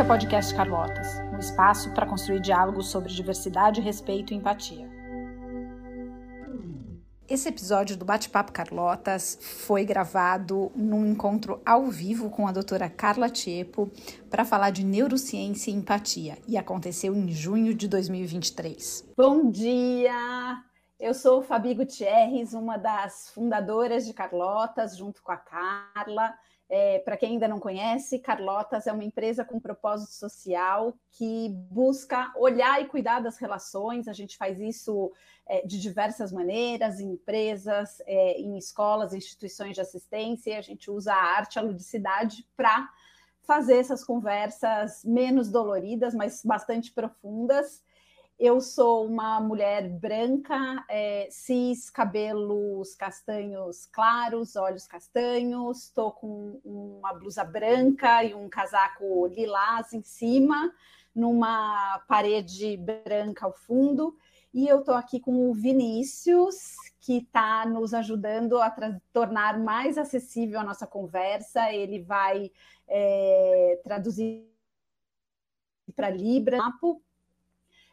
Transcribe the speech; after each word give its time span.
Esse 0.00 0.06
é 0.06 0.06
o 0.06 0.16
podcast 0.16 0.54
Carlotas, 0.54 1.18
um 1.30 1.38
espaço 1.38 1.92
para 1.92 2.06
construir 2.06 2.40
diálogos 2.40 2.88
sobre 2.88 3.12
diversidade, 3.12 3.82
respeito 3.82 4.32
e 4.32 4.36
empatia. 4.36 4.88
Esse 7.28 7.50
episódio 7.50 7.98
do 7.98 8.04
Bate-Papo 8.06 8.50
Carlotas 8.50 9.38
foi 9.42 9.84
gravado 9.84 10.72
num 10.74 11.04
encontro 11.04 11.60
ao 11.66 11.88
vivo 11.88 12.30
com 12.30 12.48
a 12.48 12.52
doutora 12.52 12.88
Carla 12.88 13.28
Tiepo 13.28 13.90
para 14.30 14.46
falar 14.46 14.70
de 14.70 14.86
neurociência 14.86 15.70
e 15.70 15.74
empatia 15.74 16.38
e 16.48 16.56
aconteceu 16.56 17.14
em 17.14 17.28
junho 17.28 17.74
de 17.74 17.86
2023. 17.86 19.12
Bom 19.14 19.50
dia! 19.50 20.64
Eu 20.98 21.12
sou 21.12 21.42
Fabi 21.42 21.74
Gutierrez, 21.74 22.54
uma 22.54 22.78
das 22.78 23.28
fundadoras 23.34 24.06
de 24.06 24.14
Carlotas, 24.14 24.96
junto 24.96 25.22
com 25.22 25.32
a 25.32 25.36
Carla. 25.36 26.32
É, 26.72 27.00
Para 27.00 27.16
quem 27.16 27.32
ainda 27.32 27.48
não 27.48 27.58
conhece, 27.58 28.20
Carlotas 28.20 28.86
é 28.86 28.92
uma 28.92 29.02
empresa 29.02 29.44
com 29.44 29.58
propósito 29.58 30.12
social 30.12 30.94
que 31.10 31.48
busca 31.68 32.32
olhar 32.36 32.80
e 32.80 32.86
cuidar 32.86 33.18
das 33.18 33.38
relações. 33.38 34.06
A 34.06 34.12
gente 34.12 34.36
faz 34.36 34.60
isso 34.60 35.12
é, 35.46 35.66
de 35.66 35.80
diversas 35.80 36.30
maneiras, 36.30 37.00
em 37.00 37.10
empresas, 37.10 38.00
é, 38.06 38.40
em 38.40 38.56
escolas, 38.56 39.12
instituições 39.12 39.74
de 39.74 39.80
assistência. 39.80 40.56
A 40.56 40.62
gente 40.62 40.88
usa 40.88 41.12
a 41.12 41.20
arte, 41.20 41.58
a 41.58 41.62
ludicidade 41.62 42.46
para 42.56 42.88
fazer 43.42 43.78
essas 43.78 44.04
conversas 44.04 45.04
menos 45.04 45.50
doloridas, 45.50 46.14
mas 46.14 46.40
bastante 46.44 46.92
profundas 46.92 47.82
eu 48.40 48.58
sou 48.58 49.06
uma 49.06 49.38
mulher 49.38 49.86
branca, 49.86 50.82
é, 50.88 51.28
cis, 51.30 51.90
cabelos 51.90 52.94
castanhos 52.94 53.84
claros, 53.84 54.56
olhos 54.56 54.86
castanhos, 54.86 55.84
estou 55.84 56.10
com 56.10 56.58
uma 56.64 57.12
blusa 57.12 57.44
branca 57.44 58.24
e 58.24 58.34
um 58.34 58.48
casaco 58.48 59.26
lilás 59.26 59.92
em 59.92 60.02
cima, 60.02 60.72
numa 61.14 61.98
parede 62.08 62.78
branca 62.78 63.44
ao 63.44 63.52
fundo. 63.52 64.16
E 64.54 64.66
eu 64.66 64.80
estou 64.80 64.94
aqui 64.94 65.20
com 65.20 65.50
o 65.50 65.52
Vinícius, 65.52 66.76
que 66.98 67.18
está 67.18 67.66
nos 67.66 67.92
ajudando 67.92 68.56
a 68.56 68.74
tornar 69.12 69.58
mais 69.58 69.98
acessível 69.98 70.58
a 70.58 70.64
nossa 70.64 70.86
conversa. 70.86 71.70
Ele 71.70 72.02
vai 72.02 72.50
é, 72.88 73.80
traduzir 73.84 74.48
para 75.94 76.08
Libra 76.08 76.58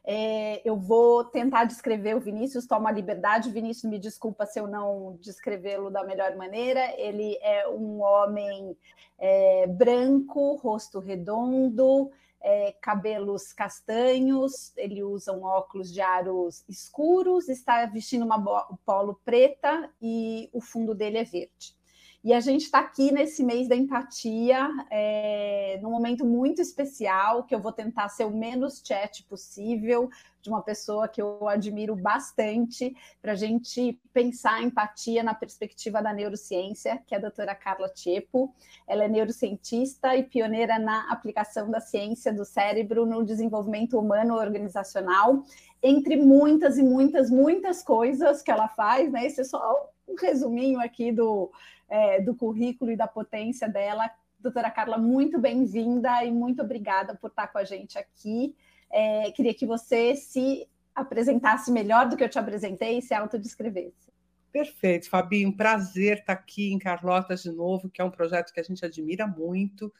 é, 0.09 0.61
eu 0.63 0.77
vou 0.77 1.25
tentar 1.25 1.65
descrever 1.65 2.15
o 2.15 2.21
Vinícius, 2.21 2.65
tomo 2.65 2.87
a 2.87 2.91
liberdade. 2.91 3.51
Vinícius, 3.51 3.91
me 3.91 3.99
desculpa 3.99 4.45
se 4.45 4.57
eu 4.57 4.65
não 4.65 5.17
descrevê-lo 5.19 5.91
da 5.91 6.01
melhor 6.05 6.33
maneira. 6.37 6.97
Ele 6.97 7.37
é 7.41 7.67
um 7.67 8.01
homem 8.01 8.77
é, 9.19 9.67
branco, 9.67 10.55
rosto 10.55 10.99
redondo, 10.99 12.09
é, 12.39 12.73
cabelos 12.79 13.51
castanhos, 13.51 14.71
ele 14.77 15.03
usa 15.03 15.33
um 15.33 15.43
óculos 15.43 15.91
de 15.91 15.99
aros 15.99 16.63
escuros, 16.69 17.49
está 17.49 17.85
vestindo 17.85 18.23
uma 18.23 18.39
polo 18.85 19.19
preta 19.25 19.91
e 20.01 20.49
o 20.53 20.61
fundo 20.61 20.95
dele 20.95 21.17
é 21.17 21.23
verde. 21.25 21.76
E 22.23 22.33
a 22.33 22.39
gente 22.39 22.63
está 22.63 22.79
aqui 22.79 23.11
nesse 23.11 23.43
mês 23.43 23.69
da 23.69 23.75
empatia, 23.75 24.67
é, 24.89 25.79
num 25.81 25.91
momento 25.91 26.25
muito 26.25 26.61
especial, 26.61 27.43
que 27.43 27.53
eu 27.53 27.59
vou 27.59 27.71
tentar 27.71 28.09
ser 28.09 28.25
o 28.25 28.35
menos 28.35 28.81
chat 28.85 29.23
possível, 29.23 30.09
de 30.41 30.49
uma 30.49 30.61
pessoa 30.61 31.07
que 31.07 31.21
eu 31.21 31.47
admiro 31.47 31.95
bastante, 31.95 32.95
para 33.21 33.33
a 33.33 33.35
gente 33.35 33.99
pensar 34.11 34.55
a 34.55 34.63
empatia 34.63 35.21
na 35.21 35.33
perspectiva 35.33 36.01
da 36.01 36.13
neurociência, 36.13 37.01
que 37.05 37.13
é 37.13 37.17
a 37.17 37.21
doutora 37.21 37.53
Carla 37.53 37.89
Tiepo. 37.89 38.53
Ela 38.87 39.03
é 39.03 39.07
neurocientista 39.07 40.15
e 40.15 40.23
pioneira 40.23 40.79
na 40.79 41.11
aplicação 41.11 41.69
da 41.69 41.79
ciência 41.79 42.33
do 42.33 42.45
cérebro 42.45 43.05
no 43.05 43.23
desenvolvimento 43.23 43.99
humano 43.99 44.35
organizacional, 44.35 45.43
entre 45.83 46.15
muitas 46.15 46.77
e 46.77 46.83
muitas, 46.83 47.29
muitas 47.29 47.83
coisas 47.83 48.41
que 48.41 48.49
ela 48.49 48.67
faz, 48.67 49.11
né? 49.11 49.25
Esse 49.25 49.41
é 49.41 49.43
só 49.43 49.89
um 50.07 50.15
resuminho 50.15 50.79
aqui 50.79 51.11
do 51.11 51.51
é, 51.89 52.21
do 52.21 52.35
currículo 52.35 52.91
e 52.91 52.97
da 52.97 53.07
potência 53.07 53.67
dela. 53.67 54.09
Doutora 54.39 54.69
Carla, 54.69 54.97
muito 54.97 55.39
bem-vinda 55.39 56.23
e 56.23 56.31
muito 56.31 56.61
obrigada 56.61 57.15
por 57.15 57.29
estar 57.29 57.47
com 57.47 57.57
a 57.57 57.63
gente 57.63 57.97
aqui. 57.97 58.55
É, 58.91 59.31
queria 59.31 59.53
que 59.53 59.65
você 59.65 60.15
se 60.15 60.67
apresentasse 60.93 61.71
melhor 61.71 62.07
do 62.07 62.17
que 62.17 62.23
eu 62.23 62.29
te 62.29 62.39
apresentei 62.39 62.97
e 62.97 63.01
se 63.01 63.13
autodescrevesse. 63.13 64.07
Perfeito, 64.51 65.09
Fabi, 65.09 65.45
um 65.45 65.51
prazer 65.51 66.19
estar 66.19 66.33
aqui 66.33 66.71
em 66.71 66.79
Carlotas 66.79 67.43
de 67.43 67.51
novo, 67.51 67.89
que 67.89 68.01
é 68.01 68.03
um 68.03 68.09
projeto 68.09 68.51
que 68.51 68.59
a 68.59 68.63
gente 68.63 68.83
admira 68.83 69.27
muito 69.27 69.93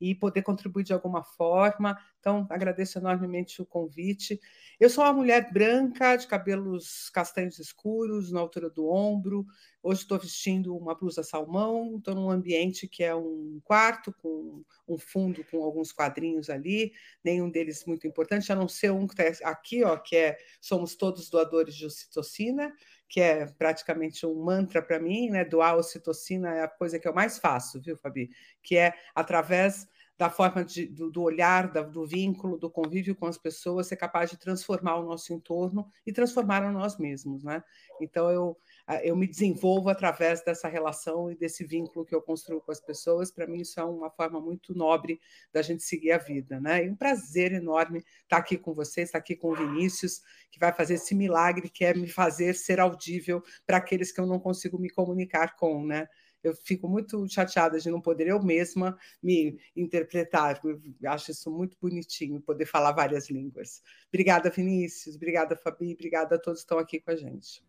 e 0.00 0.14
poder 0.14 0.42
contribuir 0.42 0.84
de 0.84 0.92
alguma 0.92 1.22
forma. 1.22 1.98
Então, 2.20 2.46
agradeço 2.50 2.98
enormemente 2.98 3.62
o 3.62 3.66
convite. 3.66 4.40
Eu 4.78 4.90
sou 4.90 5.04
uma 5.04 5.12
mulher 5.12 5.52
branca, 5.52 6.16
de 6.16 6.26
cabelos 6.26 7.10
castanhos 7.10 7.58
escuros, 7.58 8.30
na 8.30 8.40
altura 8.40 8.68
do 8.68 8.88
ombro. 8.88 9.46
Hoje 9.86 10.00
estou 10.00 10.18
vestindo 10.18 10.74
uma 10.74 10.94
blusa 10.94 11.22
salmão, 11.22 11.98
estou 11.98 12.14
num 12.14 12.30
ambiente 12.30 12.88
que 12.88 13.04
é 13.04 13.14
um 13.14 13.60
quarto 13.62 14.14
com 14.14 14.64
um 14.88 14.96
fundo 14.96 15.44
com 15.50 15.62
alguns 15.62 15.92
quadrinhos 15.92 16.48
ali, 16.48 16.90
nenhum 17.22 17.50
deles 17.50 17.84
muito 17.84 18.06
importante, 18.06 18.50
a 18.50 18.54
não 18.54 18.66
ser 18.66 18.90
um 18.92 19.06
que 19.06 19.20
está 19.20 19.50
aqui, 19.50 19.84
ó, 19.84 19.98
que 19.98 20.16
é 20.16 20.38
Somos 20.58 20.94
Todos 20.94 21.28
Doadores 21.28 21.74
de 21.74 21.84
Ocitocina, 21.84 22.72
que 23.06 23.20
é 23.20 23.44
praticamente 23.44 24.24
um 24.24 24.42
mantra 24.42 24.80
para 24.80 24.98
mim, 24.98 25.28
né? 25.28 25.44
Doar 25.44 25.76
ocitocina 25.76 26.54
é 26.54 26.62
a 26.62 26.68
coisa 26.68 26.98
que 26.98 27.06
eu 27.06 27.12
mais 27.12 27.38
faço, 27.38 27.78
viu, 27.78 27.98
Fabi? 27.98 28.30
Que 28.62 28.78
é 28.78 28.94
através 29.14 29.86
da 30.16 30.30
forma 30.30 30.64
de, 30.64 30.86
do, 30.86 31.10
do, 31.10 31.22
olhar, 31.22 31.70
da, 31.70 31.82
do 31.82 32.06
vínculo, 32.06 32.56
do 32.56 32.70
convívio 32.70 33.16
com 33.16 33.26
as 33.26 33.36
pessoas, 33.36 33.88
ser 33.88 33.96
capaz 33.96 34.30
de 34.30 34.38
transformar 34.38 34.96
o 34.96 35.04
nosso 35.04 35.32
entorno 35.32 35.90
e 36.06 36.12
transformar 36.12 36.62
a 36.62 36.72
nós 36.72 36.96
mesmos, 36.96 37.42
né? 37.42 37.62
Então 38.00 38.30
eu 38.30 38.56
eu 39.02 39.16
me 39.16 39.26
desenvolvo 39.26 39.88
através 39.88 40.42
dessa 40.42 40.68
relação 40.68 41.30
e 41.30 41.34
desse 41.34 41.64
vínculo 41.64 42.04
que 42.04 42.14
eu 42.14 42.20
construo 42.20 42.60
com 42.60 42.70
as 42.70 42.80
pessoas. 42.80 43.30
Para 43.30 43.46
mim 43.46 43.60
isso 43.60 43.80
é 43.80 43.84
uma 43.84 44.10
forma 44.10 44.40
muito 44.40 44.74
nobre 44.74 45.20
da 45.52 45.62
gente 45.62 45.82
seguir 45.82 46.12
a 46.12 46.18
vida, 46.18 46.60
né? 46.60 46.84
E 46.84 46.90
um 46.90 46.96
prazer 46.96 47.52
enorme 47.52 48.04
estar 48.22 48.36
aqui 48.36 48.58
com 48.58 48.74
vocês, 48.74 49.08
estar 49.08 49.18
aqui 49.18 49.34
com 49.34 49.52
o 49.52 49.56
Vinícius, 49.56 50.20
que 50.50 50.58
vai 50.58 50.72
fazer 50.72 50.94
esse 50.94 51.14
milagre 51.14 51.70
que 51.70 51.84
é 51.84 51.94
me 51.94 52.08
fazer 52.08 52.54
ser 52.54 52.78
audível 52.78 53.42
para 53.66 53.78
aqueles 53.78 54.12
que 54.12 54.20
eu 54.20 54.26
não 54.26 54.38
consigo 54.38 54.78
me 54.78 54.90
comunicar 54.90 55.56
com, 55.56 55.84
né? 55.84 56.06
eu 56.44 56.54
fico 56.54 56.86
muito 56.86 57.26
chateada 57.26 57.80
de 57.80 57.90
não 57.90 58.00
poder 58.00 58.28
eu 58.28 58.40
mesma 58.42 58.98
me 59.22 59.58
interpretar. 59.74 60.60
Eu 60.62 60.78
acho 61.10 61.30
isso 61.30 61.50
muito 61.50 61.74
bonitinho, 61.80 62.40
poder 62.40 62.66
falar 62.66 62.92
várias 62.92 63.30
línguas. 63.30 63.82
Obrigada, 64.08 64.50
Vinícius. 64.50 65.16
Obrigada, 65.16 65.56
Fabi. 65.56 65.94
Obrigada 65.94 66.36
a 66.36 66.38
todos 66.38 66.60
que 66.60 66.64
estão 66.64 66.78
aqui 66.78 67.00
com 67.00 67.10
a 67.10 67.16
gente. 67.16 67.64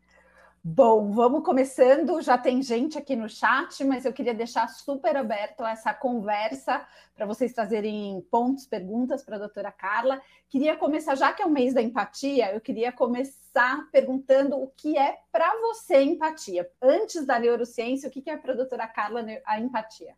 Bom, 0.67 1.11
vamos 1.11 1.43
começando. 1.43 2.19
Já 2.23 2.39
tem 2.39 2.59
gente 2.63 2.97
aqui 2.97 3.15
no 3.15 3.29
chat, 3.29 3.83
mas 3.83 4.03
eu 4.03 4.11
queria 4.11 4.33
deixar 4.33 4.67
super 4.67 5.15
aberto 5.15 5.63
essa 5.63 5.93
conversa 5.93 6.83
para 7.13 7.27
vocês 7.27 7.53
trazerem 7.53 8.19
pontos, 8.31 8.65
perguntas 8.65 9.23
para 9.23 9.35
a 9.35 9.39
doutora 9.39 9.71
Carla. 9.71 10.19
Queria 10.49 10.75
começar, 10.75 11.13
já 11.13 11.31
que 11.31 11.43
é 11.43 11.45
o 11.45 11.51
mês 11.51 11.75
da 11.75 11.83
empatia, 11.83 12.51
eu 12.51 12.59
queria 12.59 12.91
começar 12.91 13.87
perguntando 13.91 14.55
o 14.55 14.67
que 14.75 14.97
é 14.97 15.19
para 15.31 15.55
você 15.61 16.01
empatia. 16.01 16.67
Antes 16.81 17.27
da 17.27 17.37
neurociência, 17.37 18.09
o 18.09 18.11
que 18.11 18.27
é 18.27 18.35
para 18.35 18.53
a 18.53 18.57
doutora 18.57 18.87
Carla 18.87 19.23
a 19.45 19.59
empatia? 19.59 20.15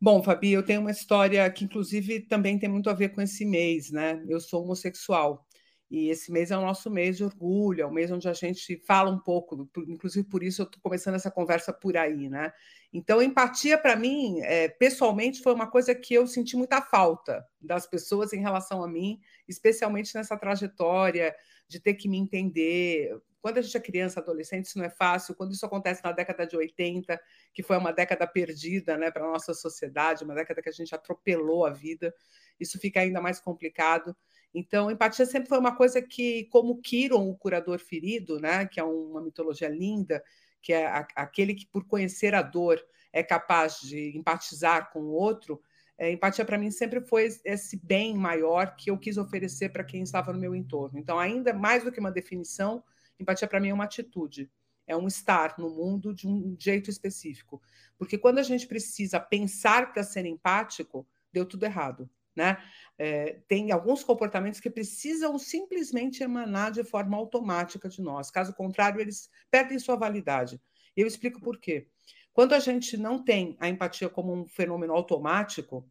Bom, 0.00 0.24
Fabi, 0.24 0.50
eu 0.50 0.64
tenho 0.64 0.80
uma 0.80 0.90
história 0.90 1.48
que, 1.52 1.66
inclusive, 1.66 2.18
também 2.18 2.58
tem 2.58 2.68
muito 2.68 2.90
a 2.90 2.94
ver 2.94 3.10
com 3.10 3.20
esse 3.20 3.44
mês, 3.44 3.92
né? 3.92 4.24
Eu 4.28 4.40
sou 4.40 4.64
homossexual. 4.64 5.46
E 5.90 6.08
esse 6.08 6.30
mês 6.30 6.52
é 6.52 6.56
o 6.56 6.60
nosso 6.60 6.88
mês 6.88 7.16
de 7.16 7.24
orgulho, 7.24 7.82
é 7.82 7.86
o 7.86 7.92
mês 7.92 8.12
onde 8.12 8.28
a 8.28 8.32
gente 8.32 8.76
fala 8.86 9.10
um 9.10 9.18
pouco, 9.18 9.68
inclusive 9.88 10.28
por 10.28 10.40
isso 10.40 10.62
eu 10.62 10.66
estou 10.66 10.80
começando 10.80 11.16
essa 11.16 11.32
conversa 11.32 11.72
por 11.72 11.96
aí, 11.96 12.28
né? 12.28 12.52
Então, 12.92 13.20
empatia 13.20 13.76
para 13.76 13.96
mim, 13.96 14.40
é, 14.42 14.68
pessoalmente, 14.68 15.42
foi 15.42 15.52
uma 15.52 15.68
coisa 15.68 15.92
que 15.92 16.14
eu 16.14 16.28
senti 16.28 16.56
muita 16.56 16.80
falta 16.80 17.44
das 17.60 17.88
pessoas 17.88 18.32
em 18.32 18.40
relação 18.40 18.84
a 18.84 18.88
mim, 18.88 19.20
especialmente 19.48 20.14
nessa 20.14 20.36
trajetória 20.36 21.34
de 21.66 21.80
ter 21.80 21.94
que 21.94 22.08
me 22.08 22.18
entender. 22.18 23.16
Quando 23.40 23.58
a 23.58 23.62
gente 23.62 23.76
é 23.76 23.80
criança, 23.80 24.20
adolescente, 24.20 24.66
isso 24.66 24.78
não 24.78 24.84
é 24.84 24.90
fácil. 24.90 25.34
Quando 25.34 25.52
isso 25.52 25.66
acontece 25.66 26.04
na 26.04 26.12
década 26.12 26.46
de 26.46 26.56
80, 26.56 27.20
que 27.52 27.62
foi 27.62 27.76
uma 27.76 27.92
década 27.92 28.26
perdida 28.26 28.96
né, 28.96 29.10
para 29.10 29.24
a 29.24 29.32
nossa 29.32 29.54
sociedade, 29.54 30.22
uma 30.24 30.34
década 30.34 30.62
que 30.62 30.68
a 30.68 30.72
gente 30.72 30.94
atropelou 30.94 31.64
a 31.64 31.70
vida, 31.70 32.14
isso 32.60 32.78
fica 32.78 33.00
ainda 33.00 33.20
mais 33.20 33.40
complicado. 33.40 34.14
Então, 34.52 34.90
empatia 34.90 35.24
sempre 35.26 35.48
foi 35.48 35.58
uma 35.58 35.76
coisa 35.76 36.02
que, 36.02 36.44
como 36.46 36.80
Kiron, 36.80 37.28
o 37.30 37.36
curador 37.36 37.78
ferido, 37.78 38.40
né, 38.40 38.66
que 38.66 38.80
é 38.80 38.84
uma 38.84 39.20
mitologia 39.20 39.68
linda, 39.68 40.22
que 40.60 40.72
é 40.72 40.86
aquele 41.14 41.54
que, 41.54 41.66
por 41.66 41.86
conhecer 41.86 42.34
a 42.34 42.42
dor, 42.42 42.80
é 43.12 43.22
capaz 43.22 43.80
de 43.80 44.16
empatizar 44.16 44.90
com 44.92 45.00
o 45.00 45.12
outro, 45.12 45.60
é, 45.96 46.10
empatia 46.10 46.44
para 46.44 46.58
mim 46.58 46.70
sempre 46.70 47.00
foi 47.00 47.28
esse 47.44 47.76
bem 47.76 48.16
maior 48.16 48.74
que 48.76 48.90
eu 48.90 48.98
quis 48.98 49.18
oferecer 49.18 49.70
para 49.70 49.84
quem 49.84 50.02
estava 50.02 50.32
no 50.32 50.38
meu 50.38 50.54
entorno. 50.54 50.98
Então, 50.98 51.18
ainda 51.18 51.52
mais 51.52 51.84
do 51.84 51.92
que 51.92 52.00
uma 52.00 52.10
definição, 52.10 52.82
empatia 53.18 53.46
para 53.46 53.60
mim 53.60 53.68
é 53.68 53.74
uma 53.74 53.84
atitude, 53.84 54.50
é 54.86 54.96
um 54.96 55.06
estar 55.06 55.56
no 55.58 55.70
mundo 55.70 56.14
de 56.14 56.26
um 56.26 56.56
jeito 56.58 56.90
específico. 56.90 57.62
Porque 57.98 58.18
quando 58.18 58.38
a 58.38 58.42
gente 58.42 58.66
precisa 58.66 59.20
pensar 59.20 59.92
para 59.92 60.02
ser 60.02 60.24
empático, 60.24 61.06
deu 61.32 61.46
tudo 61.46 61.64
errado 61.64 62.10
né? 62.40 62.56
É, 62.96 63.38
tem 63.46 63.70
alguns 63.70 64.02
comportamentos 64.02 64.60
que 64.60 64.70
precisam 64.70 65.38
simplesmente 65.38 66.22
emanar 66.22 66.70
de 66.70 66.82
forma 66.82 67.16
automática 67.18 67.86
de 67.86 68.00
nós. 68.00 68.30
Caso 68.30 68.54
contrário, 68.54 68.98
eles 68.98 69.28
perdem 69.50 69.78
sua 69.78 69.96
validade. 69.96 70.58
Eu 70.96 71.06
explico 71.06 71.38
por 71.40 71.58
quê. 71.58 71.88
Quando 72.32 72.54
a 72.54 72.58
gente 72.58 72.96
não 72.96 73.22
tem 73.22 73.56
a 73.60 73.68
empatia 73.68 74.08
como 74.08 74.32
um 74.32 74.46
fenômeno 74.46 74.94
automático, 74.94 75.86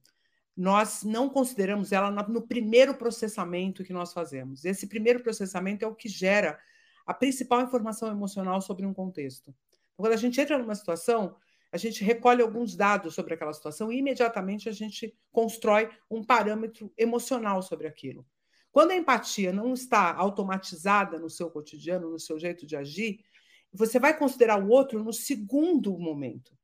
nós 0.57 1.03
não 1.03 1.29
consideramos 1.29 1.91
ela 1.91 2.09
no 2.09 2.41
primeiro 2.47 2.95
processamento 2.95 3.83
que 3.83 3.93
nós 3.93 4.11
fazemos. 4.11 4.65
Esse 4.65 4.87
primeiro 4.87 5.21
processamento 5.21 5.85
é 5.85 5.87
o 5.87 5.95
que 5.95 6.09
gera 6.09 6.59
a 7.05 7.13
principal 7.13 7.61
informação 7.61 8.09
emocional 8.09 8.59
sobre 8.59 8.85
um 8.85 8.93
contexto. 8.93 9.53
Então, 9.93 10.05
quando 10.05 10.13
a 10.13 10.17
gente 10.17 10.41
entra 10.41 10.57
numa 10.57 10.75
situação, 10.75 11.35
a 11.71 11.77
gente 11.77 12.03
recolhe 12.03 12.41
alguns 12.41 12.75
dados 12.75 13.13
sobre 13.13 13.33
aquela 13.33 13.53
situação 13.53 13.91
e 13.91 13.97
imediatamente 13.97 14.67
a 14.67 14.71
gente 14.71 15.15
constrói 15.31 15.89
um 16.09 16.23
parâmetro 16.23 16.91
emocional 16.97 17.61
sobre 17.61 17.87
aquilo. 17.87 18.25
Quando 18.71 18.91
a 18.91 18.95
empatia 18.95 19.51
não 19.51 19.73
está 19.73 20.13
automatizada 20.13 21.19
no 21.19 21.29
seu 21.29 21.49
cotidiano, 21.49 22.09
no 22.09 22.19
seu 22.19 22.39
jeito 22.39 22.65
de 22.65 22.75
agir, 22.75 23.23
você 23.71 23.99
vai 23.99 24.17
considerar 24.17 24.63
o 24.63 24.69
outro 24.69 25.03
no 25.03 25.13
segundo 25.13 25.97
momento. 25.97 26.57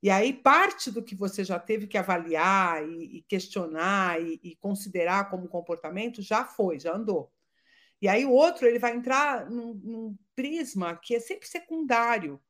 E 0.00 0.10
aí, 0.10 0.32
parte 0.32 0.90
do 0.90 1.02
que 1.02 1.14
você 1.14 1.42
já 1.42 1.58
teve 1.58 1.86
que 1.88 1.98
avaliar 1.98 2.88
e, 2.88 3.18
e 3.18 3.22
questionar 3.22 4.20
e, 4.22 4.38
e, 4.42 4.56
considerar 4.56 5.28
como 5.28 5.48
comportamento 5.48 6.22
já 6.22 6.44
foi, 6.44 6.78
já 6.78 6.94
andou. 6.94 7.32
E 8.00 8.06
aí, 8.06 8.24
o 8.24 8.30
outro 8.30 8.66
ele 8.66 8.78
vai 8.78 8.94
entrar 8.94 9.50
num, 9.50 9.74
num 9.74 10.16
prisma 10.36 10.96
que 10.96 11.16
é 11.16 11.20
sempre 11.20 11.48
secundário. 11.48 12.40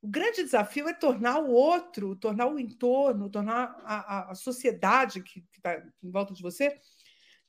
O 0.00 0.08
grande 0.08 0.42
desafio 0.42 0.88
é 0.88 0.94
tornar 0.94 1.40
o 1.40 1.50
outro, 1.50 2.14
tornar 2.14 2.46
o 2.46 2.58
entorno, 2.58 3.28
tornar 3.28 3.76
a, 3.84 4.30
a, 4.30 4.34
sociedade 4.34 5.22
que 5.22 5.44
está 5.56 5.82
em 6.02 6.10
volta 6.10 6.32
de 6.32 6.40
você 6.40 6.78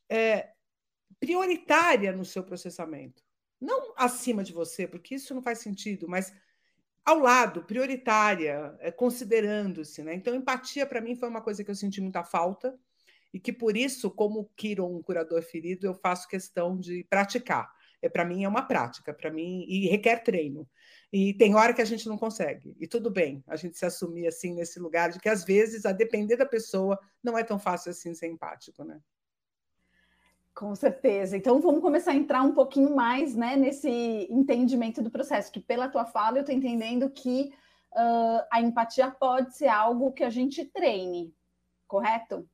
é, 0.09 0.49
prioritária 1.19 2.11
no 2.11 2.25
seu 2.25 2.43
processamento. 2.43 3.23
Não 3.61 3.93
acima 3.95 4.43
de 4.43 4.51
você, 4.51 4.87
porque 4.87 5.15
isso 5.15 5.33
não 5.35 5.43
faz 5.43 5.59
sentido, 5.59 6.07
mas 6.07 6.33
ao 7.05 7.19
lado, 7.19 7.63
prioritária, 7.63 8.75
é, 8.79 8.91
considerando-se. 8.91 10.03
Né? 10.03 10.13
Então, 10.15 10.33
empatia 10.35 10.85
para 10.85 11.01
mim 11.01 11.15
foi 11.15 11.29
uma 11.29 11.41
coisa 11.41 11.63
que 11.63 11.69
eu 11.69 11.75
senti 11.75 12.01
muita 12.01 12.23
falta 12.23 12.77
e 13.33 13.39
que 13.39 13.53
por 13.53 13.77
isso, 13.77 14.09
como 14.09 14.49
Kiron, 14.55 14.95
um 14.95 15.01
curador 15.01 15.41
ferido, 15.41 15.85
eu 15.85 15.93
faço 15.93 16.27
questão 16.27 16.77
de 16.79 17.03
praticar. 17.09 17.71
É 18.01 18.07
para 18.07 18.25
mim 18.25 18.43
é 18.43 18.47
uma 18.47 18.61
prática, 18.61 19.13
para 19.13 19.31
mim 19.31 19.65
e 19.67 19.87
requer 19.87 20.23
treino. 20.23 20.67
E 21.11 21.33
tem 21.33 21.55
hora 21.55 21.73
que 21.73 21.81
a 21.81 21.85
gente 21.85 22.07
não 22.07 22.17
consegue. 22.17 22.75
E 22.79 22.87
tudo 22.87 23.09
bem, 23.09 23.43
a 23.47 23.55
gente 23.55 23.77
se 23.77 23.85
assumir 23.85 24.27
assim 24.27 24.53
nesse 24.53 24.79
lugar 24.79 25.09
de 25.09 25.19
que 25.19 25.27
às 25.27 25.43
vezes, 25.43 25.85
a 25.85 25.91
depender 25.91 26.35
da 26.35 26.45
pessoa, 26.45 26.99
não 27.23 27.37
é 27.37 27.43
tão 27.43 27.57
fácil 27.57 27.91
assim 27.91 28.13
ser 28.13 28.27
empático, 28.27 28.83
né? 28.83 29.01
Com 30.53 30.75
certeza. 30.75 31.37
Então 31.37 31.59
vamos 31.61 31.81
começar 31.81 32.11
a 32.11 32.15
entrar 32.15 32.41
um 32.43 32.53
pouquinho 32.53 32.93
mais 32.95 33.33
né, 33.33 33.55
nesse 33.55 33.89
entendimento 34.29 35.01
do 35.01 35.09
processo, 35.09 35.51
que 35.51 35.59
pela 35.59 35.87
tua 35.87 36.05
fala 36.05 36.37
eu 36.37 36.41
estou 36.41 36.53
entendendo 36.53 37.09
que 37.09 37.53
uh, 37.93 38.45
a 38.51 38.61
empatia 38.61 39.09
pode 39.09 39.55
ser 39.55 39.69
algo 39.69 40.11
que 40.11 40.23
a 40.23 40.29
gente 40.29 40.65
treine, 40.65 41.33
correto? 41.87 42.47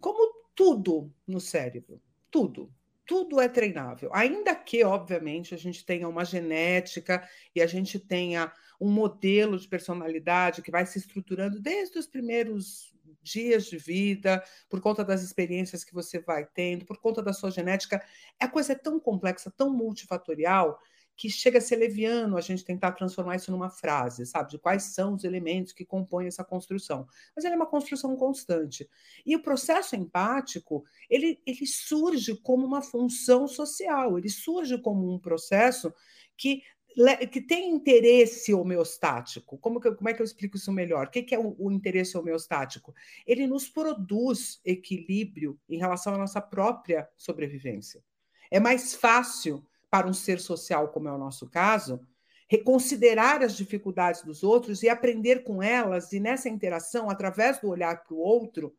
Como 0.00 0.34
tudo 0.54 1.12
no 1.26 1.38
cérebro, 1.38 2.00
tudo. 2.30 2.72
Tudo 3.06 3.40
é 3.40 3.48
treinável, 3.48 4.10
ainda 4.12 4.54
que, 4.54 4.82
obviamente, 4.82 5.54
a 5.54 5.56
gente 5.56 5.86
tenha 5.86 6.08
uma 6.08 6.24
genética 6.24 7.26
e 7.54 7.62
a 7.62 7.66
gente 7.66 8.00
tenha 8.00 8.52
um 8.80 8.90
modelo 8.90 9.56
de 9.58 9.68
personalidade 9.68 10.60
que 10.60 10.72
vai 10.72 10.84
se 10.84 10.98
estruturando 10.98 11.60
desde 11.60 11.98
os 11.98 12.06
primeiros 12.06 12.92
dias 13.22 13.66
de 13.66 13.78
vida, 13.78 14.42
por 14.68 14.80
conta 14.80 15.04
das 15.04 15.22
experiências 15.22 15.84
que 15.84 15.94
você 15.94 16.20
vai 16.20 16.46
tendo, 16.46 16.84
por 16.84 16.98
conta 16.98 17.22
da 17.22 17.32
sua 17.32 17.50
genética. 17.50 18.02
A 18.40 18.48
coisa 18.48 18.72
é 18.72 18.76
tão 18.76 19.00
complexa, 19.00 19.52
tão 19.56 19.72
multifatorial, 19.72 20.80
que 21.16 21.30
chega 21.30 21.58
a 21.58 21.60
ser 21.60 21.76
leviano 21.76 22.36
a 22.36 22.40
gente 22.40 22.64
tentar 22.64 22.92
transformar 22.92 23.36
isso 23.36 23.50
numa 23.50 23.70
frase, 23.70 24.26
sabe? 24.26 24.50
De 24.50 24.58
quais 24.58 24.82
são 24.84 25.14
os 25.14 25.24
elementos 25.24 25.72
que 25.72 25.84
compõem 25.84 26.26
essa 26.26 26.44
construção. 26.44 27.06
Mas 27.34 27.44
ele 27.44 27.54
é 27.54 27.56
uma 27.56 27.66
construção 27.66 28.14
constante. 28.16 28.88
E 29.24 29.34
o 29.34 29.42
processo 29.42 29.96
empático, 29.96 30.84
ele, 31.08 31.40
ele 31.46 31.66
surge 31.66 32.36
como 32.36 32.66
uma 32.66 32.82
função 32.82 33.48
social, 33.48 34.18
ele 34.18 34.28
surge 34.28 34.78
como 34.78 35.12
um 35.12 35.18
processo 35.18 35.92
que 36.36 36.62
que 37.30 37.42
tem 37.42 37.70
interesse 37.70 38.54
homeostático. 38.54 39.58
Como, 39.58 39.78
que, 39.78 39.92
como 39.92 40.08
é 40.08 40.14
que 40.14 40.22
eu 40.22 40.24
explico 40.24 40.56
isso 40.56 40.72
melhor? 40.72 41.06
O 41.06 41.10
que, 41.10 41.22
que 41.22 41.34
é 41.34 41.38
o, 41.38 41.54
o, 41.58 41.70
interesse 41.70 42.16
homeostático? 42.16 42.94
Ele 43.26 43.46
nos 43.46 43.68
produz 43.68 44.62
equilíbrio 44.64 45.60
em 45.68 45.76
relação 45.76 46.14
à 46.14 46.18
nossa 46.18 46.40
própria 46.40 47.06
sobrevivência. 47.14 48.02
É 48.50 48.58
mais 48.58 48.94
fácil 48.94 49.62
para 49.96 50.06
um 50.06 50.12
ser 50.12 50.38
social, 50.38 50.88
como 50.88 51.08
é 51.08 51.12
o 51.12 51.16
nosso 51.16 51.48
caso, 51.48 52.06
reconsiderar 52.46 53.42
as 53.42 53.56
dificuldades 53.56 54.22
dos 54.22 54.42
outros 54.42 54.82
e 54.82 54.90
aprender 54.90 55.42
com 55.42 55.62
elas, 55.62 56.12
e 56.12 56.20
nessa 56.20 56.50
interação, 56.50 57.08
através 57.08 57.58
do 57.60 57.68
olhar 57.68 58.04
para 58.04 58.14
o 58.14 58.18
outro, 58.18 58.76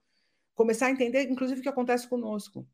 começar 0.53 0.85
a 0.85 0.91
entender, 0.91 1.23
inclusive, 1.23 1.59
o 1.59 1.63
que 1.63 1.69
acontece 1.69 2.07
conosco 2.07 2.67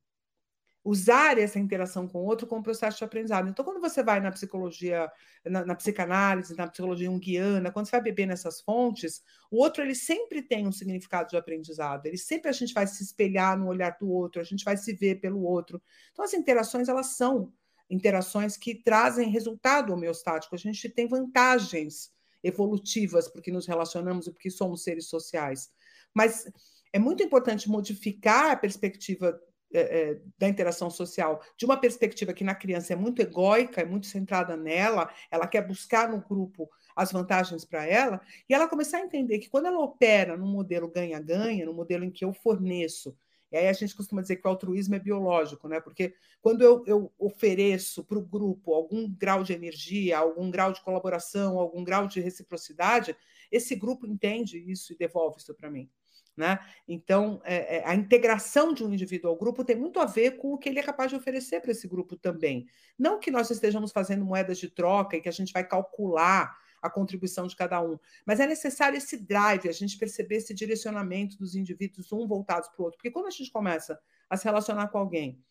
usar 0.84 1.38
essa 1.38 1.57
interação 1.57 2.07
com 2.07 2.19
o 2.19 2.25
outro 2.25 2.45
como 2.45 2.62
processo 2.62 2.98
de 2.98 3.04
aprendizado. 3.06 3.48
Então, 3.48 3.63
quando 3.63 3.80
você 3.80 4.04
vai 4.04 4.19
na 4.19 4.31
psicologia, 4.31 5.10
na, 5.45 5.66
na, 5.66 5.75
psicanálise, 5.75 6.56
na 6.57 6.68
psicologia 6.68 7.07
junguiana, 7.07 7.72
quando 7.72 7.86
você 7.86 7.92
vai 7.92 8.01
beber 8.01 8.25
nessas 8.25 8.60
fontes, 8.60 9.24
o 9.50 9.62
outro 9.62 9.81
ele 9.81 9.95
sempre 9.95 10.42
tem 10.42 10.68
um 10.68 10.72
significado 10.72 11.30
de 11.30 11.38
aprendizado. 11.38 12.06
Ele 12.06 12.18
sempre 12.18 12.50
a 12.50 12.51
gente 12.51 12.74
vai 12.74 12.86
se 12.86 13.01
espelhar 13.01 13.57
no 13.57 13.68
olhar 13.68 13.95
do 13.98 14.10
outro, 14.10 14.42
a 14.42 14.44
gente 14.44 14.66
vai 14.66 14.75
se 14.75 14.94
ver 14.94 15.22
pelo 15.22 15.44
outro. 15.44 15.81
Então, 16.12 16.25
as 16.25 16.34
interações 16.34 16.90
elas 16.90 17.16
são 17.16 17.54
interações 17.94 18.57
que 18.57 18.75
trazem 18.75 19.30
resultado 19.30 19.94
homeostático. 19.94 20.56
A 20.56 20.57
gente 20.57 20.90
tem 20.90 21.07
vantagens 21.07 22.12
evolutivas 22.44 23.28
porque 23.28 23.51
nos 23.51 23.68
relacionamos 23.68 24.28
e 24.28 24.31
porque 24.31 24.50
somos 24.50 24.84
seres 24.84 25.07
sociais. 25.07 25.69
Mas 26.13 26.45
é 26.92 27.00
muito 27.00 27.24
importante 27.24 27.69
modificar 27.69 28.51
a 28.51 28.56
perspectiva 28.56 29.40
é, 29.74 29.80
é, 29.80 30.22
da 30.38 30.48
interação 30.48 30.90
social 30.90 31.42
de 31.57 31.66
uma 31.66 31.75
perspectiva 31.78 32.34
que 32.34 32.44
na 32.44 32.54
criança 32.54 32.94
é 32.94 32.95
muito 32.95 33.22
egóica, 33.22 33.81
é 33.81 33.86
muito 33.86 34.06
centrada 34.06 34.56
nela, 34.56 35.12
ela 35.31 35.48
quer 35.48 35.66
buscar 35.66 36.10
no 36.10 36.22
grupo 36.22 36.69
as 36.95 37.12
vantagens 37.12 37.66
para 37.66 37.84
ela, 37.84 38.22
e 38.48 38.54
ela 38.54 38.68
começar 38.68 38.98
a 38.98 39.01
entender 39.01 39.40
que 39.40 39.50
quando 39.50 39.66
ela 39.66 39.80
opera 39.80 40.38
num 40.38 40.45
modelo 40.45 40.88
ganha-ganha, 40.88 41.66
no 41.66 41.74
modelo 41.74 42.04
em 42.04 42.12
que 42.12 42.24
eu 42.24 42.31
forneço, 42.34 43.18
e 43.54 43.57
aí 43.57 43.68
a 43.68 43.74
gente 43.74 43.95
costuma 43.95 44.24
dizer 44.24 44.38
que 44.38 44.48
o 44.48 44.50
altruísmo 44.50 44.95
é 44.95 45.00
biológico, 45.00 45.68
né? 45.68 45.80
Porque 45.80 46.16
quando 46.42 46.64
eu, 46.64 46.83
eu 46.88 47.14
ofereço 47.19 48.04
para 48.04 48.18
o 48.18 48.26
grupo 48.26 48.74
algum 48.74 49.07
grau 49.07 49.44
de 49.44 49.54
energia, 49.54 50.18
algum 50.18 50.50
grau 50.50 50.74
de 50.74 50.81
colaboração, 50.81 51.60
algum 51.60 51.83
grau 51.83 52.07
de 52.07 52.19
reciprocidade, 52.19 53.16
esse 53.52 53.76
grupo 53.76 54.07
entende 54.07 54.57
isso 54.57 54.92
e 54.92 54.98
devolve 54.98 55.38
isso 55.38 55.54
para 55.54 55.69
mim. 55.69 55.88
Né? 56.36 56.57
Então, 56.88 57.40
é, 57.44 57.78
é, 57.78 57.88
a 57.88 57.94
integração 57.94 58.74
de 58.74 58.83
um 58.83 58.92
indivíduo 58.92 59.30
ao 59.30 59.38
grupo 59.38 59.64
tem 59.64 59.76
muito 59.76 60.00
a 60.00 60.06
ver 60.06 60.31
com 60.31 60.52
o 60.52 60.57
que 60.57 60.68
ele 60.68 60.80
é 60.80 60.83
capaz 60.83 61.12
de 61.12 61.16
oferecer 61.16 61.62
para 61.62 61.69
esse 61.69 61.88
grupo 61.88 62.18
também. 62.18 62.66
Não 62.98 63.19
que 63.19 63.30
nós 63.30 63.52
estejamos 63.52 63.92
fazendo 63.92 64.26
moedas 64.26 64.57
de 64.57 64.68
troca 64.68 65.16
e 65.16 65.22
que 65.22 65.30
a 65.30 65.31
gente 65.31 65.54
vai 65.54 65.64
calcular 65.64 66.57
a 66.83 66.90
contribuição 66.90 67.47
de 67.47 67.56
cada 67.56 67.81
um, 67.81 67.97
mas 68.25 68.40
é 68.40 68.45
necessário 68.45 68.97
esse 68.97 69.18
drive, 69.18 69.69
a 69.69 69.71
gente 69.71 69.97
perceber 69.97 70.35
esse 70.35 70.54
direcionamento 70.54 71.37
dos 71.37 71.56
indivíduos, 71.56 72.11
um 72.11 72.28
voltados 72.28 72.69
para 72.69 72.81
o 72.81 72.85
outro. 72.85 72.97
Porque 72.97 73.09
quando 73.09 73.28
a 73.28 73.31
gente 73.31 73.49
começa 73.49 73.97
a 74.30 74.35
se 74.35 74.44
relacionar 74.44 74.90
com 74.90 74.97
alguém 74.97 75.42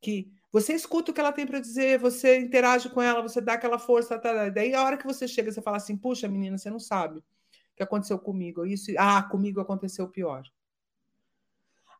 que 0.00 0.30
você 0.52 0.74
escuta 0.74 1.10
o 1.10 1.14
que 1.14 1.20
ela 1.20 1.32
tem 1.32 1.46
para 1.46 1.58
dizer, 1.58 1.98
você 1.98 2.38
interage 2.38 2.90
com 2.90 3.00
ela, 3.00 3.22
você 3.22 3.40
dá 3.40 3.54
aquela 3.54 3.78
força, 3.78 4.18
tá, 4.18 4.32
tá, 4.32 4.48
daí 4.50 4.74
a 4.74 4.84
hora 4.84 4.98
que 4.98 5.06
você 5.06 5.26
chega, 5.26 5.50
você 5.50 5.62
fala 5.62 5.78
assim: 5.78 5.96
puxa, 5.96 6.28
menina, 6.28 6.58
você 6.58 6.70
não 6.70 6.78
sabe 6.78 7.24
que 7.76 7.82
aconteceu 7.82 8.18
comigo. 8.18 8.64
Isso, 8.64 8.90
ah, 8.98 9.22
comigo 9.22 9.60
aconteceu 9.60 10.08
pior. 10.08 10.42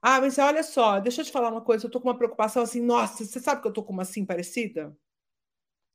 Ah, 0.00 0.21
mas 0.21 0.38
olha 0.38 0.62
só, 0.62 1.00
deixa 1.00 1.21
eu 1.21 1.25
te 1.25 1.33
falar 1.33 1.50
uma 1.50 1.61
coisa, 1.61 1.87
eu 1.87 1.90
tô 1.90 2.00
com 2.00 2.09
uma 2.09 2.16
preocupação 2.16 2.62
assim, 2.62 2.80
nossa, 2.80 3.25
você 3.25 3.40
sabe 3.40 3.61
que 3.61 3.68
eu 3.68 3.73
tô 3.73 3.83
com 3.83 3.92
uma 3.92 4.02
assim 4.02 4.25
parecida? 4.25 4.97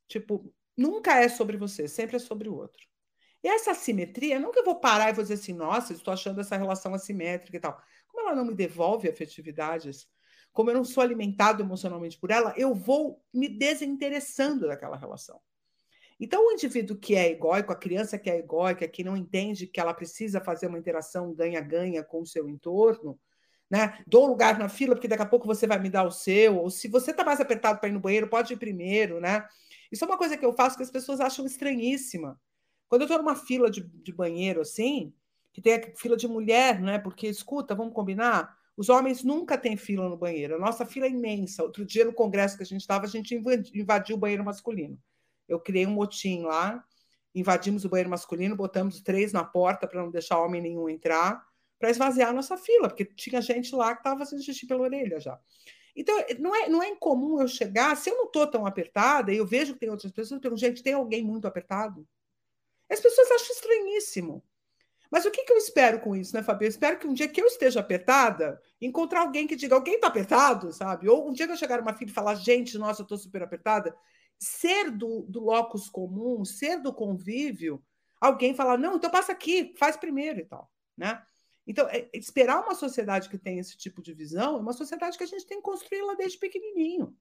Tipo, 0.08 0.54
nunca 0.82 1.20
é 1.20 1.30
sobre 1.30 1.58
você, 1.58 1.88
sempre 1.88 2.16
é 2.16 2.20
sobre 2.20 2.50
o 2.50 2.56
outro. 2.56 2.86
E 3.44 3.48
essa 3.48 3.72
assimetria, 3.72 4.40
que 4.52 4.60
eu 4.60 4.66
vou 4.66 4.80
parar 4.80 5.10
e 5.10 5.14
vou 5.14 5.24
dizer 5.24 5.36
assim, 5.36 5.54
nossa, 5.54 5.94
estou 5.94 6.14
achando 6.14 6.42
essa 6.42 6.58
relação 6.58 6.94
assimétrica 6.94 7.58
e 7.58 7.60
tal. 7.60 7.82
Como 8.08 8.28
ela 8.28 8.36
não 8.36 8.46
me 8.46 8.54
devolve 8.54 9.10
afetividades, 9.10 10.08
como 10.52 10.70
eu 10.70 10.76
não 10.76 10.84
sou 10.84 11.02
alimentado 11.02 11.64
emocionalmente 11.64 12.20
por 12.20 12.30
ela, 12.30 12.54
eu 12.58 12.76
vou 12.76 13.24
me 13.34 13.48
desinteressando 13.48 14.68
daquela 14.68 14.98
relação. 14.98 15.40
Então, 16.20 16.48
o 16.48 16.52
indivíduo 16.52 16.98
que 16.98 17.16
é 17.16 17.32
egóico, 17.32 17.72
a 17.72 17.76
criança 17.76 18.20
que 18.20 18.30
é 18.30 18.38
egóica, 18.38 18.88
que 18.88 19.04
não 19.04 19.18
entende 19.18 19.66
que 19.66 19.80
ela 19.80 19.94
precisa 19.94 20.40
fazer 20.40 20.68
uma 20.68 20.78
interação 20.78 21.34
ganha-ganha 21.34 22.04
com 22.04 22.22
o 22.22 22.28
seu 22.28 22.48
entorno, 22.48 23.20
né? 23.68 23.98
Dou 24.06 24.28
lugar 24.28 24.60
na 24.60 24.70
fila, 24.70 24.94
porque 24.94 25.08
daqui 25.08 25.24
a 25.24 25.26
pouco 25.26 25.48
você 25.48 25.66
vai 25.66 25.80
me 25.80 25.90
dar 25.90 26.04
o 26.04 26.12
seu, 26.12 26.58
ou 26.58 26.70
se 26.70 26.88
você 26.88 27.10
está 27.10 27.24
mais 27.24 27.40
apertado 27.40 27.80
para 27.80 27.90
ir 27.90 27.94
no 27.94 28.00
banheiro, 28.00 28.28
pode 28.28 28.54
ir 28.54 28.58
primeiro, 28.58 29.20
né? 29.20 29.48
Isso 29.92 30.04
é 30.06 30.08
uma 30.08 30.18
coisa 30.18 30.38
que 30.38 30.46
eu 30.46 30.54
faço 30.54 30.78
que 30.78 30.84
as 30.84 30.92
pessoas 30.92 31.20
acham 31.20 31.46
estranhíssima. 31.46 32.40
Quando 32.88 33.02
eu 33.02 33.06
estou 33.06 33.18
numa 33.18 33.36
fila 33.36 33.70
de, 33.70 33.82
de 33.82 34.14
banheiro 34.14 34.62
assim, 34.62 35.14
que 35.54 35.62
tem 35.62 35.76
a 35.76 35.96
fila 35.96 36.16
de 36.16 36.28
mulher, 36.28 36.80
né? 36.80 36.98
Porque, 36.98 37.28
escuta, 37.28 37.76
vamos 37.76 37.94
combinar? 37.94 38.56
Os 38.76 38.90
homens 38.90 39.24
nunca 39.24 39.58
têm 39.58 39.76
fila 39.76 40.08
no 40.08 40.18
banheiro. 40.18 40.56
A 40.56 40.60
nossa 40.60 40.86
fila 40.86 41.06
é 41.06 41.10
imensa. 41.10 41.64
Outro 41.64 41.86
dia, 41.86 42.06
no 42.06 42.14
congresso 42.14 42.56
que 42.58 42.64
a 42.64 42.66
gente 42.66 42.82
estava, 42.82 43.06
a 43.06 43.10
gente 43.10 43.36
invadiu 43.36 44.16
o 44.16 44.20
banheiro 44.20 44.44
masculino. 44.44 44.98
Eu 45.48 45.60
criei 45.60 45.86
um 45.86 45.92
motim 45.92 46.44
lá, 46.44 46.84
invadimos 47.36 47.84
o 47.84 47.90
banheiro 47.90 48.10
masculino, 48.10 48.56
botamos 48.56 49.02
três 49.02 49.34
na 49.34 49.44
porta 49.44 49.88
para 49.88 50.02
não 50.02 50.10
deixar 50.10 50.40
homem 50.40 50.62
nenhum 50.62 50.88
entrar, 50.88 51.46
para 51.78 51.90
esvaziar 51.90 52.30
a 52.30 52.34
nossa 52.34 52.58
fila, 52.58 52.88
porque 52.88 53.06
tinha 53.06 53.42
gente 53.42 53.76
lá 53.76 53.94
que 53.94 54.00
estava 54.00 54.20
fazendo 54.20 54.44
xixi 54.44 54.68
pela 54.68 54.84
orelha 54.84 55.20
já. 55.20 55.40
Então, 55.96 56.16
não 56.40 56.56
é, 56.56 56.70
não 56.70 56.84
é 56.84 56.90
incomum 56.90 57.42
eu 57.42 57.48
chegar, 57.48 57.96
se 57.98 58.10
eu 58.10 58.16
não 58.16 58.26
estou 58.26 58.48
tão 58.48 58.66
apertada, 58.66 59.34
e 59.34 59.38
eu 59.38 59.46
vejo 59.46 59.74
que 59.74 59.80
tem 59.80 59.90
outras 59.90 60.12
pessoas, 60.12 60.32
eu 60.32 60.42
pergunto, 60.42 60.60
gente, 60.62 60.84
tem 60.84 60.94
alguém 60.94 61.24
muito 61.24 61.48
apertado? 61.48 62.08
As 62.90 63.00
pessoas 63.00 63.32
acham 63.32 63.56
estranhíssimo. 63.56 64.44
Mas 65.12 65.26
o 65.26 65.32
que, 65.32 65.44
que 65.44 65.52
eu 65.52 65.58
espero 65.58 66.00
com 66.00 66.16
isso, 66.16 66.34
né, 66.34 66.42
Fabio? 66.42 66.66
Eu 66.66 66.70
espero 66.70 66.98
que 66.98 67.06
um 67.06 67.14
dia 67.14 67.28
que 67.28 67.42
eu 67.42 67.46
esteja 67.46 67.82
apertada, 67.82 68.62
encontrar 68.80 69.22
alguém 69.22 69.46
que 69.46 69.58
diga, 69.58 69.76
alguém 69.76 69.96
está 69.96 70.08
apertado, 70.08 70.72
sabe? 70.72 71.10
Ou 71.10 71.30
um 71.30 71.34
dia 71.34 71.46
que 71.46 71.52
eu 71.52 71.58
chegar 71.58 71.82
uma 71.82 71.94
filha 71.94 72.10
e 72.10 72.14
falar, 72.14 72.36
gente, 72.36 72.78
nossa, 72.78 73.02
eu 73.02 73.04
estou 73.04 73.18
super 73.18 73.44
apertada. 73.44 73.94
Ser 74.40 74.90
do, 74.90 75.24
do 75.24 75.42
locus 75.42 75.90
comum, 75.90 76.46
ser 76.46 76.78
do 76.82 76.94
convívio, 76.94 77.84
alguém 78.22 78.54
falar, 78.54 78.78
não, 78.78 78.96
então 78.96 79.10
passa 79.10 79.34
aqui, 79.34 79.74
faz 79.78 79.98
primeiro 79.98 80.40
e 80.40 80.46
tal, 80.46 80.72
né? 80.98 81.22
Então, 81.72 81.88
é, 81.88 82.10
esperar 82.14 82.62
uma 82.62 82.76
sociedade 82.76 83.30
que 83.30 83.38
tem 83.38 83.58
esse 83.58 83.78
tipo 83.78 84.02
de 84.02 84.14
visão 84.14 84.58
é 84.58 84.60
uma 84.60 84.74
sociedade 84.74 85.18
que 85.18 85.24
a 85.24 85.28
gente 85.28 85.48
tem 85.48 85.58
que 85.60 85.64
construir 85.64 86.02
lá 86.02 86.16
desde 86.16 86.38
pequenininho. 86.38 87.16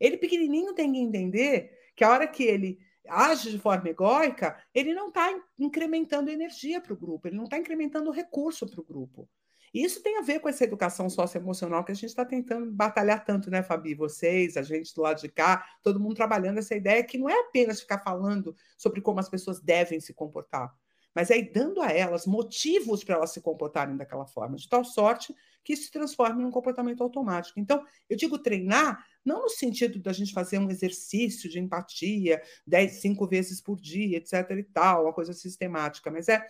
Ele 0.00 0.16
pequenininho 0.16 0.72
tem 0.72 0.90
que 0.90 0.98
entender 0.98 1.70
que 1.94 2.02
a 2.02 2.10
hora 2.10 2.26
que 2.26 2.42
ele 2.42 2.78
age 3.06 3.50
de 3.50 3.58
forma 3.58 3.90
egóica, 3.90 4.56
ele 4.74 4.94
não 4.94 5.08
está 5.08 5.28
incrementando 5.58 6.30
energia 6.30 6.80
para 6.80 6.94
o 6.94 6.96
grupo, 6.96 7.28
ele 7.28 7.36
não 7.36 7.44
está 7.44 7.58
incrementando 7.58 8.10
recurso 8.10 8.66
para 8.66 8.80
o 8.80 8.84
grupo. 8.84 9.28
E 9.74 9.84
isso 9.84 10.02
tem 10.02 10.16
a 10.16 10.22
ver 10.22 10.40
com 10.40 10.48
essa 10.48 10.64
educação 10.64 11.10
socioemocional 11.10 11.84
que 11.84 11.92
a 11.92 11.94
gente 11.94 12.06
está 12.06 12.24
tentando 12.24 12.72
batalhar 12.72 13.22
tanto, 13.22 13.50
né, 13.50 13.62
Fabi? 13.62 13.94
Vocês, 13.94 14.56
a 14.56 14.62
gente 14.62 14.94
do 14.94 15.02
lado 15.02 15.20
de 15.20 15.28
cá, 15.28 15.62
todo 15.82 16.00
mundo 16.00 16.14
trabalhando 16.14 16.56
essa 16.56 16.74
ideia 16.74 17.04
que 17.04 17.18
não 17.18 17.28
é 17.28 17.38
apenas 17.38 17.82
ficar 17.82 17.98
falando 17.98 18.56
sobre 18.78 19.02
como 19.02 19.20
as 19.20 19.28
pessoas 19.28 19.60
devem 19.60 20.00
se 20.00 20.14
comportar, 20.14 20.74
mas 21.14 21.30
ir 21.30 21.50
dando 21.52 21.80
a 21.82 21.90
elas 21.90 22.26
motivos 22.26 23.02
para 23.02 23.16
elas 23.16 23.32
se 23.32 23.40
comportarem 23.40 23.96
daquela 23.96 24.26
forma, 24.26 24.56
de 24.56 24.68
tal 24.68 24.84
sorte 24.84 25.34
que 25.62 25.74
isso 25.74 25.84
se 25.84 25.90
transforme 25.90 26.42
num 26.42 26.50
comportamento 26.50 27.02
automático. 27.02 27.58
Então, 27.60 27.84
eu 28.08 28.16
digo 28.16 28.38
treinar 28.38 29.04
não 29.24 29.42
no 29.42 29.48
sentido 29.50 30.00
da 30.00 30.12
gente 30.12 30.32
fazer 30.32 30.58
um 30.58 30.70
exercício 30.70 31.50
de 31.50 31.58
empatia 31.58 32.40
dez, 32.66 33.00
cinco 33.00 33.26
vezes 33.26 33.60
por 33.60 33.78
dia, 33.78 34.18
etc. 34.18 34.50
e 34.58 34.62
tal, 34.62 35.04
uma 35.04 35.12
coisa 35.12 35.32
sistemática, 35.32 36.10
mas 36.10 36.28
é 36.28 36.46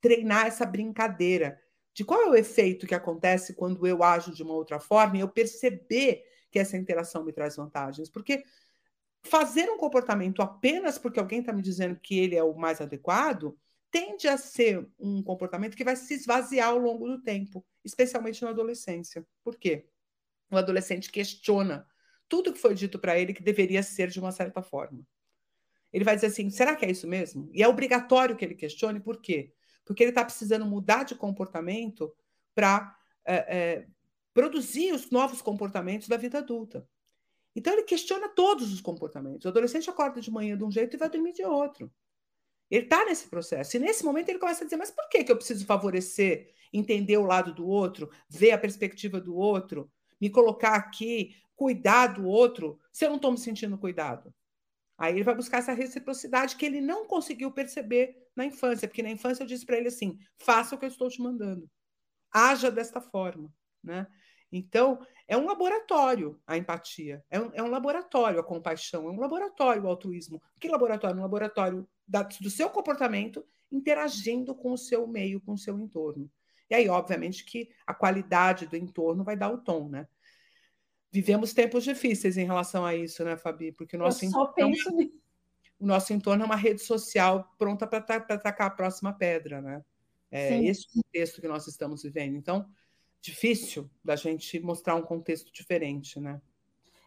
treinar 0.00 0.46
essa 0.46 0.64
brincadeira 0.66 1.58
de 1.94 2.04
qual 2.04 2.22
é 2.22 2.28
o 2.28 2.34
efeito 2.34 2.86
que 2.86 2.94
acontece 2.94 3.54
quando 3.54 3.86
eu 3.86 4.02
ajo 4.02 4.32
de 4.32 4.42
uma 4.42 4.54
outra 4.54 4.80
forma 4.80 5.16
e 5.16 5.20
eu 5.20 5.28
perceber 5.28 6.22
que 6.50 6.58
essa 6.58 6.76
interação 6.76 7.24
me 7.24 7.32
traz 7.32 7.56
vantagens. 7.56 8.08
Porque 8.08 8.42
fazer 9.24 9.68
um 9.70 9.76
comportamento 9.76 10.42
apenas 10.42 10.98
porque 10.98 11.20
alguém 11.20 11.40
está 11.40 11.52
me 11.52 11.62
dizendo 11.62 11.98
que 12.00 12.18
ele 12.18 12.36
é 12.36 12.42
o 12.42 12.54
mais 12.54 12.80
adequado 12.80 13.56
tende 13.92 14.26
a 14.26 14.38
ser 14.38 14.88
um 14.98 15.22
comportamento 15.22 15.76
que 15.76 15.84
vai 15.84 15.94
se 15.94 16.14
esvaziar 16.14 16.70
ao 16.70 16.78
longo 16.78 17.06
do 17.06 17.22
tempo, 17.22 17.64
especialmente 17.84 18.42
na 18.42 18.48
adolescência. 18.48 19.24
Por 19.44 19.56
quê? 19.56 19.86
O 20.50 20.56
adolescente 20.56 21.12
questiona 21.12 21.86
tudo 22.26 22.52
que 22.54 22.58
foi 22.58 22.74
dito 22.74 22.98
para 22.98 23.18
ele 23.18 23.34
que 23.34 23.42
deveria 23.42 23.82
ser 23.82 24.08
de 24.08 24.18
uma 24.18 24.32
certa 24.32 24.62
forma. 24.62 25.06
Ele 25.92 26.04
vai 26.04 26.14
dizer 26.14 26.28
assim: 26.28 26.48
será 26.48 26.74
que 26.74 26.86
é 26.86 26.90
isso 26.90 27.06
mesmo? 27.06 27.50
E 27.52 27.62
é 27.62 27.68
obrigatório 27.68 28.34
que 28.34 28.42
ele 28.42 28.54
questione, 28.54 28.98
por 28.98 29.20
quê? 29.20 29.52
Porque 29.84 30.02
ele 30.02 30.10
está 30.10 30.24
precisando 30.24 30.64
mudar 30.64 31.04
de 31.04 31.14
comportamento 31.14 32.10
para 32.54 32.96
é, 33.26 33.34
é, 33.34 33.86
produzir 34.32 34.92
os 34.94 35.10
novos 35.10 35.42
comportamentos 35.42 36.08
da 36.08 36.16
vida 36.16 36.38
adulta. 36.38 36.88
Então 37.54 37.74
ele 37.74 37.82
questiona 37.82 38.30
todos 38.30 38.72
os 38.72 38.80
comportamentos. 38.80 39.44
O 39.44 39.48
adolescente 39.48 39.90
acorda 39.90 40.18
de 40.18 40.30
manhã 40.30 40.56
de 40.56 40.64
um 40.64 40.70
jeito 40.70 40.96
e 40.96 40.98
vai 40.98 41.10
dormir 41.10 41.34
de 41.34 41.44
outro. 41.44 41.92
Ele 42.72 42.84
está 42.84 43.04
nesse 43.04 43.28
processo. 43.28 43.76
E 43.76 43.80
nesse 43.80 44.02
momento 44.02 44.30
ele 44.30 44.38
começa 44.38 44.62
a 44.62 44.64
dizer: 44.64 44.78
mas 44.78 44.90
por 44.90 45.06
que, 45.10 45.22
que 45.22 45.30
eu 45.30 45.36
preciso 45.36 45.66
favorecer, 45.66 46.54
entender 46.72 47.18
o 47.18 47.26
lado 47.26 47.54
do 47.54 47.66
outro, 47.66 48.10
ver 48.30 48.52
a 48.52 48.58
perspectiva 48.58 49.20
do 49.20 49.36
outro, 49.36 49.92
me 50.18 50.30
colocar 50.30 50.74
aqui, 50.74 51.36
cuidar 51.54 52.06
do 52.06 52.26
outro, 52.26 52.80
se 52.90 53.04
eu 53.04 53.10
não 53.10 53.16
estou 53.16 53.30
me 53.30 53.36
sentindo 53.36 53.76
cuidado? 53.76 54.34
Aí 54.96 55.12
ele 55.12 55.22
vai 55.22 55.34
buscar 55.34 55.58
essa 55.58 55.74
reciprocidade 55.74 56.56
que 56.56 56.64
ele 56.64 56.80
não 56.80 57.06
conseguiu 57.06 57.52
perceber 57.52 58.16
na 58.34 58.46
infância, 58.46 58.88
porque 58.88 59.02
na 59.02 59.10
infância 59.10 59.42
eu 59.42 59.46
disse 59.46 59.66
para 59.66 59.76
ele 59.76 59.88
assim: 59.88 60.18
faça 60.38 60.74
o 60.74 60.78
que 60.78 60.86
eu 60.86 60.90
estou 60.90 61.10
te 61.10 61.20
mandando, 61.20 61.68
haja 62.32 62.70
desta 62.70 63.02
forma, 63.02 63.52
né? 63.84 64.06
Então, 64.50 64.98
é 65.28 65.36
um 65.36 65.44
laboratório 65.46 66.40
a 66.46 66.56
empatia, 66.56 67.22
é 67.30 67.38
um, 67.38 67.50
é 67.52 67.62
um 67.62 67.70
laboratório 67.70 68.40
a 68.40 68.44
compaixão, 68.44 69.08
é 69.08 69.10
um 69.10 69.20
laboratório 69.20 69.82
o 69.82 69.88
altruísmo. 69.88 70.42
Que 70.60 70.68
laboratório? 70.68 71.18
Um 71.18 71.22
laboratório 71.22 71.88
da, 72.12 72.22
do 72.22 72.50
seu 72.50 72.68
comportamento 72.68 73.42
interagindo 73.70 74.54
com 74.54 74.72
o 74.72 74.76
seu 74.76 75.06
meio, 75.06 75.40
com 75.40 75.54
o 75.54 75.58
seu 75.58 75.78
entorno. 75.78 76.30
E 76.68 76.74
aí, 76.74 76.86
obviamente, 76.88 77.42
que 77.42 77.70
a 77.86 77.94
qualidade 77.94 78.66
do 78.66 78.76
entorno 78.76 79.24
vai 79.24 79.34
dar 79.34 79.50
o 79.50 79.56
tom, 79.56 79.88
né? 79.88 80.06
Vivemos 81.10 81.54
tempos 81.54 81.84
difíceis 81.84 82.36
em 82.36 82.44
relação 82.44 82.84
a 82.84 82.94
isso, 82.94 83.24
né, 83.24 83.36
Fabi? 83.36 83.72
Porque 83.72 83.96
o 83.96 83.98
nosso, 83.98 84.26
entorno, 84.26 84.52
o 85.80 85.86
nosso 85.86 86.12
entorno 86.12 86.42
é 86.42 86.46
uma 86.46 86.56
rede 86.56 86.82
social 86.82 87.50
pronta 87.56 87.86
para 87.86 87.98
atacar 87.98 88.66
a 88.66 88.70
próxima 88.70 89.14
pedra, 89.14 89.62
né? 89.62 89.82
É 90.30 90.48
Sim. 90.48 90.68
esse 90.68 90.86
contexto 90.92 91.40
que 91.40 91.48
nós 91.48 91.66
estamos 91.66 92.02
vivendo. 92.02 92.36
Então, 92.36 92.66
difícil 93.22 93.90
da 94.04 94.16
gente 94.16 94.60
mostrar 94.60 94.96
um 94.96 95.02
contexto 95.02 95.50
diferente, 95.50 96.20
né? 96.20 96.40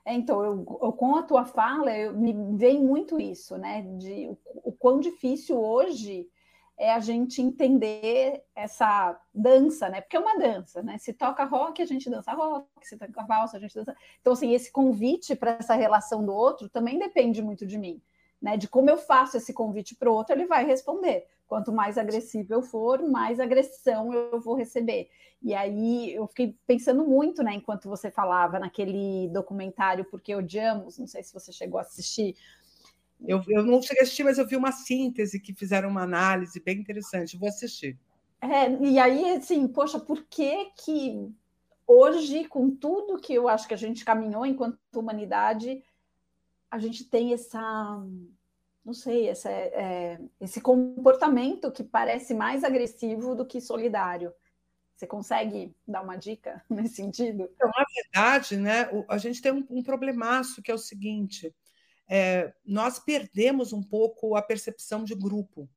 É, 0.06 0.14
então, 0.14 0.44
eu, 0.44 0.80
eu, 0.84 0.94
com 0.94 1.16
a 1.16 1.24
tua 1.24 1.46
fala, 1.46 1.92
eu, 1.98 2.14
me 2.14 2.32
vem 2.56 2.80
muito 2.80 3.20
isso, 3.20 3.58
né? 3.58 3.82
De 3.98 4.28
o, 4.28 4.38
o, 4.66 4.72
quão 4.72 5.00
difícil 5.00 5.60
hoje 5.60 6.30
é 6.78 6.94
a 6.94 7.00
gente 7.00 7.42
entender 7.42 8.44
essa 8.54 9.20
dança, 9.34 9.90
né? 9.90 10.02
Porque 10.02 10.16
é 10.16 10.20
uma 10.20 10.38
dança, 10.38 10.84
né? 10.84 11.00
Se 11.00 11.12
toca 11.12 11.44
rock, 11.44 11.82
a 11.82 11.86
gente 11.86 12.08
dança 12.08 12.34
rock, 12.34 12.68
se 12.84 12.98
toca 12.98 13.24
valsa, 13.26 13.58
a 13.58 13.60
gente 13.60 13.74
dança. 13.74 13.96
Então, 14.22 14.34
assim, 14.34 14.54
esse 14.54 14.72
convite 14.72 15.36
para 15.36 15.52
essa 15.52 15.74
relação 15.74 16.24
do 16.24 16.34
outro 16.34 16.70
também 16.70 17.00
depende 17.00 17.42
muito 17.42 17.66
de 17.66 17.78
mim, 17.78 18.00
né? 18.40 18.58
De 18.58 18.68
como 18.68 18.92
eu 18.92 18.98
faço 18.98 19.38
esse 19.38 19.54
convite 19.54 19.96
para 19.96 20.12
o 20.12 20.14
outro, 20.14 20.36
ele 20.36 20.46
vai 20.46 20.66
responder. 20.66 21.26
Quanto 21.48 21.72
mais 21.72 21.98
agressivo 21.98 22.54
eu 22.54 22.62
for, 22.62 23.02
mais 23.04 23.40
agressão 23.40 24.14
eu 24.14 24.40
vou 24.40 24.56
receber. 24.56 25.10
E 25.42 25.54
aí 25.54 26.14
eu 26.14 26.28
fiquei 26.28 26.58
pensando 26.66 27.06
muito, 27.06 27.44
né, 27.44 27.54
enquanto 27.54 27.88
você 27.88 28.10
falava 28.10 28.58
naquele 28.58 29.30
documentário 29.30 30.06
Porque 30.06 30.34
Odiamos, 30.34 30.98
não 30.98 31.06
sei 31.06 31.22
se 31.22 31.34
você 31.34 31.52
chegou 31.52 31.78
a 31.78 31.82
assistir. 31.82 32.36
Eu, 33.26 33.42
eu 33.48 33.64
não 33.64 33.82
cheguei 33.82 34.02
a 34.02 34.04
assistir, 34.04 34.24
mas 34.24 34.38
eu 34.38 34.48
vi 34.48 34.56
uma 34.56 34.72
síntese 34.72 35.40
que 35.40 35.54
fizeram 35.54 35.90
uma 35.90 36.04
análise 36.04 36.60
bem 36.60 36.80
interessante. 36.80 37.38
Vou 37.38 37.48
assistir. 37.48 37.98
É, 38.42 38.70
e 38.84 39.00
aí, 39.00 39.36
assim, 39.36 39.68
poxa, 39.68 40.00
por 40.00 40.24
que 40.24 40.72
que 40.78 41.32
hoje, 41.88 42.46
com 42.46 42.70
tudo 42.70 43.20
que 43.20 43.34
eu 43.34 43.48
acho 43.48 43.68
que 43.68 43.74
a 43.74 43.78
gente 43.78 44.04
caminhou 44.04 44.46
enquanto 44.46 44.78
humanidade, 44.96 45.84
a 46.70 46.78
gente 46.78 47.06
tem 47.06 47.34
essa 47.34 48.04
não 48.86 48.94
sei, 48.94 49.28
essa, 49.28 49.50
é, 49.50 50.20
esse 50.40 50.62
comportamento 50.62 51.72
que 51.72 51.84
parece 51.84 52.36
mais 52.36 52.64
agressivo 52.64 53.34
do 53.34 53.46
que 53.46 53.60
solidário. 53.60 54.32
Você 54.96 55.08
consegue 55.08 55.76
dar 55.88 56.04
uma 56.04 56.16
dica 56.16 56.64
nesse 56.70 56.98
sentido? 56.98 57.50
Então, 57.56 57.68
na 57.68 57.86
verdade, 57.96 58.58
né, 58.58 58.88
a 59.10 59.18
gente 59.18 59.42
tem 59.42 59.52
um, 59.52 59.66
um 59.72 59.84
problemaço 59.84 60.62
que 60.62 60.70
é 60.70 60.74
o 60.74 60.78
seguinte: 60.78 61.54
é, 62.08 62.54
nós 62.64 63.00
perdemos 63.00 63.74
um 63.74 63.82
pouco 63.82 64.36
a 64.36 64.42
percepção 64.42 65.04
de 65.04 65.16
grupo, 65.16 65.68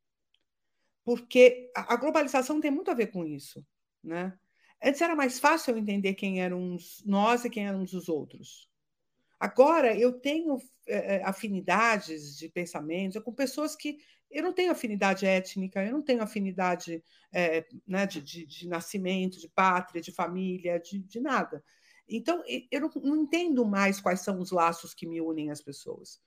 porque 1.02 1.70
a, 1.74 1.94
a 1.94 1.96
globalização 1.96 2.60
tem 2.60 2.70
muito 2.70 2.90
a 2.90 2.94
ver 2.94 3.06
com 3.06 3.24
isso, 3.24 3.66
né? 4.04 4.38
Antes 4.80 5.00
era 5.00 5.16
mais 5.16 5.40
fácil 5.40 5.72
eu 5.72 5.78
entender 5.78 6.14
quem 6.14 6.40
eram 6.40 6.76
nós 7.04 7.44
e 7.44 7.50
quem 7.50 7.66
eram 7.66 7.82
os 7.82 8.08
outros. 8.08 8.67
Agora 9.38 9.96
eu 9.96 10.12
tenho 10.12 10.58
é, 10.86 11.22
afinidades 11.24 12.36
de 12.36 12.48
pensamentos 12.48 13.22
com 13.22 13.32
pessoas 13.32 13.76
que 13.76 13.98
eu 14.30 14.42
não 14.42 14.52
tenho 14.52 14.72
afinidade 14.72 15.24
étnica, 15.24 15.82
eu 15.84 15.92
não 15.92 16.02
tenho 16.02 16.22
afinidade 16.22 17.02
é, 17.32 17.64
né, 17.86 18.04
de, 18.04 18.20
de, 18.20 18.44
de, 18.44 18.68
nascimento, 18.68 19.38
de 19.38 19.48
pátria, 19.48 20.02
de 20.02 20.12
família, 20.12 20.78
de, 20.78 20.98
de 20.98 21.20
nada. 21.20 21.64
Então, 22.08 22.42
eu 22.70 22.80
não, 22.80 22.90
não, 23.02 23.16
entendo 23.16 23.64
mais 23.64 24.00
quais 24.00 24.20
são 24.20 24.38
os 24.40 24.50
laços 24.50 24.92
que 24.92 25.06
me 25.06 25.20
unem 25.20 25.50
às 25.50 25.62
pessoas. 25.62 26.20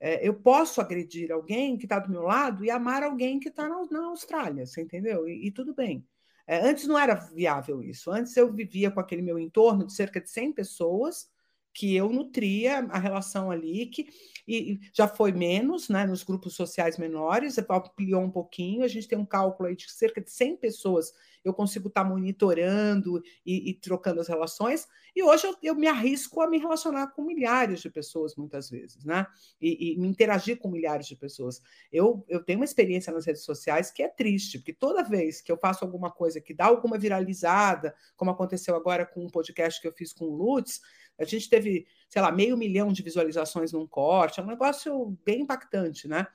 Eu 0.00 0.34
posso 0.34 0.80
agredir 0.80 1.32
alguém 1.32 1.76
que 1.76 1.84
está 1.84 1.98
do 1.98 2.10
meu 2.10 2.22
lado 2.22 2.64
e 2.64 2.70
amar 2.70 3.02
alguém 3.02 3.40
que 3.40 3.48
está 3.48 3.68
na, 3.68 3.84
na, 3.90 4.06
Austrália, 4.06 4.64
você 4.64 4.80
entendeu? 4.80 5.28
E, 5.28 5.48
e 5.48 5.50
tudo 5.50 5.74
bem. 5.74 6.06
Antes 6.48 6.86
não 6.86 6.96
era 6.96 7.14
viável 7.14 7.82
isso. 7.82 8.10
Antes 8.10 8.36
eu 8.36 8.52
vivia 8.52 8.90
com 8.92 9.00
aquele 9.00 9.22
meu 9.22 9.38
entorno 9.38 9.84
de 9.84 9.92
cerca 9.92 10.20
de 10.20 10.30
100 10.30 10.52
pessoas 10.52 11.28
que 11.72 11.94
eu 11.94 12.10
nutria 12.10 12.80
a 12.90 12.98
relação 12.98 13.50
ali, 13.50 13.86
que 13.86 14.08
e 14.46 14.80
já 14.94 15.06
foi 15.06 15.30
menos, 15.30 15.88
né, 15.90 16.06
nos 16.06 16.22
grupos 16.22 16.54
sociais 16.54 16.96
menores, 16.96 17.58
ampliou 17.58 18.22
um 18.22 18.30
pouquinho, 18.30 18.82
a 18.82 18.88
gente 18.88 19.06
tem 19.06 19.18
um 19.18 19.26
cálculo 19.26 19.68
aí 19.68 19.76
de 19.76 19.90
cerca 19.90 20.20
de 20.20 20.30
100 20.30 20.56
pessoas 20.56 21.12
eu 21.44 21.54
consigo 21.54 21.88
estar 21.88 22.02
tá 22.02 22.08
monitorando 22.08 23.22
e, 23.44 23.70
e, 23.70 23.74
trocando 23.74 24.20
as 24.20 24.28
relações. 24.28 24.86
E 25.14 25.22
hoje 25.22 25.46
eu, 25.46 25.56
eu, 25.62 25.74
me 25.74 25.86
arrisco 25.86 26.40
a 26.40 26.48
me 26.48 26.58
relacionar 26.58 27.08
com 27.08 27.22
milhares 27.22 27.80
de 27.80 27.90
pessoas, 27.90 28.36
muitas 28.36 28.70
vezes, 28.70 29.04
né? 29.04 29.26
E, 29.60 29.92
e, 29.92 29.98
me 29.98 30.08
interagir 30.08 30.58
com 30.58 30.70
milhares 30.70 31.06
de 31.06 31.16
pessoas. 31.16 31.60
Eu, 31.92 32.24
eu 32.28 32.42
tenho 32.42 32.58
uma 32.58 32.64
experiência 32.64 33.12
nas 33.12 33.26
redes 33.26 33.42
sociais 33.42 33.90
que 33.90 34.02
é 34.02 34.08
triste, 34.08 34.58
porque 34.58 34.72
toda 34.72 35.02
vez 35.02 35.40
que 35.40 35.50
eu 35.50 35.56
faço 35.56 35.84
alguma 35.84 36.10
coisa 36.10 36.40
que 36.40 36.54
dá 36.54 36.66
alguma 36.66 36.98
viralizada, 36.98 37.94
como 38.16 38.30
aconteceu 38.30 38.76
agora 38.76 39.06
com 39.06 39.24
um 39.24 39.30
podcast 39.30 39.80
que 39.80 39.88
eu 39.88 39.92
fiz 39.92 40.12
com 40.12 40.26
o 40.26 40.34
Lutz, 40.34 40.80
a 41.18 41.24
gente 41.24 41.48
teve, 41.48 41.86
sei 42.08 42.22
lá, 42.22 42.30
meio 42.30 42.56
milhão 42.56 42.92
de 42.92 43.02
visualizações 43.02 43.72
num 43.72 43.86
corte, 43.86 44.40
é 44.40 44.42
um 44.42 44.46
negócio 44.46 45.18
bem 45.24 45.42
impactante, 45.42 46.06
né? 46.06 46.26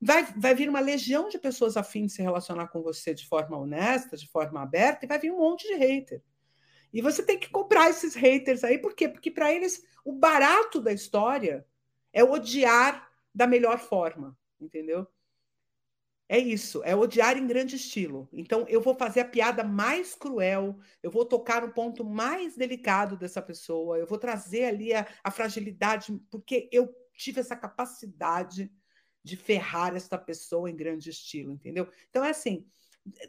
Vai, 0.00 0.24
vai 0.36 0.54
vir 0.54 0.68
uma 0.68 0.80
legião 0.80 1.28
de 1.28 1.38
pessoas 1.38 1.76
afins 1.76 2.08
de 2.08 2.12
se 2.16 2.22
relacionar 2.22 2.68
com 2.68 2.82
você 2.82 3.14
de 3.14 3.26
forma 3.26 3.58
honesta, 3.58 4.16
de 4.16 4.28
forma 4.28 4.62
aberta, 4.62 5.04
e 5.04 5.08
vai 5.08 5.18
vir 5.18 5.32
um 5.32 5.38
monte 5.38 5.66
de 5.66 5.74
hater. 5.74 6.22
E 6.92 7.00
você 7.00 7.22
tem 7.22 7.38
que 7.38 7.50
comprar 7.50 7.90
esses 7.90 8.14
haters 8.14 8.62
aí, 8.62 8.78
por 8.78 8.94
quê? 8.94 9.08
Porque 9.08 9.30
para 9.30 9.52
eles 9.52 9.82
o 10.04 10.12
barato 10.12 10.80
da 10.80 10.92
história 10.92 11.66
é 12.12 12.22
odiar 12.22 13.08
da 13.34 13.46
melhor 13.46 13.78
forma, 13.78 14.36
entendeu? 14.60 15.06
É 16.28 16.38
isso, 16.38 16.82
é 16.82 16.94
odiar 16.94 17.36
em 17.38 17.46
grande 17.46 17.76
estilo. 17.76 18.28
Então, 18.32 18.66
eu 18.68 18.80
vou 18.80 18.96
fazer 18.96 19.20
a 19.20 19.28
piada 19.28 19.62
mais 19.62 20.14
cruel, 20.14 20.76
eu 21.00 21.10
vou 21.10 21.24
tocar 21.24 21.62
no 21.62 21.72
ponto 21.72 22.04
mais 22.04 22.56
delicado 22.56 23.16
dessa 23.16 23.40
pessoa, 23.40 23.96
eu 23.96 24.06
vou 24.06 24.18
trazer 24.18 24.64
ali 24.64 24.92
a, 24.92 25.06
a 25.22 25.30
fragilidade, 25.30 26.12
porque 26.28 26.68
eu 26.72 26.92
tive 27.14 27.40
essa 27.40 27.54
capacidade 27.54 28.72
de 29.22 29.36
ferrar 29.36 29.94
essa 29.94 30.18
pessoa 30.18 30.68
em 30.68 30.76
grande 30.76 31.10
estilo, 31.10 31.52
entendeu? 31.52 31.88
Então, 32.10 32.24
é 32.24 32.30
assim, 32.30 32.66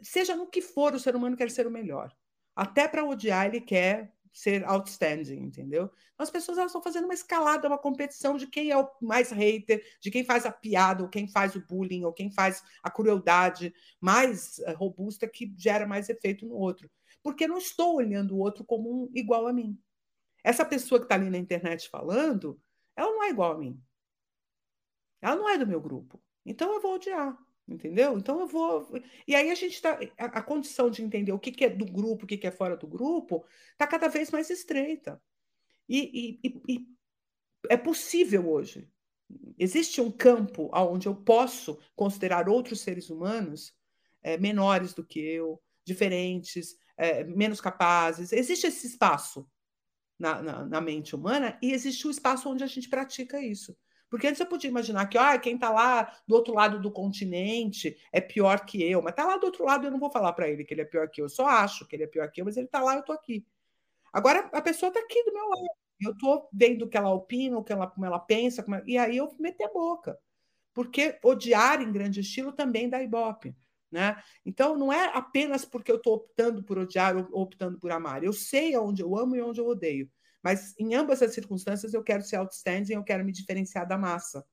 seja 0.02 0.34
no 0.34 0.48
que 0.48 0.60
for, 0.60 0.92
o 0.92 0.98
ser 0.98 1.14
humano 1.14 1.36
quer 1.36 1.50
ser 1.50 1.66
o 1.66 1.70
melhor. 1.70 2.12
Até 2.54 2.88
para 2.88 3.04
odiar, 3.04 3.46
ele 3.46 3.60
quer 3.60 4.12
ser 4.32 4.64
outstanding, 4.64 5.40
entendeu? 5.40 5.84
Então, 5.84 6.24
as 6.24 6.30
pessoas 6.30 6.58
elas 6.58 6.70
estão 6.70 6.82
fazendo 6.82 7.04
uma 7.04 7.14
escalada, 7.14 7.68
uma 7.68 7.78
competição 7.78 8.36
de 8.36 8.46
quem 8.46 8.70
é 8.70 8.76
o 8.76 8.88
mais 9.00 9.30
hater, 9.30 9.82
de 10.00 10.10
quem 10.10 10.24
faz 10.24 10.46
a 10.46 10.52
piada, 10.52 11.02
ou 11.02 11.08
quem 11.08 11.28
faz 11.28 11.54
o 11.54 11.66
bullying, 11.66 12.04
ou 12.04 12.12
quem 12.12 12.30
faz 12.30 12.62
a 12.82 12.90
crueldade 12.90 13.74
mais 14.00 14.58
eh, 14.60 14.72
robusta 14.72 15.28
que 15.28 15.52
gera 15.56 15.86
mais 15.86 16.08
efeito 16.08 16.46
no 16.46 16.54
outro. 16.54 16.90
Porque 17.22 17.46
não 17.46 17.58
estou 17.58 17.96
olhando 17.96 18.34
o 18.34 18.38
outro 18.38 18.64
como 18.64 19.04
um 19.04 19.10
igual 19.14 19.46
a 19.46 19.52
mim. 19.52 19.78
Essa 20.42 20.64
pessoa 20.64 20.98
que 20.98 21.04
está 21.04 21.14
ali 21.14 21.30
na 21.30 21.38
internet 21.38 21.88
falando, 21.88 22.60
ela 22.96 23.10
não 23.10 23.24
é 23.24 23.30
igual 23.30 23.52
a 23.52 23.58
mim. 23.58 23.80
Ela 25.20 25.36
não 25.36 25.48
é 25.48 25.58
do 25.58 25.66
meu 25.66 25.80
grupo. 25.80 26.22
Então 26.44 26.72
eu 26.72 26.80
vou 26.80 26.94
odiar. 26.94 27.36
Entendeu? 27.68 28.16
Então 28.16 28.40
eu 28.40 28.46
vou. 28.46 28.88
E 29.26 29.34
aí 29.34 29.50
a 29.50 29.54
gente 29.54 29.74
está. 29.74 29.98
A, 30.16 30.40
condição 30.40 30.90
de 30.90 31.02
entender 31.02 31.32
o 31.32 31.38
que, 31.38 31.52
que 31.52 31.66
é 31.66 31.68
do 31.68 31.84
grupo, 31.84 32.24
o 32.24 32.26
que, 32.26 32.38
que 32.38 32.46
é 32.46 32.50
fora 32.50 32.76
do 32.76 32.86
grupo, 32.86 33.44
está 33.72 33.86
cada 33.86 34.08
vez 34.08 34.30
mais 34.30 34.48
estreita. 34.48 35.20
E, 35.86 36.40
e, 36.42 36.62
e, 36.66 36.86
é 37.68 37.76
possível 37.76 38.48
hoje. 38.48 38.90
Existe 39.58 40.00
um 40.00 40.10
campo 40.10 40.70
onde 40.72 41.06
eu 41.06 41.14
posso 41.14 41.78
considerar 41.94 42.48
outros 42.48 42.80
seres 42.80 43.10
humanos 43.10 43.74
é, 44.22 44.38
menores 44.38 44.94
do 44.94 45.04
que 45.04 45.20
eu, 45.20 45.60
diferentes, 45.84 46.74
é, 46.96 47.22
menos 47.24 47.60
capazes. 47.60 48.32
Existe 48.32 48.66
esse 48.66 48.86
espaço 48.86 49.46
na, 50.18 50.42
na, 50.42 50.64
na 50.64 50.80
mente 50.80 51.14
humana 51.14 51.58
e 51.62 51.72
existe 51.72 52.06
o 52.06 52.08
um 52.08 52.10
espaço 52.10 52.48
onde 52.48 52.64
a 52.64 52.66
gente 52.66 52.88
pratica 52.88 53.40
isso. 53.40 53.76
Porque 54.10 54.26
antes 54.26 54.40
eu 54.40 54.46
podia 54.46 54.70
imaginar 54.70 55.06
que 55.06 55.18
ah, 55.18 55.38
quem 55.38 55.54
está 55.54 55.70
lá 55.70 56.12
do 56.26 56.34
outro 56.34 56.54
lado 56.54 56.80
do 56.80 56.90
continente 56.90 57.96
é 58.12 58.20
pior 58.20 58.64
que 58.64 58.82
eu, 58.82 59.02
mas 59.02 59.12
está 59.12 59.24
lá 59.24 59.36
do 59.36 59.44
outro 59.44 59.64
lado 59.64 59.86
eu 59.86 59.90
não 59.90 59.98
vou 59.98 60.10
falar 60.10 60.32
para 60.32 60.48
ele 60.48 60.64
que 60.64 60.72
ele 60.72 60.80
é 60.80 60.84
pior 60.84 61.08
que 61.08 61.20
eu, 61.20 61.26
eu 61.26 61.28
só 61.28 61.46
acho 61.46 61.86
que 61.86 61.94
ele 61.96 62.04
é 62.04 62.06
pior 62.06 62.30
que 62.30 62.40
eu, 62.40 62.44
mas 62.44 62.56
ele 62.56 62.66
está 62.66 62.80
lá 62.80 62.94
eu 62.94 63.00
estou 63.00 63.14
aqui. 63.14 63.46
Agora 64.12 64.48
a 64.52 64.62
pessoa 64.62 64.88
está 64.88 65.00
aqui 65.00 65.22
do 65.24 65.32
meu 65.32 65.48
lado, 65.48 65.68
eu 66.00 66.12
estou 66.12 66.48
vendo 66.52 66.82
o 66.84 66.88
que 66.88 66.96
ela 66.96 67.10
opina, 67.12 67.58
o 67.58 67.64
que 67.64 67.72
ela, 67.72 67.86
como 67.86 68.06
ela 68.06 68.18
pensa, 68.18 68.62
como 68.62 68.76
ela... 68.76 68.84
e 68.86 68.96
aí 68.96 69.16
eu 69.16 69.34
meter 69.38 69.64
a 69.64 69.72
boca. 69.72 70.18
Porque 70.72 71.18
odiar 71.24 71.82
em 71.82 71.92
grande 71.92 72.20
estilo 72.20 72.52
também 72.52 72.88
dá 72.88 73.02
ibope. 73.02 73.54
Né? 73.90 74.22
Então, 74.44 74.76
não 74.76 74.92
é 74.92 75.06
apenas 75.16 75.64
porque 75.64 75.90
eu 75.90 75.96
estou 75.96 76.14
optando 76.14 76.62
por 76.62 76.78
odiar 76.78 77.16
ou 77.16 77.42
optando 77.42 77.78
por 77.78 77.90
amar. 77.90 78.22
Eu 78.22 78.32
sei 78.32 78.76
onde 78.76 79.02
eu 79.02 79.16
amo 79.16 79.34
e 79.34 79.42
onde 79.42 79.60
eu 79.60 79.66
odeio. 79.66 80.10
Mas 80.42 80.74
em 80.78 80.94
ambas 80.94 81.22
as 81.22 81.34
circunstâncias 81.34 81.94
eu 81.94 82.02
quero 82.02 82.22
ser 82.22 82.36
outstanding, 82.36 82.94
eu 82.94 83.04
quero 83.04 83.24
me 83.24 83.32
diferenciar 83.32 83.86
da 83.86 83.98
massa. 83.98 84.44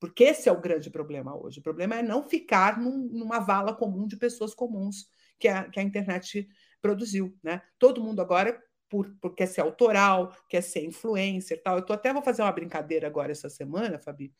Porque 0.00 0.24
esse 0.24 0.48
é 0.48 0.52
o 0.52 0.60
grande 0.60 0.90
problema 0.90 1.34
hoje. 1.34 1.60
O 1.60 1.62
problema 1.62 1.96
é 1.96 2.02
não 2.02 2.22
ficar 2.22 2.78
num, 2.78 3.08
numa 3.10 3.38
vala 3.38 3.74
comum 3.74 4.06
de 4.06 4.16
pessoas 4.16 4.54
comuns 4.54 5.06
que 5.38 5.48
a, 5.48 5.64
que 5.68 5.80
a 5.80 5.82
internet 5.82 6.48
produziu. 6.82 7.36
Né? 7.42 7.62
Todo 7.78 8.02
mundo 8.02 8.20
agora 8.20 8.62
por, 8.88 9.12
por, 9.20 9.34
quer 9.34 9.46
ser 9.46 9.62
autoral, 9.62 10.36
quer 10.48 10.62
ser 10.62 10.84
influencer 10.84 11.62
tal. 11.62 11.78
Eu 11.78 11.86
tô, 11.86 11.92
até 11.92 12.12
vou 12.12 12.22
fazer 12.22 12.42
uma 12.42 12.52
brincadeira 12.52 13.06
agora 13.06 13.32
essa 13.32 13.48
semana, 13.48 13.98
Fabi. 13.98 14.34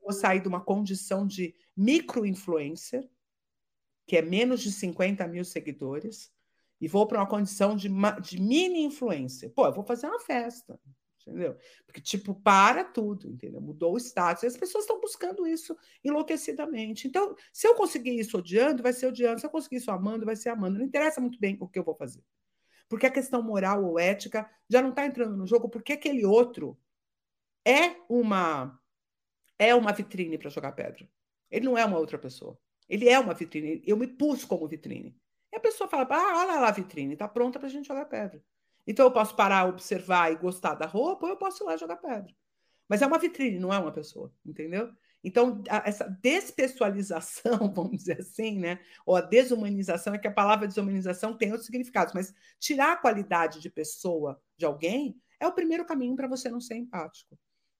Vou 0.00 0.12
sair 0.12 0.40
de 0.40 0.48
uma 0.48 0.60
condição 0.60 1.26
de 1.26 1.54
micro-influencer, 1.76 3.08
que 4.06 4.16
é 4.16 4.22
menos 4.22 4.62
de 4.62 4.72
50 4.72 5.26
mil 5.26 5.44
seguidores, 5.44 6.32
e 6.80 6.88
vou 6.88 7.06
para 7.06 7.18
uma 7.18 7.26
condição 7.26 7.76
de, 7.76 7.88
de 8.22 8.40
mini 8.40 8.82
influência. 8.82 9.50
Pô, 9.50 9.66
eu 9.66 9.72
vou 9.72 9.84
fazer 9.84 10.06
uma 10.06 10.20
festa, 10.20 10.78
entendeu? 11.20 11.56
Porque, 11.86 12.00
tipo, 12.00 12.34
para 12.34 12.84
tudo, 12.84 13.30
entendeu? 13.30 13.60
Mudou 13.60 13.94
o 13.94 13.98
status. 13.98 14.42
E 14.42 14.46
as 14.46 14.56
pessoas 14.56 14.84
estão 14.84 15.00
buscando 15.00 15.46
isso 15.46 15.76
enlouquecidamente. 16.04 17.08
Então, 17.08 17.34
se 17.52 17.66
eu 17.66 17.74
conseguir 17.74 18.18
isso 18.18 18.38
odiando, 18.38 18.82
vai 18.82 18.92
ser 18.92 19.06
odiando. 19.06 19.40
Se 19.40 19.46
eu 19.46 19.50
conseguir 19.50 19.76
isso 19.76 19.90
amando, 19.90 20.26
vai 20.26 20.36
ser 20.36 20.50
amando. 20.50 20.78
Não 20.78 20.84
interessa 20.84 21.20
muito 21.20 21.38
bem 21.38 21.56
o 21.60 21.68
que 21.68 21.78
eu 21.78 21.84
vou 21.84 21.94
fazer. 21.94 22.22
Porque 22.88 23.06
a 23.06 23.10
questão 23.10 23.42
moral 23.42 23.84
ou 23.84 23.98
ética 23.98 24.48
já 24.68 24.80
não 24.80 24.90
está 24.90 25.04
entrando 25.04 25.36
no 25.36 25.46
jogo, 25.46 25.68
porque 25.68 25.94
aquele 25.94 26.24
outro 26.24 26.78
é 27.64 27.96
uma 28.08 28.78
é 29.58 29.74
uma 29.74 29.92
vitrine 29.92 30.38
para 30.38 30.50
jogar 30.50 30.72
pedra. 30.72 31.08
Ele 31.50 31.64
não 31.64 31.78
é 31.78 31.84
uma 31.84 31.98
outra 31.98 32.18
pessoa. 32.18 32.58
Ele 32.88 33.08
é 33.08 33.18
uma 33.18 33.34
vitrine. 33.34 33.82
Eu 33.84 33.96
me 33.96 34.06
pus 34.06 34.44
como 34.44 34.68
vitrine. 34.68 35.16
A 35.56 35.60
pessoa 35.60 35.88
fala: 35.88 36.06
ah, 36.10 36.38
olha 36.38 36.60
lá 36.60 36.68
a 36.68 36.72
vitrine, 36.72 37.14
está 37.14 37.26
pronta 37.26 37.58
para 37.58 37.66
a 37.66 37.70
gente 37.70 37.88
jogar 37.88 38.04
pedra. 38.04 38.42
Então 38.86 39.06
eu 39.06 39.10
posso 39.10 39.34
parar, 39.34 39.66
observar 39.66 40.30
e 40.30 40.36
gostar 40.36 40.74
da 40.74 40.86
roupa, 40.86 41.24
ou 41.26 41.32
eu 41.32 41.36
posso 41.36 41.64
ir 41.64 41.66
lá 41.66 41.76
jogar 41.76 41.96
pedra. 41.96 42.32
Mas 42.86 43.00
é 43.00 43.06
uma 43.06 43.18
vitrine, 43.18 43.58
não 43.58 43.72
é 43.72 43.78
uma 43.78 43.90
pessoa, 43.90 44.32
entendeu? 44.44 44.92
Então, 45.24 45.64
a, 45.68 45.82
essa 45.88 46.04
despessoalização, 46.22 47.72
vamos 47.74 47.96
dizer 47.96 48.20
assim, 48.20 48.58
né? 48.58 48.78
Ou 49.04 49.16
a 49.16 49.22
desumanização, 49.22 50.14
é 50.14 50.18
que 50.18 50.28
a 50.28 50.32
palavra 50.32 50.68
desumanização 50.68 51.36
tem 51.36 51.50
outros 51.50 51.66
significados, 51.66 52.12
mas 52.12 52.34
tirar 52.60 52.92
a 52.92 52.96
qualidade 52.96 53.58
de 53.58 53.70
pessoa 53.70 54.40
de 54.56 54.66
alguém 54.66 55.18
é 55.40 55.46
o 55.46 55.52
primeiro 55.52 55.86
caminho 55.86 56.14
para 56.14 56.28
você 56.28 56.50
não 56.50 56.60
ser 56.60 56.76
empático. 56.76 57.36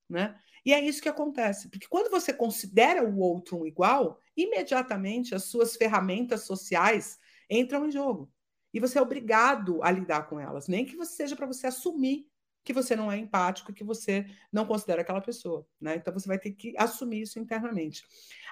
Né? 0.09 0.35
E 0.65 0.73
é 0.73 0.81
isso 0.81 1.03
que 1.03 1.09
acontece, 1.09 1.69
porque 1.69 1.87
quando 1.89 2.11
você 2.11 2.33
considera 2.33 3.05
o 3.05 3.19
outro 3.19 3.61
um 3.61 3.67
igual, 3.67 4.19
imediatamente 4.37 5.35
as 5.35 5.45
suas 5.45 5.77
ferramentas 5.77 6.43
sociais 6.43 7.19
entram 7.49 7.87
em 7.87 7.91
jogo. 7.91 8.33
E 8.73 8.81
você 8.81 8.99
é 8.99 9.03
obrigado 9.03 9.83
a 9.83 9.91
lidar 9.91 10.29
com 10.29 10.39
elas, 10.39 10.69
nem 10.69 10.85
que 10.85 10.97
você 10.97 11.15
seja 11.15 11.37
para 11.37 11.47
você 11.47 11.67
assumir 11.67 12.27
que 12.67 12.73
você 12.73 12.97
não 12.97 13.11
é 13.11 13.17
empático, 13.17 13.73
que 13.73 13.85
você 13.85 14.27
não 14.53 14.67
considera 14.67 15.03
aquela 15.03 15.21
pessoa, 15.21 15.65
né? 15.81 15.95
Então 15.95 16.13
você 16.13 16.27
vai 16.27 16.37
ter 16.37 16.51
que 16.51 16.75
assumir 16.77 17.23
isso 17.23 17.39
internamente. 17.39 18.05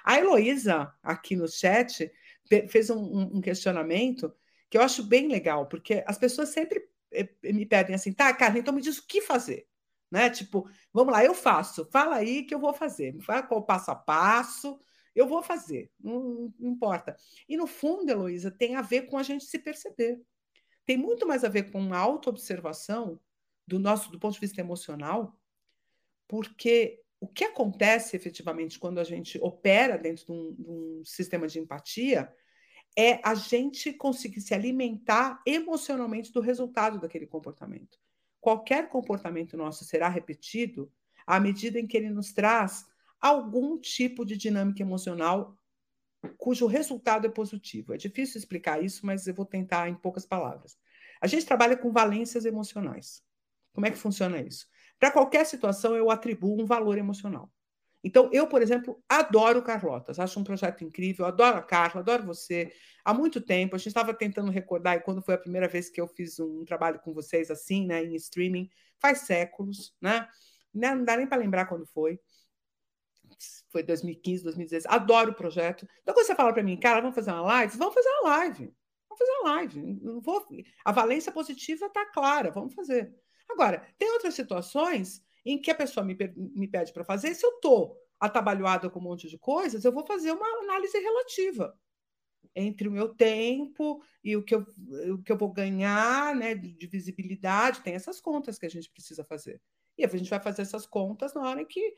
A 0.05 0.17
Heloísa, 0.17 0.89
aqui 1.03 1.35
no 1.35 1.49
chat, 1.49 2.09
fez 2.69 2.89
um, 2.89 3.35
um 3.35 3.41
questionamento 3.41 4.33
que 4.69 4.77
eu 4.77 4.81
acho 4.81 5.03
bem 5.03 5.27
legal, 5.27 5.67
porque 5.67 6.01
as 6.07 6.17
pessoas 6.17 6.49
sempre 6.49 6.81
eh, 7.11 7.27
me 7.51 7.65
pedem 7.65 7.93
assim, 7.93 8.13
tá, 8.13 8.33
Carla, 8.33 8.57
então 8.57 8.73
me 8.73 8.81
diz 8.81 8.97
o 8.97 9.05
que 9.05 9.21
fazer. 9.21 9.67
Né? 10.09 10.29
Tipo, 10.29 10.65
vamos 10.93 11.11
lá, 11.11 11.25
eu 11.25 11.33
faço, 11.33 11.85
fala 11.91 12.15
aí 12.15 12.43
que 12.43 12.55
eu 12.55 12.59
vou 12.59 12.73
fazer, 12.73 13.19
fala 13.21 13.43
qual 13.43 13.65
passo 13.65 13.91
a 13.91 13.95
passo, 13.95 14.79
eu 15.15 15.27
vou 15.27 15.41
fazer, 15.41 15.89
não, 15.99 16.53
não 16.59 16.71
importa. 16.71 17.15
E 17.47 17.55
no 17.55 17.65
fundo, 17.65 18.09
Heloísa, 18.09 18.51
tem 18.51 18.75
a 18.75 18.81
ver 18.81 19.03
com 19.03 19.17
a 19.17 19.23
gente 19.23 19.45
se 19.45 19.57
perceber. 19.57 20.21
Tem 20.85 20.97
muito 20.97 21.25
mais 21.25 21.43
a 21.43 21.49
ver 21.49 21.71
com 21.71 21.79
uma 21.79 21.97
autoobservação 21.97 23.19
do 23.67 23.79
nosso 23.79 24.11
do 24.11 24.19
ponto 24.19 24.33
de 24.33 24.39
vista 24.39 24.61
emocional, 24.61 25.39
porque 26.27 27.01
o 27.19 27.27
que 27.27 27.45
acontece 27.45 28.15
efetivamente 28.15 28.77
quando 28.77 28.99
a 28.99 29.03
gente 29.03 29.39
opera 29.41 29.97
dentro 29.97 30.25
de 30.25 30.31
um, 30.31 30.53
de 30.53 30.69
um 30.69 31.01
sistema 31.05 31.47
de 31.47 31.59
empatia 31.59 32.31
é 32.97 33.19
a 33.23 33.33
gente 33.33 33.91
conseguir 33.93 34.41
se 34.41 34.53
alimentar 34.53 35.41
emocionalmente 35.45 36.31
do 36.31 36.39
resultado 36.39 36.99
daquele 36.99 37.25
comportamento. 37.25 37.97
Qualquer 38.39 38.89
comportamento 38.89 39.57
nosso 39.57 39.83
será 39.83 40.07
repetido 40.07 40.91
à 41.25 41.39
medida 41.39 41.79
em 41.79 41.87
que 41.87 41.97
ele 41.97 42.09
nos 42.09 42.31
traz 42.31 42.85
algum 43.25 43.79
tipo 43.79 44.23
de 44.23 44.37
dinâmica 44.37 44.83
emocional 44.83 45.57
cujo 46.37 46.67
resultado 46.67 47.25
é 47.25 47.29
positivo. 47.29 47.93
É 47.93 47.97
difícil 47.97 48.37
explicar 48.37 48.83
isso, 48.83 49.03
mas 49.05 49.25
eu 49.25 49.33
vou 49.33 49.45
tentar 49.45 49.89
em 49.89 49.95
poucas 49.95 50.25
palavras. 50.25 50.77
A 51.19 51.25
gente 51.25 51.45
trabalha 51.45 51.75
com 51.75 51.91
valências 51.91 52.45
emocionais. 52.45 53.23
Como 53.73 53.87
é 53.87 53.91
que 53.91 53.97
funciona 53.97 54.39
isso? 54.39 54.67
Para 54.99 55.11
qualquer 55.11 55.45
situação, 55.45 55.95
eu 55.95 56.11
atribuo 56.11 56.61
um 56.61 56.65
valor 56.65 56.97
emocional. 56.97 57.51
Então, 58.03 58.29
eu, 58.31 58.47
por 58.47 58.61
exemplo, 58.61 59.03
adoro 59.09 59.63
Carlotas, 59.63 60.19
acho 60.19 60.39
um 60.39 60.43
projeto 60.43 60.83
incrível, 60.83 61.25
adoro 61.25 61.57
a 61.57 61.63
Carla, 61.63 62.01
adoro 62.01 62.23
você. 62.23 62.71
Há 63.03 63.11
muito 63.11 63.41
tempo, 63.41 63.75
a 63.75 63.79
gente 63.79 63.87
estava 63.87 64.13
tentando 64.13 64.51
recordar, 64.51 64.97
e 64.97 65.01
quando 65.01 65.23
foi 65.23 65.33
a 65.33 65.39
primeira 65.39 65.67
vez 65.67 65.89
que 65.89 65.99
eu 65.99 66.07
fiz 66.07 66.39
um 66.39 66.63
trabalho 66.63 66.99
com 66.99 67.11
vocês 67.11 67.49
assim, 67.49 67.87
né, 67.87 68.03
em 68.03 68.13
streaming, 68.13 68.69
faz 68.99 69.21
séculos, 69.21 69.95
né? 69.99 70.27
Não 70.71 71.03
dá 71.03 71.17
nem 71.17 71.25
para 71.25 71.37
lembrar 71.37 71.65
quando 71.65 71.87
foi. 71.87 72.19
Foi 73.69 73.83
2015, 73.83 74.43
2016. 74.43 74.85
Adoro 74.93 75.31
o 75.31 75.35
projeto. 75.35 75.87
Então, 76.01 76.13
quando 76.13 76.25
você 76.25 76.35
fala 76.35 76.53
para 76.53 76.63
mim, 76.63 76.77
cara, 76.77 77.01
vamos 77.01 77.15
fazer 77.15 77.31
uma 77.31 77.41
live? 77.41 77.77
Vamos 77.77 77.93
fazer 77.93 78.09
uma 78.09 78.29
live. 78.29 78.73
Vamos 79.09 79.19
fazer 79.19 79.31
uma 79.39 79.51
live. 79.51 79.81
Não 80.01 80.21
vou... 80.21 80.45
A 80.83 80.91
valência 80.91 81.31
positiva 81.31 81.85
está 81.87 82.05
clara, 82.05 82.51
vamos 82.51 82.73
fazer. 82.73 83.13
Agora, 83.49 83.85
tem 83.97 84.11
outras 84.11 84.33
situações 84.33 85.23
em 85.45 85.61
que 85.61 85.69
a 85.69 85.75
pessoa 85.75 86.05
me, 86.05 86.17
me 86.35 86.67
pede 86.67 86.91
para 86.91 87.03
fazer, 87.03 87.33
se 87.35 87.45
eu 87.45 87.51
estou 87.51 87.97
atabalhoada 88.19 88.89
com 88.89 88.99
um 88.99 89.03
monte 89.03 89.29
de 89.29 89.37
coisas, 89.37 89.85
eu 89.85 89.91
vou 89.91 90.05
fazer 90.05 90.31
uma 90.31 90.47
análise 90.63 90.97
relativa 90.97 91.77
entre 92.55 92.87
o 92.87 92.91
meu 92.91 93.09
tempo 93.13 94.01
e 94.23 94.35
o 94.35 94.43
que 94.43 94.55
eu, 94.55 94.65
o 95.13 95.21
que 95.21 95.31
eu 95.31 95.37
vou 95.37 95.51
ganhar 95.51 96.33
né, 96.35 96.55
de, 96.55 96.73
de 96.73 96.87
visibilidade. 96.87 97.81
Tem 97.81 97.93
essas 97.93 98.21
contas 98.21 98.57
que 98.57 98.65
a 98.65 98.69
gente 98.69 98.89
precisa 98.89 99.23
fazer. 99.23 99.61
E 99.97 100.05
a 100.05 100.07
gente 100.07 100.29
vai 100.29 100.39
fazer 100.39 100.61
essas 100.61 100.85
contas 100.85 101.33
na 101.33 101.41
hora 101.41 101.61
em 101.61 101.65
que 101.65 101.93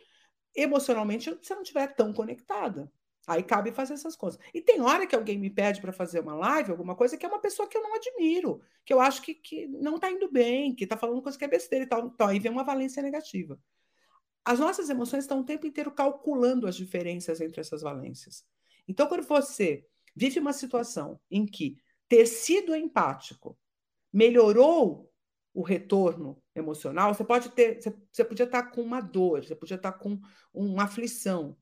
emocionalmente 0.57 1.29
você 1.29 1.53
não 1.53 1.61
estiver 1.61 1.87
tão 1.95 2.11
conectada. 2.11 2.91
Aí 3.27 3.43
cabe 3.43 3.71
fazer 3.73 3.93
essas 3.93 4.15
coisas. 4.15 4.39
E 4.53 4.61
tem 4.61 4.81
hora 4.81 5.05
que 5.05 5.15
alguém 5.15 5.37
me 5.37 5.49
pede 5.49 5.81
para 5.81 5.91
fazer 5.91 6.21
uma 6.21 6.33
live, 6.33 6.71
alguma 6.71 6.95
coisa, 6.95 7.17
que 7.17 7.25
é 7.25 7.29
uma 7.29 7.41
pessoa 7.41 7.67
que 7.67 7.77
eu 7.77 7.83
não 7.83 7.93
admiro, 7.93 8.61
que 8.85 8.93
eu 8.93 9.01
acho 9.01 9.21
que, 9.21 9.35
que 9.35 9.67
não 9.67 9.95
está 9.95 10.09
indo 10.09 10.31
bem, 10.31 10.73
que 10.73 10.85
está 10.85 10.95
falando 10.95 11.21
coisa 11.21 11.37
que 11.37 11.43
é 11.43 11.47
besteira 11.47 11.83
e 11.83 11.87
tal. 11.87 12.07
Então, 12.07 12.27
aí 12.27 12.39
vem 12.39 12.51
uma 12.51 12.63
valência 12.63 13.03
negativa. 13.03 13.59
As 14.45 14.59
nossas 14.59 14.89
emoções 14.89 15.25
estão 15.25 15.41
o 15.41 15.43
tempo 15.43 15.67
inteiro 15.67 15.91
calculando 15.91 16.67
as 16.67 16.75
diferenças 16.75 17.41
entre 17.41 17.59
essas 17.59 17.81
valências. 17.81 18.45
Então, 18.87 19.07
quando 19.07 19.27
você 19.27 19.85
vive 20.15 20.39
uma 20.39 20.53
situação 20.53 21.19
em 21.29 21.45
que 21.45 21.77
ter 22.07 22.25
sido 22.25 22.73
empático 22.73 23.57
melhorou 24.11 25.11
o 25.53 25.61
retorno 25.61 26.41
emocional, 26.59 27.13
você 27.13 27.23
pode 27.23 27.49
ter, 27.49 27.81
você, 27.81 27.93
você 28.11 28.23
podia 28.23 28.45
estar 28.45 28.63
com 28.71 28.81
uma 28.81 29.01
dor, 29.01 29.43
você 29.43 29.55
podia 29.55 29.75
estar 29.75 29.93
com 29.93 30.19
uma 30.53 30.83
aflição, 30.83 31.57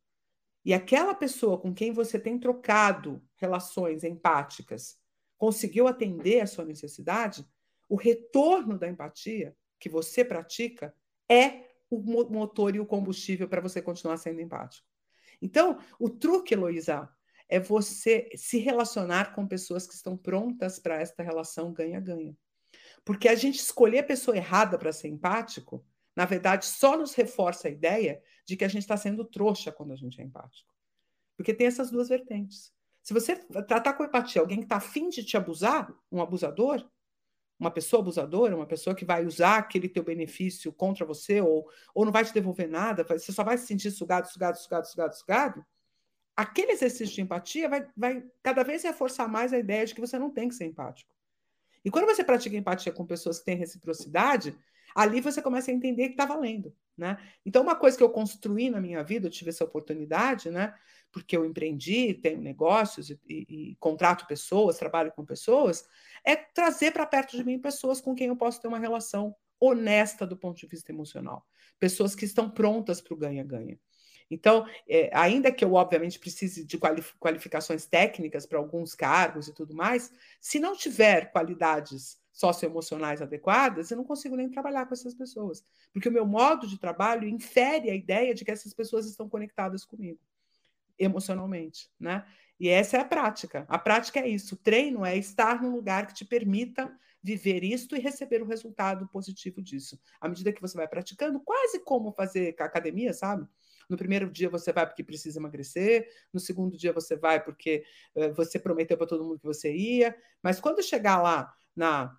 e 0.66 0.74
aquela 0.74 1.14
pessoa 1.14 1.60
com 1.60 1.74
quem 1.74 1.92
você 1.92 2.20
tem 2.20 2.40
trocado 2.40 3.22
relações 3.36 4.04
empáticas 4.04 4.98
conseguiu 5.38 5.88
atender 5.88 6.42
a 6.42 6.48
sua 6.48 6.66
necessidade, 6.66 7.46
o 7.88 7.96
retorno 7.96 8.80
da 8.80 8.88
empatia 8.88 9.56
que 9.80 9.88
você 9.88 10.26
pratica 10.26 10.96
é 11.30 11.66
o 11.88 12.00
motor 12.00 12.76
e 12.76 12.80
o 12.80 12.86
combustível 12.86 13.48
para 13.48 13.62
você 13.62 13.80
continuar 13.80 14.18
sendo 14.18 14.42
empático. 14.42 14.88
Então, 15.40 15.78
o 16.00 16.10
truque, 16.10 16.56
Heloísa, 16.56 17.08
é 17.48 17.60
você 17.60 18.30
se 18.36 18.58
relacionar 18.58 19.36
com 19.36 19.48
pessoas 19.48 19.86
que 19.86 19.94
estão 19.94 20.18
prontas 20.18 20.80
para 20.80 21.00
esta 21.00 21.22
relação 21.22 21.72
ganha-ganha. 21.72 22.36
Porque 23.06 23.30
a 23.30 23.36
gente 23.36 23.60
escolher 23.60 24.00
a 24.00 24.04
pessoa 24.04 24.36
errada 24.36 24.78
para 24.78 24.92
ser 24.92 25.08
empático 25.08 25.86
na 26.16 26.26
verdade, 26.26 26.66
só 26.66 26.98
nos 26.98 27.14
reforça 27.14 27.68
a 27.68 27.72
ideia 27.72 28.22
de 28.46 28.56
que 28.56 28.64
a 28.64 28.68
gente 28.68 28.84
está 28.84 28.96
sendo 28.96 29.26
trouxa 29.26 29.72
quando 29.72 29.92
a 29.92 29.96
gente 29.96 30.22
é 30.22 30.24
empático. 30.24 30.74
Porque 31.36 31.54
tem 31.54 31.68
essas 31.68 31.92
duas 31.92 32.08
vertentes. 32.08 32.74
Se 33.04 33.14
você 33.14 33.36
tratar 33.36 33.94
com 33.94 34.06
empatia 34.06 34.42
alguém 34.42 34.60
que 34.60 34.64
está 34.64 34.78
afim 34.78 35.10
de 35.10 35.24
te 35.24 35.36
abusar, 35.36 35.94
um 36.12 36.22
abusador, 36.22 36.90
uma 37.60 37.70
pessoa 37.70 38.02
abusadora, 38.02 38.56
uma 38.56 38.66
pessoa 38.66 38.96
que 38.96 39.06
vai 39.06 39.26
usar 39.26 39.58
aquele 39.58 39.90
teu 39.90 40.04
benefício 40.04 40.72
contra 40.72 41.06
você 41.06 41.42
ou, 41.42 41.70
ou 41.94 42.06
não 42.06 42.12
vai 42.12 42.24
te 42.24 42.34
devolver 42.34 42.70
nada, 42.70 43.04
você 43.04 43.32
só 43.32 43.44
vai 43.44 43.58
se 43.58 43.68
sentir 43.68 43.92
sugado, 43.92 44.28
sugado, 44.28 44.58
sugado, 44.58 44.88
sugado, 44.88 45.16
sugado, 45.16 45.66
aquele 46.36 46.72
exercício 46.72 47.14
de 47.14 47.22
empatia 47.22 47.70
vai, 47.70 47.88
vai 47.96 48.26
cada 48.42 48.64
vez 48.64 48.84
reforçar 48.84 49.28
mais 49.28 49.54
a 49.54 49.60
ideia 49.60 49.86
de 49.86 49.94
que 49.94 50.02
você 50.02 50.18
não 50.18 50.32
tem 50.32 50.50
que 50.50 50.56
ser 50.56 50.66
empático. 50.66 51.15
E 51.86 51.92
quando 51.92 52.08
você 52.08 52.24
pratica 52.24 52.58
empatia 52.58 52.92
com 52.92 53.06
pessoas 53.06 53.40
que 53.40 53.46
têm 53.46 53.56
reciprocidade, 53.56 54.58
ali 54.96 55.22
você 55.22 55.42
começa 55.42 55.70
a 55.70 55.74
entender 55.74 56.08
que 56.08 56.14
está 56.14 56.26
valendo. 56.26 56.76
Né? 56.98 57.18
Então, 57.46 57.62
uma 57.62 57.76
coisa 57.76 57.96
que 57.96 58.04
eu 58.04 58.10
construí 58.10 58.70
na 58.70 58.82
minha 58.82 59.04
vida, 59.04 59.28
eu 59.28 59.32
tive 59.32 59.52
essa 59.52 59.64
oportunidade, 59.64 60.50
né? 60.50 60.74
porque 61.12 61.38
eu 61.38 61.46
empreendi, 61.46 62.14
tenho 62.16 62.42
negócios 62.42 63.10
e, 63.10 63.20
e, 63.30 63.72
e 63.72 63.76
contrato 63.76 64.26
pessoas, 64.26 64.78
trabalho 64.78 65.12
com 65.12 65.24
pessoas, 65.24 65.88
é 66.24 66.36
trazer 66.36 66.92
para 66.92 67.06
perto 67.06 67.38
de 67.38 67.44
mim 67.44 67.60
pessoas 67.60 68.02
com 68.02 68.16
quem 68.16 68.28
eu 68.28 68.36
posso 68.36 68.60
ter 68.60 68.68
uma 68.68 68.80
relação 68.80 69.36
honesta 69.60 70.26
do 70.26 70.36
ponto 70.36 70.58
de 70.58 70.68
vista 70.68 70.92
emocional. 70.92 71.46
Pessoas 71.80 72.16
que 72.16 72.26
estão 72.26 72.50
prontas 72.50 73.00
para 73.00 73.14
o 73.14 73.18
ganha-ganha. 73.18 73.80
Então, 74.30 74.66
é, 74.88 75.10
ainda 75.14 75.52
que 75.52 75.64
eu, 75.64 75.74
obviamente, 75.74 76.20
precise 76.20 76.66
de 76.66 76.80
qualificações 77.20 77.86
técnicas 77.86 78.46
para 78.46 78.58
alguns 78.58 78.96
cargos 78.96 79.48
e 79.48 79.54
tudo 79.54 79.76
mais, 79.76 80.12
se 80.42 80.60
não 80.60 80.76
tiver 80.76 81.32
qualidades 81.32 82.18
socioemocionais 82.32 83.22
adequadas, 83.22 83.92
eu 83.92 83.98
não 83.98 84.04
consigo 84.04 84.36
nem 84.36 84.50
trabalhar 84.50 84.86
com 84.86 84.94
essas 84.94 85.14
pessoas. 85.14 85.64
Porque 85.94 86.10
o 86.10 86.12
meu 86.12 86.26
modo 86.26 86.68
de 86.68 86.80
trabalho 86.80 87.28
infere 87.28 87.90
a 87.90 87.96
ideia 87.96 88.34
de 88.34 88.44
que 88.44 88.52
essas 88.52 88.74
pessoas 88.74 89.06
estão 89.06 89.30
conectadas 89.30 89.86
comigo 89.86 90.20
emocionalmente, 90.98 91.90
né? 92.00 92.26
E 92.60 92.70
essa 92.70 92.98
é 92.98 93.02
a 93.02 93.06
prática. 93.06 93.66
A 93.68 93.78
prática 93.78 94.20
é 94.20 94.30
isso. 94.30 94.56
O 94.56 94.58
treino 94.58 95.06
é 95.06 95.18
estar 95.18 95.62
num 95.62 95.72
lugar 95.72 96.08
que 96.08 96.14
te 96.14 96.24
permita 96.26 96.92
viver 97.22 97.64
isto 97.64 97.96
e 97.96 98.00
receber 98.00 98.42
o 98.42 98.46
resultado 98.46 99.08
positivo 99.10 99.62
disso. 99.62 100.00
À 100.22 100.30
medida 100.30 100.54
que 100.54 100.62
você 100.62 100.78
vai 100.78 100.88
praticando, 100.88 101.40
quase 101.40 101.80
como 101.84 102.14
fazer 102.14 102.56
academia, 102.60 103.14
sabe? 103.14 103.48
No 103.90 103.98
primeiro 103.98 104.30
dia 104.30 104.50
você 104.50 104.72
vai 104.72 104.86
porque 104.86 105.04
precisa 105.04 105.40
emagrecer, 105.40 106.08
no 106.34 106.40
segundo 106.40 106.78
dia 106.78 106.94
você 106.94 107.16
vai 107.16 107.44
porque 107.44 107.84
uh, 108.16 108.34
você 108.34 108.60
prometeu 108.60 108.98
para 108.98 109.08
todo 109.08 109.24
mundo 109.24 109.40
que 109.40 109.46
você 109.46 109.74
ia, 109.74 110.16
mas 110.42 110.60
quando 110.60 110.84
chegar 110.84 111.22
lá 111.22 111.54
na 111.76 112.18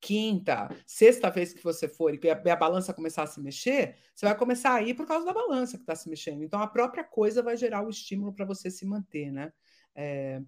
quinta, 0.00 0.74
sexta 0.86 1.30
vez 1.30 1.52
que 1.52 1.62
você 1.62 1.86
for 1.86 2.14
e 2.14 2.30
a, 2.30 2.52
a, 2.52 2.56
balança 2.56 2.94
começar 2.94 3.24
a 3.24 3.26
se 3.26 3.40
mexer, 3.40 3.96
você 4.14 4.24
vai 4.24 4.34
começar 4.34 4.74
a 4.74 4.82
ir 4.82 4.94
por 4.94 5.06
causa 5.06 5.26
da 5.26 5.32
balança 5.32 5.76
que 5.76 5.82
está 5.82 5.94
se 5.94 6.08
mexendo. 6.08 6.42
Então, 6.42 6.60
a 6.60 6.66
própria 6.66 7.04
coisa 7.04 7.42
vai 7.42 7.56
gerar 7.56 7.84
o 7.84 7.90
estímulo 7.90 8.32
para 8.32 8.46
você 8.46 8.70
se 8.70 8.86
manter, 8.86 9.30
né? 9.30 9.52
É... 9.94 10.40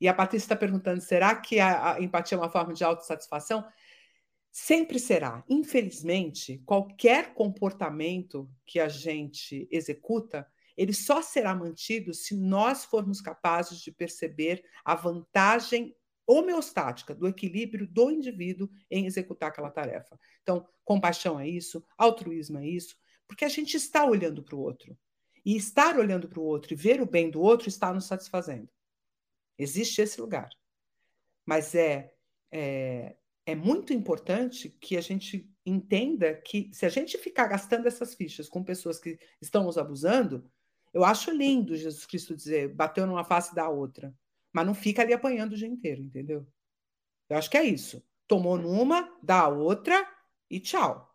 E 0.00 0.08
a 0.08 0.14
Patrícia 0.14 0.44
está 0.44 0.56
perguntando: 0.56 1.00
será 1.00 1.34
que 1.36 1.58
a, 1.58 1.94
a 1.94 2.02
empatia 2.02 2.36
é 2.36 2.40
uma 2.40 2.50
forma 2.50 2.74
de 2.74 2.84
autossatisfação? 2.84 3.64
Sempre 4.50 4.98
será. 4.98 5.44
Infelizmente, 5.48 6.62
qualquer 6.64 7.34
comportamento 7.34 8.50
que 8.66 8.80
a 8.80 8.88
gente 8.88 9.68
executa, 9.70 10.46
ele 10.76 10.92
só 10.92 11.22
será 11.22 11.54
mantido 11.54 12.14
se 12.14 12.36
nós 12.36 12.84
formos 12.84 13.20
capazes 13.20 13.80
de 13.80 13.92
perceber 13.92 14.64
a 14.84 14.94
vantagem 14.94 15.94
homeostática 16.26 17.14
do 17.14 17.26
equilíbrio 17.26 17.86
do 17.86 18.10
indivíduo 18.10 18.68
em 18.90 19.06
executar 19.06 19.48
aquela 19.48 19.70
tarefa. 19.70 20.18
Então, 20.42 20.68
compaixão 20.84 21.40
é 21.40 21.48
isso, 21.48 21.82
altruísmo 21.96 22.58
é 22.58 22.66
isso, 22.66 22.94
porque 23.26 23.44
a 23.44 23.48
gente 23.48 23.76
está 23.76 24.04
olhando 24.04 24.42
para 24.42 24.54
o 24.54 24.60
outro. 24.60 24.96
E 25.44 25.56
estar 25.56 25.98
olhando 25.98 26.28
para 26.28 26.40
o 26.40 26.44
outro 26.44 26.74
e 26.74 26.76
ver 26.76 27.00
o 27.00 27.06
bem 27.06 27.30
do 27.30 27.40
outro 27.40 27.68
está 27.68 27.92
nos 27.94 28.04
satisfazendo. 28.04 28.68
Existe 29.56 30.02
esse 30.02 30.20
lugar. 30.20 30.50
Mas 31.46 31.74
é, 31.74 32.12
é, 32.52 33.16
é 33.48 33.54
muito 33.54 33.94
importante 33.94 34.68
que 34.68 34.94
a 34.94 35.00
gente 35.00 35.50
entenda 35.64 36.34
que 36.34 36.68
se 36.70 36.84
a 36.84 36.90
gente 36.90 37.16
ficar 37.16 37.46
gastando 37.46 37.88
essas 37.88 38.14
fichas 38.14 38.46
com 38.46 38.62
pessoas 38.62 38.98
que 38.98 39.18
estão 39.40 39.64
nos 39.64 39.78
abusando, 39.78 40.44
eu 40.92 41.02
acho 41.02 41.30
lindo 41.30 41.74
Jesus 41.74 42.04
Cristo 42.04 42.36
dizer, 42.36 42.68
bateu 42.74 43.06
numa 43.06 43.24
face 43.24 43.54
da 43.54 43.66
outra. 43.66 44.14
Mas 44.52 44.66
não 44.66 44.74
fica 44.74 45.00
ali 45.00 45.14
apanhando 45.14 45.54
o 45.54 45.56
dia 45.56 45.66
inteiro, 45.66 46.02
entendeu? 46.02 46.46
Eu 47.26 47.38
acho 47.38 47.48
que 47.48 47.56
é 47.56 47.64
isso. 47.64 48.06
Tomou 48.26 48.58
numa, 48.58 49.10
dá 49.22 49.40
a 49.40 49.48
outra 49.48 50.06
e 50.50 50.60
tchau. 50.60 51.10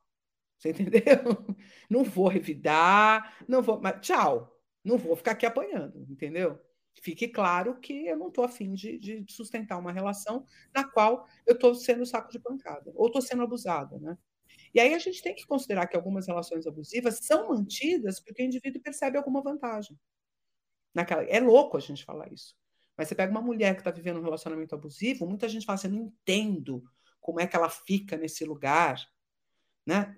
Você 0.57 0.71
entendeu? 0.71 1.01
Não 1.87 2.03
vou 2.03 2.27
revidar, 2.29 3.37
não 3.47 3.61
vou. 3.61 3.79
Mas 3.79 3.99
tchau. 3.99 4.59
Não 4.83 4.97
vou 4.97 5.15
ficar 5.15 5.31
aqui 5.31 5.45
apanhando, 5.45 6.07
entendeu? 6.09 6.59
Fique 7.01 7.27
claro 7.27 7.79
que 7.79 8.07
eu 8.07 8.17
não 8.17 8.27
estou 8.27 8.43
afim 8.43 8.73
de, 8.73 8.97
de 8.97 9.25
sustentar 9.29 9.77
uma 9.77 9.91
relação 9.91 10.45
na 10.73 10.83
qual 10.83 11.27
eu 11.45 11.55
estou 11.55 11.75
sendo 11.75 12.05
saco 12.05 12.31
de 12.31 12.39
pancada, 12.39 12.91
ou 12.95 13.07
estou 13.07 13.21
sendo 13.21 13.43
abusada, 13.43 13.99
né? 13.99 14.17
E 14.73 14.79
aí 14.79 14.93
a 14.93 14.99
gente 14.99 15.21
tem 15.21 15.35
que 15.35 15.45
considerar 15.45 15.87
que 15.87 15.95
algumas 15.95 16.27
relações 16.27 16.65
abusivas 16.65 17.19
são 17.21 17.49
mantidas 17.49 18.19
porque 18.19 18.41
o 18.41 18.45
indivíduo 18.45 18.81
percebe 18.81 19.17
alguma 19.17 19.41
vantagem. 19.41 19.99
Naquela... 20.93 21.23
É 21.23 21.39
louco 21.39 21.77
a 21.77 21.79
gente 21.79 22.03
falar 22.03 22.31
isso. 22.31 22.55
Mas 22.97 23.07
você 23.07 23.15
pega 23.15 23.31
uma 23.31 23.41
mulher 23.41 23.73
que 23.75 23.81
está 23.81 23.91
vivendo 23.91 24.19
um 24.19 24.23
relacionamento 24.23 24.75
abusivo, 24.75 25.27
muita 25.27 25.49
gente 25.49 25.65
fala 25.65 25.75
assim, 25.75 25.87
eu 25.87 25.93
não 25.93 26.05
entendo 26.05 26.83
como 27.19 27.39
é 27.39 27.47
que 27.47 27.55
ela 27.55 27.69
fica 27.69 28.17
nesse 28.17 28.45
lugar, 28.45 29.03
né? 29.85 30.17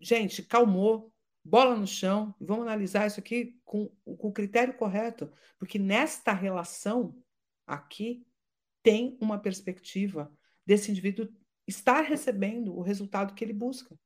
Gente, 0.00 0.42
calmou, 0.42 1.12
bola 1.44 1.76
no 1.76 1.86
chão, 1.86 2.34
vamos 2.40 2.66
analisar 2.66 3.06
isso 3.06 3.18
aqui 3.18 3.58
com, 3.64 3.88
com 4.04 4.28
o 4.28 4.32
critério 4.32 4.74
correto, 4.74 5.30
porque 5.58 5.78
nesta 5.78 6.32
relação 6.32 7.16
aqui 7.66 8.26
tem 8.82 9.16
uma 9.20 9.38
perspectiva 9.38 10.32
desse 10.66 10.90
indivíduo 10.90 11.28
estar 11.66 12.02
recebendo 12.02 12.76
o 12.76 12.82
resultado 12.82 13.34
que 13.34 13.44
ele 13.44 13.52
busca. 13.52 13.98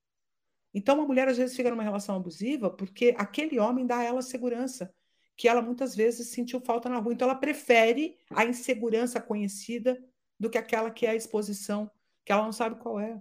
Então, 0.73 0.97
uma 0.97 1.07
mulher 1.07 1.29
às 1.29 1.37
vezes 1.37 1.57
fica 1.57 1.71
numa 1.71 1.83
relação 1.83 2.17
abusiva 2.17 2.69
porque 2.69 3.15
aquele 3.17 3.59
homem 3.59 3.87
dá 3.87 3.99
a 3.99 4.05
ela 4.05 4.23
segurança, 4.23 4.93
que 5.37 5.49
ela 5.49 5.63
muitas 5.63 5.95
vezes 5.95 6.29
sentiu 6.29 6.61
falta 6.61 6.89
na 6.89 6.99
rua. 6.99 7.13
Então, 7.13 7.29
ela 7.29 7.39
prefere 7.39 8.17
a 8.31 8.45
insegurança 8.45 9.21
conhecida 9.21 10.03
do 10.39 10.51
que 10.51 10.59
aquela 10.59 10.91
que 10.91 11.07
é 11.07 11.11
a 11.11 11.15
exposição, 11.15 11.91
que 12.25 12.33
ela 12.33 12.43
não 12.43 12.53
sabe 12.53 12.81
qual 12.81 12.99
é. 12.99 13.21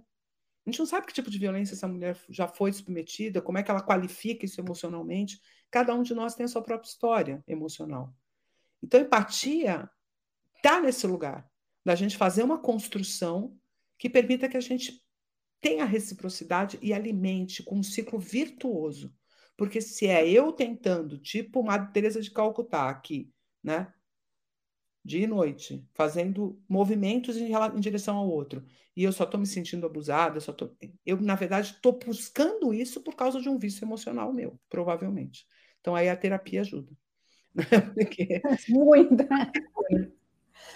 A 0.66 0.70
gente 0.70 0.78
não 0.78 0.86
sabe 0.86 1.06
que 1.06 1.12
tipo 1.12 1.30
de 1.30 1.38
violência 1.38 1.74
essa 1.74 1.86
mulher 1.86 2.18
já 2.28 2.48
foi 2.48 2.72
submetida, 2.72 3.42
como 3.42 3.58
é 3.58 3.62
que 3.62 3.70
ela 3.70 3.82
qualifica 3.82 4.46
isso 4.46 4.60
emocionalmente. 4.60 5.40
Cada 5.70 5.94
um 5.94 6.02
de 6.02 6.14
nós 6.14 6.34
tem 6.34 6.44
a 6.44 6.48
sua 6.48 6.62
própria 6.62 6.88
história 6.88 7.44
emocional. 7.46 8.14
Então, 8.82 9.00
empatia 9.00 9.88
está 10.56 10.80
nesse 10.80 11.06
lugar 11.06 11.48
da 11.84 11.94
gente 11.94 12.16
fazer 12.16 12.42
uma 12.42 12.58
construção 12.58 13.58
que 13.98 14.08
permita 14.08 14.48
que 14.48 14.56
a 14.56 14.60
gente 14.60 15.02
tenha 15.60 15.84
reciprocidade 15.86 16.78
e 16.82 16.92
alimente 16.92 17.62
com 17.62 17.76
um 17.76 17.82
ciclo 17.82 18.18
virtuoso. 18.18 19.14
Porque 19.56 19.80
se 19.80 20.06
é 20.06 20.28
eu 20.28 20.52
tentando, 20.52 21.18
tipo 21.18 21.60
uma 21.60 21.78
Teresa 21.78 22.20
de 22.20 22.30
Calcutá 22.30 22.90
aqui, 22.90 23.32
né? 23.62 23.92
Dia 25.04 25.24
e 25.24 25.26
noite, 25.26 25.86
fazendo 25.92 26.58
movimentos 26.68 27.36
em, 27.36 27.52
em 27.52 27.80
direção 27.80 28.16
ao 28.16 28.28
outro, 28.28 28.64
e 28.96 29.04
eu 29.04 29.12
só 29.12 29.24
estou 29.24 29.38
me 29.38 29.46
sentindo 29.46 29.86
abusada, 29.86 30.36
eu, 30.36 30.40
só 30.40 30.52
tô, 30.52 30.70
eu 31.04 31.20
na 31.20 31.34
verdade, 31.34 31.72
estou 31.72 31.92
buscando 31.98 32.72
isso 32.72 33.02
por 33.02 33.14
causa 33.14 33.40
de 33.40 33.48
um 33.48 33.58
vício 33.58 33.84
emocional 33.84 34.32
meu, 34.32 34.58
provavelmente. 34.68 35.46
Então, 35.80 35.94
aí 35.94 36.08
a 36.08 36.16
terapia 36.16 36.62
ajuda. 36.62 36.92
Porque... 37.94 38.40
Muito. 38.68 39.24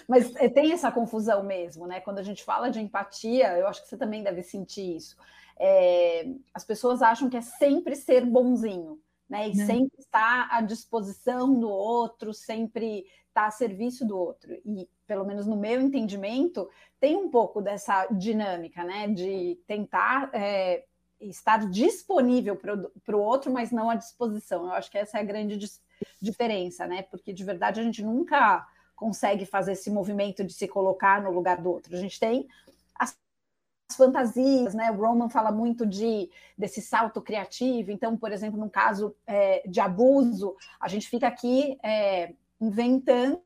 Mas 0.07 0.35
eh, 0.35 0.49
tem 0.49 0.71
essa 0.71 0.91
confusão 0.91 1.43
mesmo, 1.43 1.87
né? 1.87 1.99
Quando 2.01 2.19
a 2.19 2.23
gente 2.23 2.43
fala 2.43 2.69
de 2.69 2.79
empatia, 2.79 3.57
eu 3.57 3.67
acho 3.67 3.81
que 3.81 3.89
você 3.89 3.97
também 3.97 4.23
deve 4.23 4.43
sentir 4.43 4.95
isso. 4.95 5.17
É, 5.57 6.25
as 6.53 6.63
pessoas 6.63 7.01
acham 7.01 7.29
que 7.29 7.37
é 7.37 7.41
sempre 7.41 7.95
ser 7.95 8.25
bonzinho, 8.25 8.99
né? 9.29 9.49
E 9.49 9.55
sempre 9.55 9.97
estar 9.99 10.47
à 10.51 10.61
disposição 10.61 11.53
do 11.59 11.69
outro, 11.69 12.33
sempre 12.33 13.05
estar 13.39 13.47
a 13.47 13.51
serviço 13.51 14.05
do 14.05 14.17
outro. 14.17 14.53
E, 14.65 14.87
pelo 15.07 15.25
menos 15.25 15.47
no 15.47 15.55
meu 15.55 15.79
entendimento, 15.79 16.69
tem 16.99 17.15
um 17.15 17.29
pouco 17.29 17.61
dessa 17.61 18.07
dinâmica, 18.07 18.83
né? 18.83 19.07
De 19.07 19.57
tentar 19.65 20.29
é, 20.33 20.83
estar 21.21 21.69
disponível 21.69 22.55
para 22.55 23.15
o 23.17 23.21
outro, 23.21 23.51
mas 23.51 23.71
não 23.71 23.89
à 23.89 23.95
disposição. 23.95 24.65
Eu 24.65 24.73
acho 24.73 24.91
que 24.91 24.97
essa 24.97 25.17
é 25.17 25.21
a 25.21 25.25
grande 25.25 25.57
diferença, 26.21 26.85
né? 26.85 27.03
Porque 27.03 27.33
de 27.33 27.43
verdade 27.43 27.79
a 27.79 27.83
gente 27.83 28.03
nunca 28.03 28.67
consegue 28.95 29.45
fazer 29.45 29.73
esse 29.73 29.89
movimento 29.89 30.43
de 30.43 30.53
se 30.53 30.67
colocar 30.67 31.21
no 31.21 31.31
lugar 31.31 31.61
do 31.61 31.71
outro. 31.71 31.95
A 31.95 31.99
gente 31.99 32.19
tem 32.19 32.47
as 32.95 33.17
fantasias, 33.95 34.73
né? 34.73 34.91
O 34.91 34.95
Roman 34.95 35.29
fala 35.29 35.51
muito 35.51 35.85
de 35.85 36.29
desse 36.57 36.81
salto 36.81 37.21
criativo. 37.21 37.91
Então, 37.91 38.17
por 38.17 38.31
exemplo, 38.31 38.59
no 38.59 38.69
caso 38.69 39.15
é, 39.25 39.63
de 39.67 39.79
abuso, 39.79 40.55
a 40.79 40.87
gente 40.89 41.07
fica 41.07 41.27
aqui 41.27 41.77
é, 41.81 42.33
inventando 42.59 43.41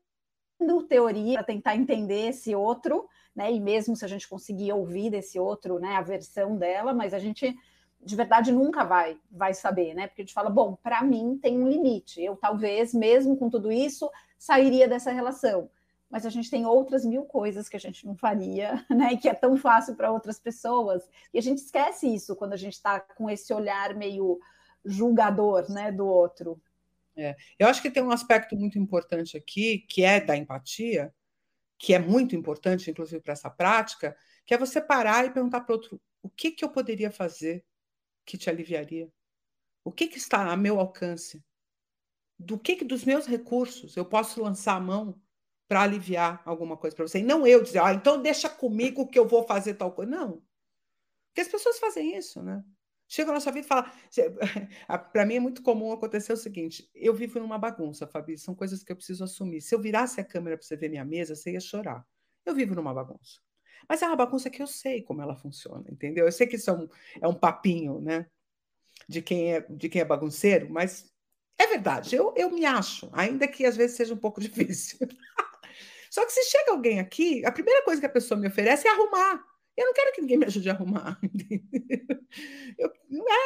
teoria 0.88 1.34
para 1.34 1.44
tentar 1.44 1.76
entender 1.76 2.28
esse 2.28 2.54
outro, 2.54 3.08
né? 3.34 3.52
E 3.52 3.60
mesmo 3.60 3.96
se 3.96 4.04
a 4.04 4.08
gente 4.08 4.28
conseguir 4.28 4.72
ouvir 4.72 5.10
desse 5.10 5.38
outro, 5.38 5.78
né, 5.78 5.96
a 5.96 6.02
versão 6.02 6.56
dela, 6.56 6.92
mas 6.92 7.12
a 7.12 7.18
gente 7.18 7.56
de 8.00 8.16
verdade 8.16 8.52
nunca 8.52 8.84
vai 8.84 9.18
vai 9.30 9.54
saber, 9.54 9.94
né? 9.94 10.06
Porque 10.06 10.22
a 10.22 10.24
gente 10.24 10.34
fala, 10.34 10.50
bom, 10.50 10.76
para 10.76 11.02
mim 11.02 11.38
tem 11.40 11.58
um 11.58 11.68
limite. 11.68 12.22
Eu 12.22 12.36
talvez, 12.36 12.94
mesmo 12.94 13.36
com 13.36 13.50
tudo 13.50 13.72
isso, 13.72 14.10
sairia 14.38 14.88
dessa 14.88 15.10
relação. 15.10 15.70
Mas 16.10 16.24
a 16.24 16.30
gente 16.30 16.50
tem 16.50 16.64
outras 16.64 17.04
mil 17.04 17.24
coisas 17.24 17.68
que 17.68 17.76
a 17.76 17.80
gente 17.80 18.06
não 18.06 18.14
faria, 18.14 18.84
né? 18.90 19.14
E 19.14 19.18
que 19.18 19.28
é 19.28 19.34
tão 19.34 19.56
fácil 19.56 19.96
para 19.96 20.12
outras 20.12 20.38
pessoas. 20.38 21.08
E 21.32 21.38
a 21.38 21.42
gente 21.42 21.58
esquece 21.58 22.06
isso 22.06 22.36
quando 22.36 22.52
a 22.52 22.56
gente 22.56 22.74
está 22.74 23.00
com 23.00 23.28
esse 23.28 23.52
olhar 23.52 23.94
meio 23.94 24.38
julgador, 24.84 25.70
né, 25.70 25.90
do 25.90 26.06
outro. 26.06 26.60
É. 27.16 27.36
Eu 27.58 27.68
acho 27.68 27.80
que 27.80 27.90
tem 27.90 28.02
um 28.02 28.10
aspecto 28.10 28.56
muito 28.56 28.78
importante 28.78 29.36
aqui, 29.36 29.78
que 29.88 30.02
é 30.02 30.20
da 30.20 30.36
empatia, 30.36 31.14
que 31.78 31.94
é 31.94 31.98
muito 31.98 32.34
importante, 32.34 32.90
inclusive, 32.90 33.22
para 33.22 33.34
essa 33.34 33.50
prática, 33.50 34.16
que 34.46 34.54
é 34.54 34.58
você 34.58 34.80
parar 34.80 35.24
e 35.24 35.30
perguntar 35.30 35.60
para 35.62 35.72
o 35.72 35.76
outro 35.76 36.00
o 36.22 36.30
que, 36.30 36.50
que 36.50 36.64
eu 36.64 36.70
poderia 36.70 37.10
fazer 37.10 37.62
que 38.24 38.38
te 38.38 38.48
aliviaria? 38.48 39.12
O 39.84 39.92
que, 39.92 40.06
que 40.08 40.16
está 40.16 40.50
a 40.50 40.56
meu 40.56 40.80
alcance? 40.80 41.44
Do 42.38 42.58
que, 42.58 42.76
que 42.76 42.84
dos 42.84 43.04
meus 43.04 43.26
recursos 43.26 43.94
eu 43.94 44.06
posso 44.06 44.42
lançar 44.42 44.76
a 44.76 44.80
mão 44.80 45.20
para 45.68 45.82
aliviar 45.82 46.42
alguma 46.46 46.78
coisa 46.78 46.96
para 46.96 47.06
você? 47.06 47.18
E 47.18 47.22
não 47.22 47.46
eu 47.46 47.62
dizer, 47.62 47.80
ah, 47.80 47.92
então 47.92 48.22
deixa 48.22 48.48
comigo 48.48 49.06
que 49.06 49.18
eu 49.18 49.28
vou 49.28 49.46
fazer 49.46 49.74
tal 49.74 49.92
coisa. 49.92 50.10
Não. 50.10 50.42
Porque 51.28 51.42
as 51.42 51.48
pessoas 51.48 51.78
fazem 51.78 52.16
isso, 52.16 52.42
né? 52.42 52.64
Chega 53.14 53.30
na 53.30 53.38
sua 53.38 53.52
vida 53.52 53.64
e 53.64 53.68
fala. 53.68 53.92
Para 55.12 55.24
mim 55.24 55.36
é 55.36 55.40
muito 55.40 55.62
comum 55.62 55.92
acontecer 55.92 56.32
o 56.32 56.36
seguinte: 56.36 56.90
eu 56.92 57.14
vivo 57.14 57.38
numa 57.38 57.56
bagunça, 57.56 58.08
Fabi, 58.08 58.36
são 58.36 58.56
coisas 58.56 58.82
que 58.82 58.90
eu 58.90 58.96
preciso 58.96 59.22
assumir. 59.22 59.60
Se 59.60 59.72
eu 59.72 59.80
virasse 59.80 60.20
a 60.20 60.24
câmera 60.24 60.56
para 60.56 60.66
você 60.66 60.76
ver 60.76 60.88
minha 60.88 61.04
mesa, 61.04 61.36
você 61.36 61.52
ia 61.52 61.60
chorar. 61.60 62.04
Eu 62.44 62.56
vivo 62.56 62.74
numa 62.74 62.92
bagunça. 62.92 63.38
Mas 63.88 64.02
é 64.02 64.06
uma 64.08 64.16
bagunça 64.16 64.50
que 64.50 64.60
eu 64.60 64.66
sei 64.66 65.00
como 65.00 65.22
ela 65.22 65.36
funciona, 65.36 65.84
entendeu? 65.88 66.26
Eu 66.26 66.32
sei 66.32 66.44
que 66.48 66.56
isso 66.56 66.68
é 66.68 66.72
um, 66.72 66.88
é 67.22 67.28
um 67.28 67.34
papinho, 67.34 68.00
né? 68.00 68.26
De 69.08 69.22
quem 69.22 69.54
é, 69.54 69.60
de 69.60 69.88
quem 69.88 70.00
é 70.00 70.04
bagunceiro, 70.04 70.68
mas 70.68 71.08
é 71.56 71.68
verdade, 71.68 72.16
eu, 72.16 72.34
eu 72.36 72.50
me 72.50 72.64
acho, 72.64 73.08
ainda 73.12 73.46
que 73.46 73.64
às 73.64 73.76
vezes 73.76 73.96
seja 73.96 74.12
um 74.12 74.18
pouco 74.18 74.40
difícil. 74.42 74.98
Só 76.10 76.26
que 76.26 76.32
se 76.32 76.50
chega 76.50 76.72
alguém 76.72 76.98
aqui, 76.98 77.44
a 77.46 77.52
primeira 77.52 77.84
coisa 77.84 78.00
que 78.00 78.06
a 78.06 78.10
pessoa 78.10 78.40
me 78.40 78.48
oferece 78.48 78.88
é 78.88 78.90
arrumar. 78.90 79.53
Eu 79.76 79.86
não 79.86 79.92
quero 79.92 80.12
que 80.12 80.20
ninguém 80.20 80.38
me 80.38 80.46
ajude 80.46 80.70
a 80.70 80.72
arrumar. 80.72 81.18
Eu, 82.78 82.92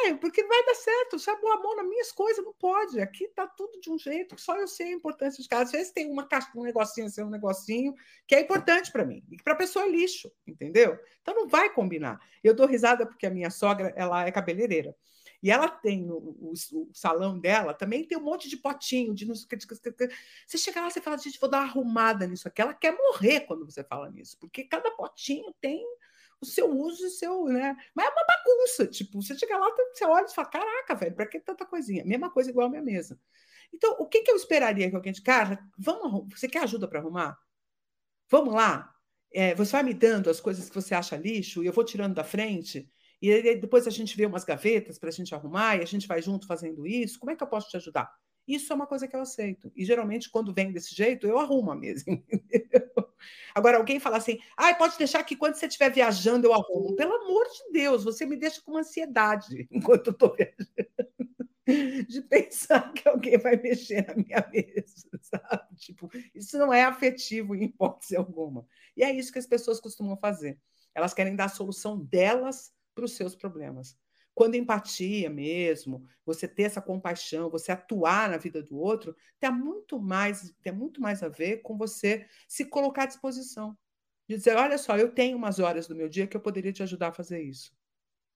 é, 0.05 0.13
porque 0.15 0.43
vai 0.43 0.65
dar 0.65 0.75
certo. 0.75 1.19
Se 1.19 1.29
a 1.29 1.35
mão 1.35 1.75
nas 1.75 1.87
minhas 1.87 2.11
coisas, 2.11 2.43
não 2.43 2.53
pode. 2.53 2.99
Aqui 2.99 3.27
tá 3.29 3.47
tudo 3.47 3.79
de 3.79 3.91
um 3.91 3.97
jeito 3.97 4.35
que 4.35 4.41
só 4.41 4.55
eu 4.57 4.67
sei 4.67 4.87
a 4.87 4.95
importância 4.95 5.41
de 5.41 5.47
casa. 5.47 5.63
Às 5.63 5.71
vezes 5.71 5.91
tem 5.91 6.09
uma 6.09 6.27
caixa, 6.27 6.49
um 6.55 6.63
negocinho, 6.63 7.07
assim, 7.07 7.23
um 7.23 7.29
negocinho 7.29 7.93
que 8.27 8.35
é 8.35 8.41
importante 8.41 8.91
para 8.91 9.05
mim. 9.05 9.23
E 9.31 9.37
para 9.37 9.53
a 9.53 9.55
pessoa 9.55 9.85
é 9.85 9.89
lixo, 9.89 10.31
entendeu? 10.47 10.97
Então 11.21 11.35
não 11.35 11.47
vai 11.47 11.71
combinar. 11.71 12.19
Eu 12.43 12.55
dou 12.55 12.65
risada 12.65 13.05
porque 13.05 13.27
a 13.27 13.31
minha 13.31 13.49
sogra, 13.49 13.93
ela 13.95 14.25
é 14.25 14.31
cabeleireira. 14.31 14.95
E 15.41 15.49
ela 15.51 15.69
tem 15.69 16.09
o, 16.09 16.15
o, 16.17 16.53
o, 16.73 16.89
salão 16.93 17.39
dela, 17.39 17.73
também 17.73 18.03
tem 18.03 18.17
um 18.17 18.23
monte 18.23 18.49
de 18.49 18.57
potinho, 18.57 19.13
de 19.13 19.25
Você 19.25 20.57
chega 20.57 20.81
lá, 20.81 20.89
você 20.89 20.99
fala, 20.99 21.17
gente, 21.17 21.39
vou 21.39 21.49
dar 21.49 21.59
uma 21.59 21.65
arrumada 21.65 22.27
nisso 22.27 22.47
aqui. 22.47 22.61
Ela 22.61 22.73
quer 22.73 22.95
morrer 22.95 23.41
quando 23.41 23.65
você 23.65 23.83
fala 23.83 24.09
nisso, 24.09 24.37
porque 24.39 24.65
cada 24.65 24.91
potinho 24.91 25.53
tem 25.61 25.85
o 26.41 26.45
seu 26.45 26.69
uso 26.69 27.05
e 27.05 27.09
seu, 27.09 27.45
né? 27.45 27.75
Mas 27.95 28.07
é 28.07 28.09
uma 28.09 28.25
bagunça, 28.25 28.87
tipo, 28.87 29.21
você 29.21 29.37
chega 29.37 29.57
lá, 29.57 29.69
você 29.93 30.05
olha 30.05 30.25
e 30.25 30.33
fala, 30.33 30.47
caraca, 30.49 30.95
velho, 30.95 31.15
para 31.15 31.27
que 31.27 31.39
tanta 31.39 31.65
coisinha? 31.65 32.05
Mesma 32.05 32.29
coisa 32.31 32.49
igual 32.49 32.67
a 32.67 32.69
minha 32.69 32.81
mesa. 32.81 33.19
Então, 33.73 33.95
o 33.99 34.07
que, 34.07 34.21
que 34.21 34.31
eu 34.31 34.35
esperaria 34.35 34.89
que 34.89 34.95
alguém 34.95 35.13
de 35.13 35.21
cara, 35.21 35.59
vamos, 35.77 36.27
você 36.35 36.47
quer 36.47 36.63
ajuda 36.63 36.87
para 36.87 36.99
arrumar? 36.99 37.37
Vamos 38.29 38.53
lá? 38.53 38.93
É, 39.31 39.53
você 39.53 39.73
vai 39.73 39.83
me 39.83 39.93
dando 39.93 40.29
as 40.29 40.39
coisas 40.39 40.69
que 40.69 40.75
você 40.75 40.95
acha 40.95 41.15
lixo 41.15 41.63
e 41.63 41.67
eu 41.67 41.73
vou 41.73 41.83
tirando 41.83 42.15
da 42.15 42.23
frente 42.23 42.89
e 43.21 43.55
depois 43.55 43.85
a 43.85 43.91
gente 43.91 44.15
vê 44.15 44.25
umas 44.25 44.45
gavetas 44.45 44.97
para 44.97 45.09
a 45.09 45.11
gente 45.11 45.35
arrumar 45.35 45.75
e 45.77 45.81
a 45.81 45.85
gente 45.85 46.07
vai 46.07 46.21
junto 46.21 46.47
fazendo 46.47 46.87
isso. 46.87 47.19
Como 47.19 47.31
é 47.31 47.35
que 47.35 47.43
eu 47.43 47.47
posso 47.47 47.69
te 47.69 47.77
ajudar? 47.77 48.09
Isso 48.47 48.71
é 48.71 48.75
uma 48.75 48.87
coisa 48.87 49.07
que 49.07 49.15
eu 49.15 49.21
aceito. 49.21 49.71
E 49.75 49.85
geralmente, 49.85 50.29
quando 50.29 50.53
vem 50.53 50.71
desse 50.71 50.95
jeito, 50.95 51.27
eu 51.27 51.37
arrumo 51.37 51.71
a 51.71 51.75
mesa. 51.75 52.05
Agora, 53.53 53.77
alguém 53.77 53.99
fala 53.99 54.17
assim: 54.17 54.39
ah, 54.55 54.73
pode 54.73 54.97
deixar 54.97 55.23
que 55.23 55.35
quando 55.35 55.55
você 55.55 55.67
estiver 55.67 55.91
viajando 55.91 56.47
eu 56.47 56.53
arrumo. 56.53 56.95
Pelo 56.95 57.13
amor 57.15 57.45
de 57.45 57.71
Deus, 57.73 58.03
você 58.03 58.25
me 58.25 58.35
deixa 58.35 58.61
com 58.61 58.77
ansiedade 58.77 59.67
enquanto 59.71 60.07
eu 60.07 60.11
estou 60.11 60.35
viajando. 60.35 62.07
De 62.07 62.21
pensar 62.23 62.91
que 62.93 63.07
alguém 63.07 63.37
vai 63.37 63.55
mexer 63.55 64.07
na 64.07 64.15
minha 64.15 64.49
mesa, 64.51 65.07
sabe? 65.21 65.75
Tipo, 65.75 66.09
isso 66.33 66.57
não 66.57 66.73
é 66.73 66.83
afetivo 66.83 67.55
em 67.55 67.65
hipótese 67.65 68.15
alguma. 68.15 68.65
E 68.97 69.03
é 69.03 69.11
isso 69.11 69.31
que 69.31 69.37
as 69.37 69.45
pessoas 69.45 69.79
costumam 69.79 70.17
fazer. 70.17 70.57
Elas 70.95 71.13
querem 71.13 71.35
dar 71.35 71.45
a 71.45 71.49
solução 71.49 72.03
delas 72.05 72.73
para 72.95 73.05
os 73.05 73.15
seus 73.15 73.35
problemas. 73.35 73.95
Quando 74.39 74.55
empatia 74.55 75.29
mesmo, 75.29 76.07
você 76.25 76.47
ter 76.47 76.63
essa 76.63 76.81
compaixão, 76.81 77.49
você 77.49 77.73
atuar 77.73 78.29
na 78.29 78.37
vida 78.37 78.63
do 78.63 78.77
outro, 78.77 79.13
tem 79.37 79.51
muito 79.51 79.99
mais, 79.99 80.55
tem 80.61 80.71
muito 80.71 81.01
mais 81.01 81.21
a 81.21 81.27
ver 81.27 81.57
com 81.57 81.77
você 81.77 82.25
se 82.47 82.63
colocar 82.63 83.03
à 83.03 83.05
disposição. 83.05 83.77
De 84.29 84.37
dizer, 84.37 84.55
olha 84.55 84.77
só, 84.77 84.97
eu 84.97 85.11
tenho 85.11 85.35
umas 85.35 85.59
horas 85.59 85.89
do 85.89 85.93
meu 85.93 86.07
dia 86.07 86.25
que 86.25 86.37
eu 86.37 86.39
poderia 86.39 86.71
te 86.71 86.81
ajudar 86.81 87.09
a 87.09 87.11
fazer 87.11 87.41
isso. 87.41 87.75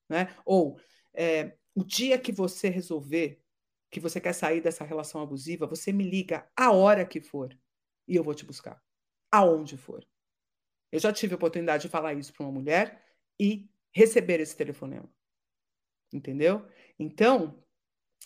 Né? 0.09 0.35
Ou 0.45 0.77
é, 1.13 1.55
o 1.73 1.85
dia 1.85 2.19
que 2.19 2.33
você 2.33 2.67
resolver 2.67 3.41
que 3.89 4.01
você 4.01 4.19
quer 4.19 4.33
sair 4.33 4.59
dessa 4.59 4.83
relação 4.83 5.21
abusiva, 5.21 5.65
você 5.65 5.93
me 5.93 6.03
liga 6.03 6.45
a 6.53 6.69
hora 6.73 7.05
que 7.05 7.21
for 7.21 7.57
e 8.05 8.17
eu 8.17 8.25
vou 8.25 8.35
te 8.35 8.43
buscar, 8.43 8.83
aonde 9.31 9.77
for. 9.77 10.05
Eu 10.91 10.99
já 10.99 11.13
tive 11.13 11.33
a 11.33 11.37
oportunidade 11.37 11.83
de 11.83 11.89
falar 11.89 12.13
isso 12.13 12.33
para 12.33 12.45
uma 12.45 12.51
mulher 12.51 13.01
e 13.39 13.69
receber 13.93 14.41
esse 14.41 14.57
telefonema 14.57 15.09
entendeu? 16.13 16.65
Então, 16.97 17.61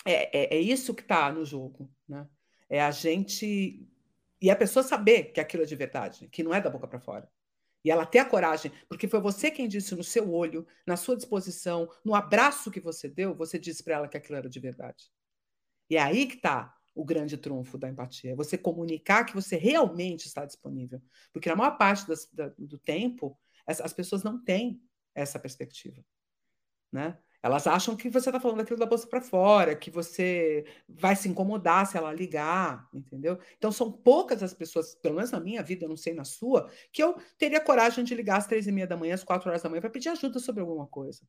é, 0.06 0.56
é, 0.56 0.58
é 0.58 0.60
isso 0.60 0.94
que 0.94 1.02
está 1.02 1.32
no 1.32 1.46
jogo, 1.46 1.90
né? 2.08 2.28
É 2.70 2.82
a 2.82 2.92
gente. 2.92 3.88
E 4.42 4.52
a 4.52 4.56
pessoa 4.56 4.84
saber 4.84 5.32
que 5.32 5.40
aquilo 5.40 5.64
é 5.64 5.66
de 5.66 5.76
verdade, 5.76 6.28
que 6.28 6.44
não 6.44 6.54
é 6.54 6.62
da 6.62 6.70
boca 6.70 6.88
para 6.88 7.00
fora. 7.00 7.30
E 7.84 7.90
ela 7.90 8.06
ter 8.06 8.20
a 8.20 8.26
coragem, 8.26 8.72
porque 8.90 9.08
foi 9.08 9.20
você 9.20 9.50
quem 9.50 9.68
disse 9.68 9.96
no 9.96 10.04
seu 10.04 10.32
olho, 10.32 10.68
na 10.86 10.98
sua 10.98 11.16
disposição, 11.16 11.90
no 12.04 12.14
abraço 12.14 12.70
que 12.70 12.82
você 12.82 13.08
deu, 13.08 13.34
você 13.34 13.58
disse 13.58 13.84
para 13.84 13.96
ela 13.96 14.08
que 14.08 14.18
aquilo 14.18 14.38
era 14.38 14.50
de 14.50 14.60
verdade. 14.60 15.06
E 15.90 15.96
é 15.96 16.02
aí 16.02 16.28
que 16.28 16.36
está 16.36 16.76
o 16.94 17.06
grande 17.06 17.38
trunfo 17.38 17.78
da 17.78 17.88
empatia. 17.88 18.32
É 18.32 18.36
você 18.36 18.58
comunicar 18.58 19.24
que 19.24 19.34
você 19.34 19.56
realmente 19.56 20.26
está 20.26 20.46
disponível. 20.46 21.02
Porque 21.32 21.48
na 21.48 21.56
maior 21.56 21.78
parte 21.78 22.08
das, 22.08 22.28
da, 22.34 22.50
do 22.58 22.78
tempo, 22.78 23.40
as, 23.66 23.80
as, 23.80 23.94
pessoas 23.94 24.24
não 24.24 24.44
têm 24.44 24.82
essa 25.14 25.40
perspectiva. 25.40 26.04
Né? 26.92 27.18
Elas 27.42 27.68
acham 27.68 27.96
que 27.96 28.10
você 28.10 28.30
está 28.30 28.40
falando 28.40 28.62
aquilo 28.62 28.80
da 28.80 28.86
bolsa 28.86 29.08
para 29.08 29.22
fora, 29.22 29.76
que 29.76 29.92
você 29.92 30.66
vai 30.88 31.16
se 31.16 31.30
incomodar 31.30 31.86
se 31.86 31.98
ela 31.98 32.12
ligar, 32.12 32.88
entendeu? 32.94 33.40
Então 33.58 33.72
são 33.72 33.92
poucas 33.92 34.42
as 34.42 34.54
pessoas, 34.54 34.96
pelo 34.96 35.16
menos 35.16 35.32
na 35.32 35.40
minha 35.40 35.62
vida, 35.62 35.86
eu 35.86 35.90
não 35.90 35.98
sei 35.98 36.14
na 36.14 36.24
sua, 36.26 36.70
que 36.92 37.02
eu 37.02 37.16
teria 37.38 37.62
coragem 37.62 38.04
de 38.04 38.16
ligar 38.16 38.38
às 38.38 38.48
três 38.48 38.68
e 38.68 38.72
meia 38.72 38.88
da 38.88 38.98
manhã, 38.98 39.14
às 39.14 39.24
quatro 39.24 39.50
horas 39.50 39.62
da 39.62 39.70
manhã, 39.70 39.82
para 39.82 39.90
pedir 39.90 40.10
ajuda 40.10 40.40
sobre 40.40 40.62
alguma 40.62 40.88
coisa. 40.88 41.22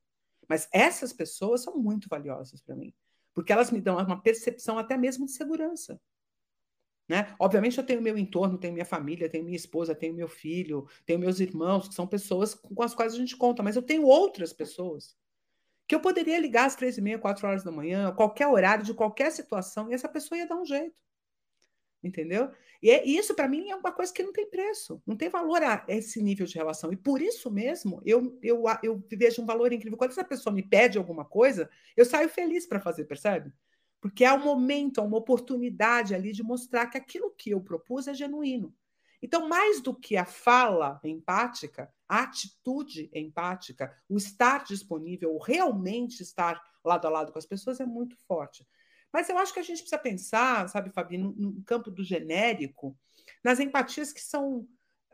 Mas 0.49 0.69
essas 0.73 1.13
pessoas 1.13 1.63
são 1.63 1.77
muito 1.77 2.09
valiosas 2.09 2.61
para 2.61 2.75
mim 2.75 2.93
porque 3.39 3.53
elas 3.53 3.71
me 3.71 3.81
dão 3.81 3.97
uma 3.99 4.21
percepção 4.21 4.79
até 4.79 4.97
mesmo 4.97 5.25
de 5.25 5.31
segurança. 5.31 6.01
Né? 7.09 7.33
Obviamente, 7.39 7.79
eu 7.79 7.87
tenho 7.87 8.03
meu 8.03 8.19
entorno, 8.19 8.59
tenho 8.59 8.73
minha 8.73 8.85
família, 8.85 9.29
tenho 9.29 9.45
minha 9.45 9.57
esposa, 9.57 9.95
tenho 9.95 10.13
meu 10.13 10.27
filho, 10.27 10.89
tenho 11.07 11.21
meus 11.21 11.39
irmãos, 11.39 11.87
que 11.87 11.95
são 11.95 12.05
pessoas 12.05 12.53
com 12.53 12.83
as 12.83 12.97
quais 12.97 13.15
a 13.15 13.17
gente 13.17 13.37
conta, 13.37 13.63
mas 13.63 13.77
eu 13.77 13.83
tenho 13.83 14.05
outras 14.05 14.53
pessoas 14.53 15.17
que 15.89 15.95
eu 15.95 16.01
poderia 16.01 16.39
ligar 16.39 16.67
às 16.67 16.77
três 16.77 16.99
e 16.99 17.01
meia, 17.01 17.19
quatro 17.19 17.47
horas 17.49 17.65
da 17.65 17.73
manhã, 17.73 18.15
qualquer 18.15 18.47
horário, 18.47 18.85
de 18.85 18.95
qualquer 18.95 19.33
situação, 19.33 19.91
e 19.91 19.95
essa 19.95 20.09
pessoa 20.09 20.39
ia 20.39 20.47
dar 20.47 20.57
um 20.57 20.65
jeito 20.65 20.95
entendeu? 22.03 22.51
E, 22.83 22.91
é, 22.91 23.05
isso, 23.05 23.35
para 23.35 23.49
mim, 23.49 23.71
é 23.71 23.77
uma 23.77 23.93
coisa 23.93 24.13
que 24.13 24.23
não 24.23 24.33
tem 24.33 24.49
preço, 24.49 25.03
não 25.07 25.17
tem 25.17 25.29
valor 25.29 25.63
a 25.63 25.85
esse 25.89 26.23
nível 26.23 26.47
de 26.47 26.55
relação. 26.55 26.93
E 26.93 26.97
por 26.97 27.21
isso 27.21 27.51
mesmo, 27.51 28.01
eu, 28.05 28.39
eu, 28.43 28.63
eu 28.83 29.03
vejo 29.11 29.43
um 29.43 29.47
valor 29.47 29.73
incrível. 29.73 29.99
Quando 29.99 30.13
essa 30.13 30.25
pessoa 30.25 30.55
me 30.55 30.63
pede 30.63 30.99
alguma 30.99 31.25
coisa, 31.25 31.69
eu 31.97 32.05
saio 32.05 32.29
feliz 32.29 32.67
para 32.67 32.81
fazer, 32.81 33.05
percebe? 33.05 33.53
Porque 34.01 34.25
é 34.25 34.33
um 34.33 34.45
momento, 34.45 35.01
é 35.01 35.03
uma 35.03 35.19
oportunidade 35.19 36.15
ali 36.15 36.33
de 36.33 36.43
mostrar 36.43 36.87
que 36.87 36.97
aquilo 36.97 37.33
que 37.33 37.51
eu 37.51 37.61
propus 37.61 38.07
é 38.07 38.15
genuíno. 38.15 38.73
Então, 39.23 39.49
mais 39.49 39.81
do 39.81 39.95
que 39.95 40.17
a 40.17 40.25
fala 40.25 41.01
empática, 41.05 41.93
a 42.09 42.23
atitude 42.23 43.11
empática, 43.13 43.95
o 44.09 44.17
estar 44.17 44.65
disponível, 44.65 45.35
o 45.35 45.39
realmente 45.39 46.23
estar 46.23 46.63
lado 46.85 47.07
a 47.07 47.11
lado 47.11 47.33
com 47.33 47.39
as 47.39 47.47
pessoas 47.47 47.81
é 47.81 47.87
muito 47.87 48.17
forte. 48.27 48.67
Mas 49.13 49.29
eu 49.29 49.39
acho 49.39 49.53
que 49.53 49.61
a 49.61 49.63
gente 49.63 49.81
precisa 49.81 49.99
pensar, 49.99 50.69
sabe, 50.69 50.91
Fabi, 50.91 51.19
no, 51.19 51.33
no 51.33 51.63
campo 51.65 51.91
do 51.91 52.05
genérico, 52.05 52.97
nas 53.43 53.59
empatias 53.59 54.13
que 54.13 54.21
são 54.21 54.67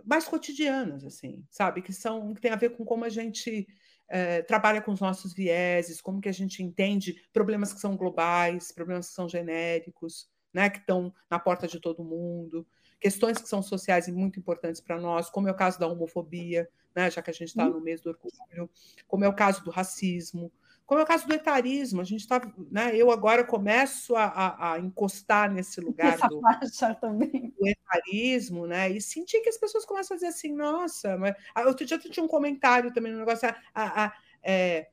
mais 0.04 0.26
cotidianas, 0.26 1.04
assim, 1.04 1.44
sabe, 1.50 1.80
que 1.80 1.92
são 1.92 2.34
que 2.34 2.40
tem 2.40 2.50
a 2.50 2.56
ver 2.56 2.76
com 2.76 2.84
como 2.84 3.04
a 3.04 3.08
gente 3.08 3.66
é, 4.08 4.42
trabalha 4.42 4.82
com 4.82 4.92
os 4.92 5.00
nossos 5.00 5.32
vieses, 5.32 6.00
como 6.00 6.20
que 6.20 6.28
a 6.28 6.32
gente 6.32 6.62
entende 6.62 7.22
problemas 7.32 7.72
que 7.72 7.80
são 7.80 7.96
globais, 7.96 8.72
problemas 8.72 9.08
que 9.08 9.14
são 9.14 9.28
genéricos, 9.28 10.28
né, 10.52 10.68
que 10.68 10.78
estão 10.78 11.12
na 11.30 11.38
porta 11.38 11.66
de 11.66 11.80
todo 11.80 12.04
mundo, 12.04 12.66
questões 13.04 13.36
que 13.36 13.46
são 13.46 13.60
sociais 13.60 14.08
e 14.08 14.12
muito 14.12 14.38
importantes 14.38 14.80
para 14.80 14.98
nós, 14.98 15.28
como 15.28 15.46
é 15.46 15.50
o 15.50 15.54
caso 15.54 15.78
da 15.78 15.86
homofobia, 15.86 16.66
né, 16.96 17.10
já 17.10 17.20
que 17.20 17.28
a 17.28 17.34
gente 17.34 17.48
está 17.48 17.68
no 17.68 17.78
mês 17.78 18.00
do 18.00 18.08
orgulho, 18.08 18.70
como 19.06 19.26
é 19.26 19.28
o 19.28 19.34
caso 19.34 19.62
do 19.62 19.70
racismo, 19.70 20.50
como 20.86 21.00
é 21.00 21.02
o 21.02 21.06
caso 21.06 21.26
do 21.28 21.34
etarismo, 21.34 22.00
a 22.00 22.04
gente 22.04 22.20
está, 22.20 22.40
né? 22.70 22.96
Eu 22.96 23.10
agora 23.10 23.44
começo 23.44 24.16
a, 24.16 24.24
a, 24.24 24.72
a 24.72 24.78
encostar 24.78 25.52
nesse 25.52 25.80
lugar 25.84 26.16
do, 26.28 26.40
do, 26.40 27.68
etarismo, 27.68 28.66
né? 28.66 28.90
E 28.90 29.02
sentir 29.02 29.40
que 29.40 29.50
as 29.50 29.58
pessoas 29.58 29.84
começam 29.84 30.14
a 30.14 30.16
dizer 30.16 30.28
assim, 30.28 30.54
nossa, 30.54 31.18
mas 31.18 31.34
ah, 31.54 31.62
outro 31.62 31.84
dia 31.84 31.98
eu 32.02 32.10
tinha 32.10 32.24
um 32.24 32.28
comentário 32.28 32.90
também 32.90 33.12
no 33.12 33.18
negócio, 33.18 33.46
a, 33.74 34.04
a, 34.04 34.12
é, 34.42 34.88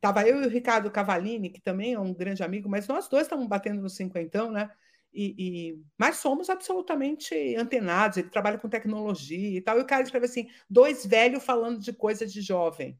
Tava 0.00 0.22
eu 0.28 0.40
e 0.42 0.46
o 0.46 0.50
Ricardo 0.50 0.90
Cavalini, 0.90 1.48
que 1.48 1.60
também 1.60 1.94
é 1.94 1.98
um 1.98 2.12
grande 2.12 2.42
amigo, 2.42 2.68
mas 2.68 2.86
nós 2.86 3.08
dois 3.08 3.22
estamos 3.22 3.48
batendo 3.48 3.80
no 3.80 3.88
cinquentão, 3.88 4.52
né? 4.52 4.70
E, 5.14 5.34
e, 5.38 5.82
mas 5.96 6.16
somos 6.16 6.50
absolutamente 6.50 7.54
antenados. 7.56 8.18
Ele 8.18 8.28
trabalha 8.28 8.58
com 8.58 8.68
tecnologia 8.68 9.58
e 9.58 9.60
tal. 9.60 9.78
E 9.78 9.82
o 9.82 9.86
cara 9.86 10.02
escreve 10.02 10.26
assim: 10.26 10.48
dois 10.68 11.06
velhos 11.06 11.44
falando 11.44 11.80
de 11.80 11.92
coisa 11.92 12.26
de 12.26 12.40
jovem, 12.40 12.98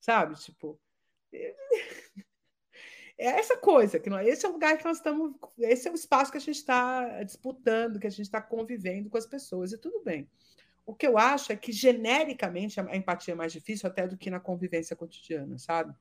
sabe? 0.00 0.36
Tipo, 0.36 0.80
é 1.32 1.54
essa 3.18 3.56
coisa, 3.56 3.98
que 3.98 4.08
nós, 4.08 4.26
esse 4.26 4.46
é 4.46 4.48
o 4.48 4.52
lugar 4.52 4.78
que 4.78 4.84
nós 4.84 4.98
estamos, 4.98 5.34
esse 5.58 5.88
é 5.88 5.90
o 5.90 5.94
espaço 5.94 6.30
que 6.30 6.38
a 6.38 6.40
gente 6.40 6.56
está 6.56 7.22
disputando, 7.24 7.98
que 7.98 8.06
a 8.06 8.10
gente 8.10 8.26
está 8.26 8.40
convivendo 8.40 9.10
com 9.10 9.18
as 9.18 9.26
pessoas, 9.26 9.72
e 9.72 9.78
tudo 9.78 10.02
bem. 10.04 10.28
O 10.84 10.94
que 10.94 11.06
eu 11.06 11.16
acho 11.18 11.52
é 11.52 11.56
que, 11.56 11.72
genericamente, 11.72 12.80
a 12.80 12.96
empatia 12.96 13.32
é 13.32 13.36
mais 13.36 13.52
difícil 13.52 13.88
até 13.88 14.06
do 14.06 14.16
que 14.16 14.30
na 14.30 14.40
convivência 14.40 14.96
cotidiana, 14.96 15.58
sabe? 15.58 15.94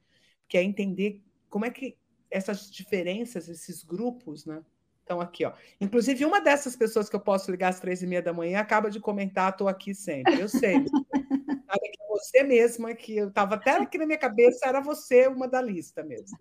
Que 0.47 0.58
é 0.58 0.63
entender 0.63 1.21
como 1.49 1.65
é 1.65 1.69
que 1.69 1.97
essas 2.30 2.71
diferenças, 2.71 3.49
esses 3.49 3.84
grupos, 3.84 4.45
né? 4.45 4.63
Estão 5.12 5.19
aqui, 5.19 5.43
ó. 5.43 5.52
Inclusive, 5.82 6.24
uma 6.24 6.39
dessas 6.39 6.74
pessoas 6.74 7.10
que 7.10 7.15
eu 7.15 7.19
posso 7.19 7.52
ligar 7.52 7.67
às 7.67 7.82
três 7.82 8.02
e 8.02 8.08
meia 8.08 8.21
da 8.21 8.32
manhã 8.32 8.62
acaba 8.62 8.89
de 8.89 8.97
comentar, 8.97 9.52
estou 9.52 9.67
aqui 9.67 9.93
sempre. 9.93 10.39
Eu 10.39 10.47
sei. 10.47 10.86
que 11.82 12.02
é 12.02 12.08
você 12.08 12.43
mesma, 12.43 12.93
que 12.93 13.17
eu 13.17 13.28
estava 13.28 13.56
até 13.56 13.71
aqui 13.71 13.97
na 13.97 14.06
minha 14.06 14.17
cabeça, 14.17 14.65
era 14.65 14.80
você 14.80 15.28
uma 15.28 15.50
da 15.50 15.62
lista 15.62 16.02
mesmo. 16.02 16.38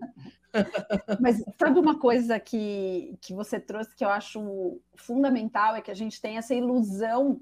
Mas 1.21 1.43
sabe 1.59 1.81
uma 1.81 1.99
coisa 1.99 2.39
que, 2.39 3.17
que 3.21 3.35
você 3.35 3.59
trouxe 3.59 3.95
que 3.97 4.05
eu 4.05 4.09
acho 4.09 4.81
fundamental 4.95 5.75
é 5.75 5.81
que 5.81 5.91
a 5.91 5.95
gente 5.95 6.21
tem 6.21 6.39
essa 6.39 6.55
ilusão 6.55 7.41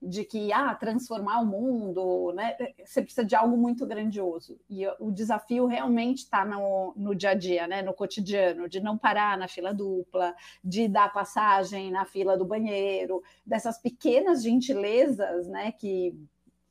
de 0.00 0.24
que 0.24 0.52
ah, 0.52 0.74
transformar 0.74 1.40
o 1.40 1.46
mundo, 1.46 2.32
né? 2.32 2.56
Você 2.84 3.02
precisa 3.02 3.24
de 3.24 3.34
algo 3.34 3.56
muito 3.56 3.86
grandioso. 3.86 4.58
E 4.68 4.86
o 5.00 5.10
desafio 5.10 5.66
realmente 5.66 6.18
está 6.18 6.44
no, 6.44 6.92
no 6.96 7.14
dia 7.14 7.30
a 7.30 7.34
dia, 7.34 7.66
né? 7.66 7.82
no 7.82 7.94
cotidiano, 7.94 8.68
de 8.68 8.80
não 8.80 8.98
parar 8.98 9.38
na 9.38 9.48
fila 9.48 9.72
dupla, 9.72 10.34
de 10.62 10.86
dar 10.86 11.12
passagem 11.12 11.90
na 11.90 12.04
fila 12.04 12.36
do 12.36 12.44
banheiro, 12.44 13.22
dessas 13.44 13.78
pequenas 13.78 14.42
gentilezas 14.42 15.48
né? 15.48 15.72
que 15.72 16.14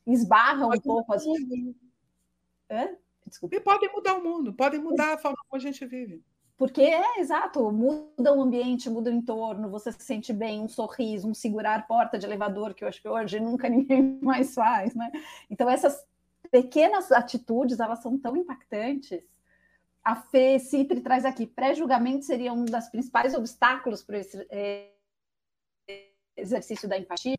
esbarram 0.06 0.70
um 0.70 0.80
pouco 0.80 1.12
as. 1.12 1.24
Desculpa. 3.26 3.56
E 3.56 3.60
podem 3.60 3.92
mudar 3.92 4.14
o 4.14 4.22
mundo, 4.22 4.54
podem 4.54 4.80
mudar 4.80 5.14
a 5.14 5.18
forma 5.18 5.36
como 5.48 5.60
a 5.60 5.64
gente 5.64 5.84
vive. 5.84 6.22
Porque 6.56 6.80
é 6.80 7.20
exato, 7.20 7.70
muda 7.70 8.32
o 8.32 8.40
ambiente, 8.40 8.88
muda 8.88 9.10
o 9.10 9.12
entorno, 9.12 9.68
você 9.68 9.92
se 9.92 10.02
sente 10.02 10.32
bem, 10.32 10.62
um 10.62 10.68
sorriso, 10.68 11.28
um 11.28 11.34
segurar 11.34 11.86
porta 11.86 12.18
de 12.18 12.24
elevador, 12.24 12.72
que 12.72 12.82
eu 12.82 12.88
acho 12.88 13.00
que 13.02 13.08
hoje 13.08 13.38
nunca 13.38 13.68
ninguém 13.70 14.18
mais 14.22 14.54
faz, 14.54 14.94
né? 14.94 15.12
Então, 15.50 15.68
essas 15.68 16.02
pequenas 16.50 17.12
atitudes, 17.12 17.78
elas 17.78 18.00
são 18.00 18.18
tão 18.18 18.34
impactantes. 18.36 19.22
A 20.02 20.16
Fê 20.16 20.58
Citri 20.58 21.02
traz 21.02 21.26
aqui, 21.26 21.46
pré-julgamento 21.46 22.24
seria 22.24 22.52
um 22.52 22.64
dos 22.64 22.88
principais 22.88 23.34
obstáculos 23.34 24.02
para 24.02 24.18
esse 24.18 24.46
é, 24.48 24.92
exercício 26.36 26.88
da 26.88 26.96
empatia. 26.96 27.36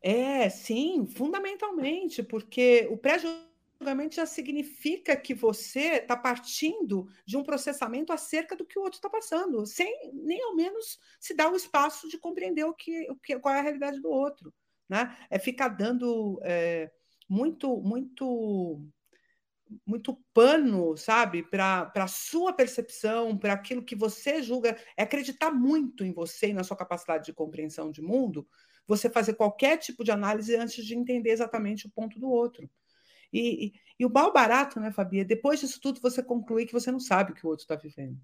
É, 0.00 0.48
sim, 0.50 1.04
fundamentalmente, 1.06 2.22
porque 2.22 2.86
o 2.90 2.96
pré-julgamento 2.96 3.51
já 4.14 4.26
significa 4.26 5.16
que 5.16 5.34
você 5.34 5.96
está 5.96 6.16
partindo 6.16 7.06
de 7.26 7.36
um 7.36 7.42
processamento 7.42 8.12
acerca 8.12 8.56
do 8.56 8.66
que 8.66 8.78
o 8.78 8.82
outro 8.82 8.98
está 8.98 9.10
passando, 9.10 9.64
sem 9.66 10.12
nem 10.12 10.42
ao 10.42 10.54
menos 10.54 10.98
se 11.20 11.34
dar 11.34 11.50
o 11.50 11.56
espaço 11.56 12.08
de 12.08 12.18
compreender 12.18 12.64
o 12.64 12.74
que, 12.74 13.10
o 13.10 13.16
que 13.16 13.38
qual 13.38 13.54
é 13.54 13.58
a 13.58 13.62
realidade 13.62 14.00
do 14.00 14.10
outro. 14.10 14.52
Né? 14.88 15.16
É 15.30 15.38
ficar 15.38 15.68
dando 15.68 16.40
é, 16.42 16.90
muito, 17.28 17.80
muito 17.80 18.84
muito 19.86 20.22
pano, 20.34 20.96
sabe, 20.96 21.42
para 21.42 21.90
a 21.94 22.06
sua 22.06 22.52
percepção, 22.52 23.36
para 23.38 23.54
aquilo 23.54 23.82
que 23.82 23.96
você 23.96 24.42
julga, 24.42 24.76
é 24.96 25.02
acreditar 25.02 25.50
muito 25.50 26.04
em 26.04 26.12
você 26.12 26.48
e 26.48 26.52
na 26.52 26.62
sua 26.62 26.76
capacidade 26.76 27.24
de 27.24 27.32
compreensão 27.32 27.90
de 27.90 28.02
mundo, 28.02 28.46
você 28.86 29.08
fazer 29.08 29.34
qualquer 29.34 29.78
tipo 29.78 30.04
de 30.04 30.10
análise 30.10 30.54
antes 30.56 30.84
de 30.84 30.94
entender 30.94 31.30
exatamente 31.30 31.86
o 31.86 31.90
ponto 31.90 32.18
do 32.18 32.28
outro. 32.28 32.68
E, 33.32 33.66
e, 33.66 33.72
e 34.00 34.06
o 34.06 34.10
mal 34.10 34.32
barato, 34.32 34.78
né, 34.78 34.90
Fabia? 34.90 35.24
Depois 35.24 35.60
disso 35.60 35.80
tudo, 35.80 36.00
você 36.00 36.22
conclui 36.22 36.66
que 36.66 36.72
você 36.72 36.90
não 36.90 37.00
sabe 37.00 37.32
o 37.32 37.34
que 37.34 37.46
o 37.46 37.48
outro 37.48 37.64
está 37.64 37.76
vivendo. 37.76 38.20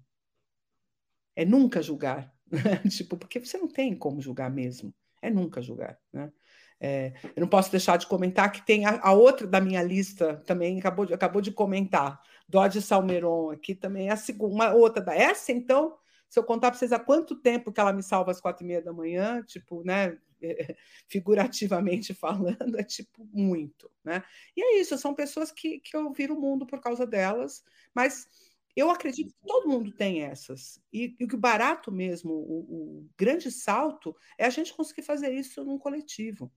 É 1.35 1.45
nunca 1.45 1.81
julgar. 1.81 2.33
Né? 2.51 2.61
tipo, 2.89 3.17
porque 3.17 3.39
você 3.39 3.57
não 3.57 3.67
tem 3.67 3.95
como 3.95 4.21
julgar 4.21 4.51
mesmo. 4.51 4.93
É 5.21 5.29
nunca 5.29 5.61
julgar. 5.61 5.97
Né? 6.13 6.31
É, 6.79 7.13
eu 7.35 7.41
não 7.41 7.47
posso 7.47 7.69
deixar 7.69 7.97
de 7.97 8.07
comentar 8.07 8.51
que 8.51 8.65
tem 8.65 8.85
a, 8.85 8.99
a, 9.01 9.11
outra 9.11 9.45
da 9.45 9.59
minha 9.59 9.83
lista 9.83 10.41
também 10.45 10.79
acabou 10.79 11.05
de, 11.05 11.13
acabou 11.13 11.41
de 11.41 11.51
comentar, 11.51 12.21
Dodge 12.47 12.81
Salmeron 12.81 13.51
aqui 13.51 13.75
também 13.75 14.07
é 14.07 14.13
a 14.13 14.17
segunda, 14.17 14.73
outra 14.73 15.03
da 15.03 15.13
essa, 15.13 15.51
então, 15.51 15.97
se 16.29 16.39
eu 16.39 16.43
contar 16.43 16.71
para 16.71 16.79
vocês 16.79 16.93
há 16.93 16.99
quanto 16.99 17.35
tempo 17.35 17.71
que 17.71 17.81
ela 17.81 17.91
me 17.91 18.01
salva 18.01 18.31
às 18.31 18.39
quatro 18.39 18.63
e 18.63 18.67
meia 18.67 18.81
da 18.81 18.93
manhã, 18.93 19.43
tipo, 19.43 19.83
né, 19.83 20.17
figurativamente 21.07 22.13
falando, 22.13 22.77
é 22.79 22.83
tipo 22.83 23.27
muito, 23.31 23.91
né? 24.03 24.23
E 24.55 24.61
é 24.61 24.81
isso, 24.81 24.97
são 24.97 25.13
pessoas 25.13 25.51
que, 25.51 25.79
que 25.79 25.95
eu 25.95 26.11
viro 26.11 26.35
o 26.35 26.41
mundo 26.41 26.65
por 26.65 26.79
causa 26.79 27.05
delas, 27.05 27.63
mas 27.93 28.27
Eu 28.75 28.89
acredito 28.89 29.33
que 29.33 29.45
todo 29.45 29.67
mundo 29.67 29.91
tem 29.91 30.21
essas. 30.23 30.81
E, 30.93 31.15
e 31.19 31.25
o 31.25 31.37
barato 31.37 31.91
mesmo, 31.91 32.31
o, 32.33 32.59
o, 33.01 33.09
grande 33.17 33.51
salto, 33.51 34.15
é 34.37 34.45
a 34.45 34.49
gente 34.49 34.73
conseguir 34.73 35.01
fazer 35.01 35.33
isso 35.33 35.63
num 35.65 35.77
coletivo. 35.77 36.51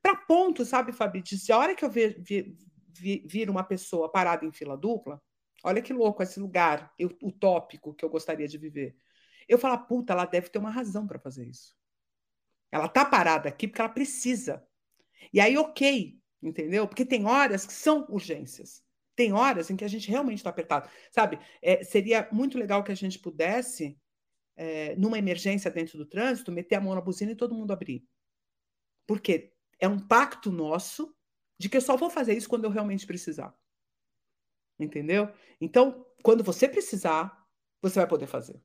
Para 0.00 0.14
ponto, 0.16 0.64
sabe, 0.64 0.92
Fabi, 0.92 1.22
de 1.22 1.52
a 1.52 1.58
hora 1.58 1.74
que 1.74 1.84
eu 1.84 1.90
vir, 1.90 2.22
vir, 2.22 2.56
vir, 3.26 3.50
uma 3.50 3.64
pessoa 3.64 4.10
parada 4.10 4.44
em 4.44 4.52
fila 4.52 4.76
dupla, 4.76 5.20
olha 5.64 5.82
que 5.82 5.92
louco 5.92 6.22
esse 6.22 6.38
lugar 6.38 6.94
utópico 7.22 7.94
que 7.94 8.04
eu 8.04 8.10
gostaria 8.10 8.46
de 8.46 8.58
viver. 8.58 8.96
Eu 9.48 9.58
falo, 9.58 9.78
puta, 9.86 10.12
ela 10.12 10.26
deve 10.26 10.48
ter 10.50 10.58
uma 10.58 10.70
razão 10.70 11.06
para 11.06 11.18
fazer 11.18 11.46
isso. 11.48 11.76
Ela 12.74 12.88
tá 12.88 13.04
parada 13.04 13.48
aqui 13.48 13.68
porque 13.68 13.80
ela 13.80 13.88
precisa. 13.88 14.66
E 15.32 15.38
aí, 15.38 15.56
ok, 15.56 16.20
entendeu? 16.42 16.88
Porque 16.88 17.04
tem 17.04 17.24
horas 17.24 17.64
que 17.64 17.72
são 17.72 18.04
urgências. 18.08 18.84
Tem 19.14 19.32
horas 19.32 19.70
em 19.70 19.76
que 19.76 19.84
a 19.84 19.88
gente 19.88 20.10
realmente 20.10 20.38
está 20.38 20.50
apertado. 20.50 20.90
Sabe, 21.12 21.38
é, 21.62 21.84
seria 21.84 22.28
muito 22.32 22.58
legal 22.58 22.82
que 22.82 22.90
a 22.90 22.96
gente 22.96 23.16
pudesse, 23.20 23.96
é, 24.56 24.96
numa 24.96 25.16
emergência 25.16 25.70
dentro 25.70 25.96
do 25.96 26.04
trânsito, 26.04 26.50
meter 26.50 26.74
a 26.74 26.80
mão 26.80 26.96
na 26.96 27.00
buzina 27.00 27.30
e 27.30 27.36
todo 27.36 27.54
mundo 27.54 27.72
abrir. 27.72 28.04
Porque 29.06 29.52
é 29.78 29.86
um 29.86 30.00
pacto 30.00 30.50
nosso 30.50 31.14
de 31.56 31.68
que 31.68 31.76
eu 31.76 31.80
só 31.80 31.96
vou 31.96 32.10
fazer 32.10 32.36
isso 32.36 32.48
quando 32.48 32.64
eu 32.64 32.70
realmente 32.70 33.06
precisar. 33.06 33.56
Entendeu? 34.80 35.32
Então, 35.60 36.04
quando 36.24 36.42
você 36.42 36.68
precisar, 36.68 37.46
você 37.80 38.00
vai 38.00 38.08
poder 38.08 38.26
fazer. 38.26 38.60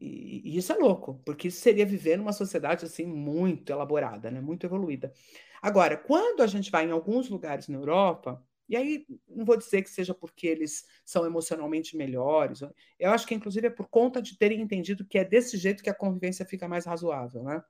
E, 0.00 0.42
e, 0.44 0.56
isso 0.56 0.72
é 0.72 0.76
louco, 0.76 1.20
porque 1.24 1.48
isso 1.48 1.60
seria 1.60 1.84
viver 1.84 2.16
numa 2.16 2.32
sociedade 2.32 2.86
assim 2.86 3.04
muito 3.04 3.70
elaborada, 3.70 4.30
né? 4.30 4.40
muito 4.40 4.64
evoluída. 4.66 5.12
Agora, 5.60 5.96
quando 5.96 6.42
a 6.42 6.46
gente 6.46 6.70
vai 6.70 6.86
em 6.86 6.90
alguns 6.90 7.28
lugares 7.28 7.68
na 7.68 7.76
Europa, 7.76 8.42
e 8.66 8.76
aí 8.76 9.04
não 9.28 9.44
vou 9.44 9.56
dizer 9.58 9.82
que 9.82 9.90
seja 9.90 10.14
porque 10.14 10.46
eles 10.46 10.86
são 11.04 11.26
emocionalmente 11.26 11.96
melhores, 11.96 12.62
eu 12.98 13.10
acho 13.10 13.26
que 13.26 13.34
inclusive 13.34 13.66
é 13.66 13.70
por 13.70 13.88
conta 13.88 14.22
de 14.22 14.38
terem 14.38 14.60
entendido 14.60 15.04
que 15.04 15.18
é 15.18 15.24
desse 15.24 15.58
jeito 15.58 15.82
que 15.82 15.90
a 15.90 15.94
convivência 15.94 16.46
fica 16.46 16.66
mais 16.66 16.86
razoável, 16.86 17.42
né? 17.42 17.62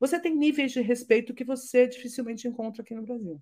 Você 0.00 0.18
tem 0.20 0.34
níveis 0.34 0.72
de 0.72 0.80
respeito 0.80 1.34
que 1.34 1.44
você 1.44 1.86
dificilmente 1.86 2.48
encontra 2.48 2.82
aqui 2.82 2.94
no 2.94 3.02
Brasil 3.02 3.40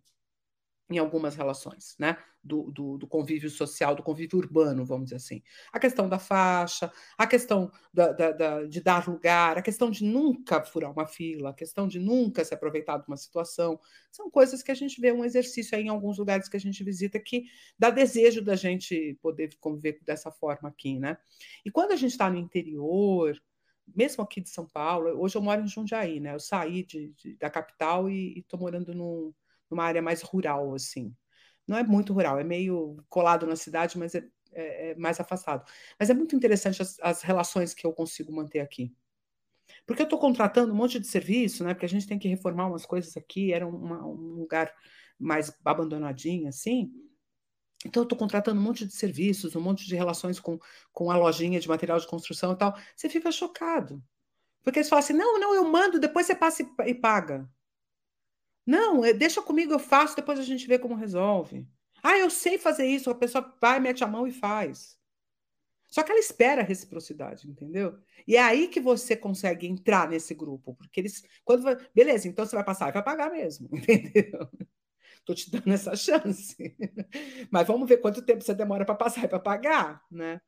em 0.89 0.99
algumas 0.99 1.35
relações, 1.35 1.97
né? 1.99 2.17
Do, 2.43 2.71
do, 2.71 2.97
do, 2.97 3.09
convívio 3.09 3.51
social, 3.51 3.97
do 3.97 4.05
convívio 4.05 4.39
urbano, 4.39 4.85
vamos 4.85 5.07
dizer 5.07 5.17
assim. 5.17 5.43
A 5.73 5.81
questão 5.81 6.09
da 6.09 6.17
faixa, 6.17 6.93
a 7.19 7.27
questão 7.27 7.73
da, 7.93 8.13
da, 8.13 8.31
da, 8.31 8.65
de 8.65 8.81
dar 8.81 9.09
lugar, 9.09 9.59
a 9.59 9.63
questão 9.63 9.91
de 9.91 10.05
nunca 10.05 10.63
furar 10.63 10.93
uma 10.93 11.07
fila, 11.07 11.51
a 11.51 11.55
questão 11.55 11.89
de 11.89 11.99
nunca 11.99 12.45
se 12.45 12.55
aproveitar 12.55 12.99
de 12.99 13.09
uma 13.09 13.17
situação. 13.17 13.81
São 14.13 14.31
coisas 14.31 14.63
que 14.63 14.71
a 14.71 14.77
gente 14.77 15.01
vê 15.01 15.11
um 15.11 15.25
exercício 15.25 15.77
aí 15.77 15.83
em 15.83 15.89
alguns 15.89 16.19
lugares 16.19 16.49
que 16.49 16.57
a 16.57 16.61
gente 16.61 16.85
visita 16.85 17.19
que 17.19 17.47
dá 17.77 17.91
desejo 17.91 18.41
da 18.41 18.55
gente 18.55 19.19
poder 19.21 19.57
conviver 19.59 19.99
dessa 20.05 20.31
forma 20.31 20.69
aqui, 20.69 21.01
né? 21.01 21.19
E 21.65 21.71
quando 21.71 21.91
a 21.93 21.97
gente 21.97 22.13
está 22.13 22.31
no 22.31 22.39
interior, 22.39 23.37
mesmo 23.95 24.23
aqui 24.23 24.41
de 24.41 24.51
São 24.51 24.67
Paulo, 24.69 25.21
hoje 25.21 25.37
eu 25.37 25.43
moro 25.43 25.63
em 25.63 25.67
Jundiaí, 25.67 26.21
né? 26.21 26.35
Eu 26.35 26.41
saí 26.41 26.85
de, 26.85 27.13
de 27.15 27.37
da 27.37 27.51
capital 27.51 28.09
e 28.09 28.39
estou 28.39 28.61
morando 28.61 28.95
num 28.95 29.33
numa 29.71 29.85
área 29.85 30.03
mais 30.03 30.23
rural, 30.23 30.75
assim. 30.75 31.15
Não 31.67 31.77
é 31.77 31.83
muito 31.83 32.13
rural, 32.13 32.39
é 32.39 32.45
meio 32.45 32.97
colado 33.09 33.47
na 33.47 33.57
cidade, 33.57 33.99
mas 33.99 34.15
é, 34.15 34.25
é, 34.53 34.91
é 34.91 34.95
mais 34.97 35.19
afastado. 35.21 35.65
Mas 35.99 36.11
é 36.11 36.15
muito 36.15 36.37
interessante 36.37 36.81
as, 36.81 36.99
as, 37.01 37.23
relações 37.23 37.75
que 37.75 37.87
eu 37.87 37.93
consigo 37.93 38.33
manter 38.33 38.61
aqui. 38.61 38.95
Porque 39.85 40.03
eu 40.03 40.05
estou 40.05 40.19
contratando 40.19 40.73
um 40.73 40.77
monte 40.77 40.99
de 41.01 41.07
serviço, 41.07 41.65
né? 41.65 41.75
Porque 41.75 41.87
a 41.87 41.89
gente 41.89 42.07
tem 42.07 42.19
que 42.19 42.29
reformar 42.29 42.69
umas 42.69 42.87
coisas 42.87 43.17
aqui, 43.17 43.53
era 43.53 43.67
uma, 43.67 44.07
um 44.07 44.35
lugar 44.35 44.73
mais 45.19 45.53
abandonadinho, 45.65 46.49
assim. 46.49 46.93
Então, 47.85 48.03
eu 48.03 48.05
estou 48.05 48.19
contratando 48.19 48.61
um 48.61 48.63
monte 48.63 48.87
de 48.87 48.95
serviços, 48.95 49.55
um 49.55 49.61
monte 49.61 49.87
de 49.87 49.95
relações 49.95 50.41
com, 50.41 50.59
com 50.93 51.11
a 51.11 51.17
lojinha 51.17 51.61
de 51.61 51.69
material 51.69 51.99
de 51.99 52.07
construção 52.07 52.53
e 52.53 52.57
tal. 52.57 52.77
Você 52.95 53.09
fica 53.09 53.31
chocado. 53.31 54.03
Porque 54.63 54.81
eles 54.81 54.89
falam 54.89 55.05
assim: 55.05 55.13
não, 55.13 55.39
não, 55.39 55.55
eu 55.55 55.65
mando, 55.65 56.01
depois 56.01 56.27
você 56.27 56.35
passa 56.35 56.63
e, 56.63 56.91
e 56.91 56.95
paga. 56.95 57.49
Não, 58.67 59.05
é, 59.05 59.13
deixa 59.13 59.41
comigo, 59.41 59.73
eu 59.73 59.79
faço, 59.79 60.17
depois 60.17 60.39
a 60.39 60.43
gente 60.43 60.67
vê 60.67 60.79
como 60.79 60.95
resolve. 60.95 61.67
Ah, 62.03 62.19
eu 62.19 62.29
sei 62.29 62.59
fazer 62.59 62.87
isso, 62.87 63.09
a 63.09 63.15
pessoa 63.15 63.57
vai, 63.61 63.79
mete 63.81 64.03
a 64.03 64.07
mão 64.07 64.27
e 64.27 64.33
faz. 64.33 64.99
Só 65.89 66.03
que 66.03 66.11
ela 66.11 66.21
espera 66.21 66.63
a 66.63 66.65
reciprocidade, 66.65 67.49
entendeu? 67.49 67.99
E 68.27 68.37
é 68.37 68.43
aí 68.43 68.69
que 68.69 68.81
você 68.81 69.17
consegue 69.17 69.67
entrar 69.67 70.09
nesse 70.09 70.35
grupo, 70.35 70.75
porque 70.75 71.01
eles, 71.01 71.23
quando 71.45 71.65
beleza, 71.95 72.29
então 72.29 72.45
você 72.45 72.57
vai 72.57 72.65
passar 72.65 72.89
e 72.89 72.93
vai 72.93 73.03
pagar 73.03 73.31
mesmo, 73.31 73.69
entendeu? 73.73 74.49
Tô 75.25 75.35
te 75.35 75.51
dando 75.51 75.73
essa 75.73 75.97
chance. 75.97 76.57
Mas 77.51 77.67
vamos 77.67 77.89
ver 77.89 77.99
quanto 77.99 78.23
tempo 78.25 78.43
você 78.43 78.55
demora 78.55 78.85
para 78.85 78.95
passar 78.95 79.25
e 79.25 79.29
para 79.29 79.41
pagar, 79.41 80.03
né? 80.11 80.41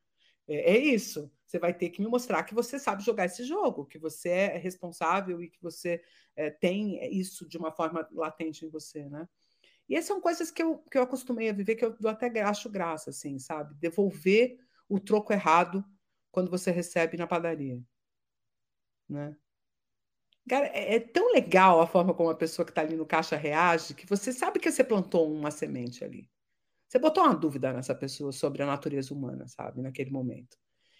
É, 0.47 0.73
é 0.73 0.77
isso. 0.77 1.31
Você 1.49 1.57
vai 1.57 1.73
ter 1.73 1.89
que 1.89 1.99
me 1.99 2.07
mostrar 2.07 2.43
que 2.43 2.53
você 2.53 2.77
sabe 2.77 3.03
jogar 3.03 3.25
esse 3.25 3.43
jogo, 3.43 3.87
que 3.87 3.97
você 3.97 4.29
é 4.29 4.57
responsável 4.59 5.41
e 5.41 5.49
que 5.49 5.59
você 5.59 5.99
é, 6.35 6.51
tem 6.51 7.03
isso 7.11 7.49
de 7.49 7.57
uma 7.57 7.71
forma 7.71 8.07
latente 8.11 8.63
em 8.63 8.69
você, 8.69 9.09
né? 9.09 9.27
E 9.89 9.95
essas 9.95 10.05
são 10.05 10.21
coisas 10.21 10.51
que 10.51 10.61
eu, 10.61 10.77
que 10.77 10.95
eu 10.95 11.01
acostumei 11.01 11.49
a 11.49 11.53
viver, 11.53 11.75
que 11.75 11.83
eu, 11.83 11.97
eu 11.99 12.07
até 12.07 12.39
acho 12.41 12.69
graça, 12.69 13.09
assim, 13.09 13.39
sabe? 13.39 13.73
Devolver 13.79 14.59
o 14.87 14.99
troco 14.99 15.33
errado 15.33 15.83
quando 16.31 16.51
você 16.51 16.69
recebe 16.69 17.17
na 17.17 17.25
padaria, 17.25 17.81
né? 19.09 19.35
Cara, 20.47 20.67
é, 20.67 20.97
é 20.97 20.99
tão 20.99 21.31
legal 21.33 21.81
a 21.81 21.87
forma 21.87 22.13
como 22.13 22.29
a 22.29 22.35
pessoa 22.35 22.63
que 22.63 22.71
está 22.71 22.81
ali 22.81 22.95
no 22.95 23.07
caixa 23.07 23.35
reage, 23.35 23.95
que 23.95 24.05
você 24.05 24.31
sabe 24.31 24.59
que 24.59 24.71
você 24.71 24.83
plantou 24.83 25.33
uma 25.33 25.49
semente 25.49 26.03
ali. 26.03 26.29
Você 26.87 26.99
botou 26.99 27.23
uma 27.23 27.35
dúvida 27.35 27.73
nessa 27.73 27.95
pessoa 27.95 28.31
sobre 28.31 28.61
a 28.61 28.67
natureza 28.67 29.11
humana, 29.15 29.47
sabe, 29.47 29.81
naquele 29.81 30.11
momento. 30.11 30.55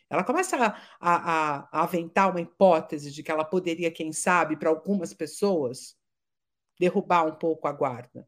Ela 0.10 0.24
começa 0.24 0.58
a, 0.58 0.76
a, 1.00 1.70
a 1.72 1.84
aventar 1.84 2.32
uma 2.32 2.42
hipótese 2.42 3.12
de 3.12 3.22
que 3.22 3.32
ela 3.32 3.46
poderia, 3.46 3.92
quem 3.92 4.12
sabe, 4.12 4.58
para 4.58 4.70
algumas 4.70 5.14
pessoas, 5.14 5.96
derrubar 6.80 7.28
um 7.28 7.36
pouco 7.36 7.68
a 7.68 7.72
guarda. 7.72 8.28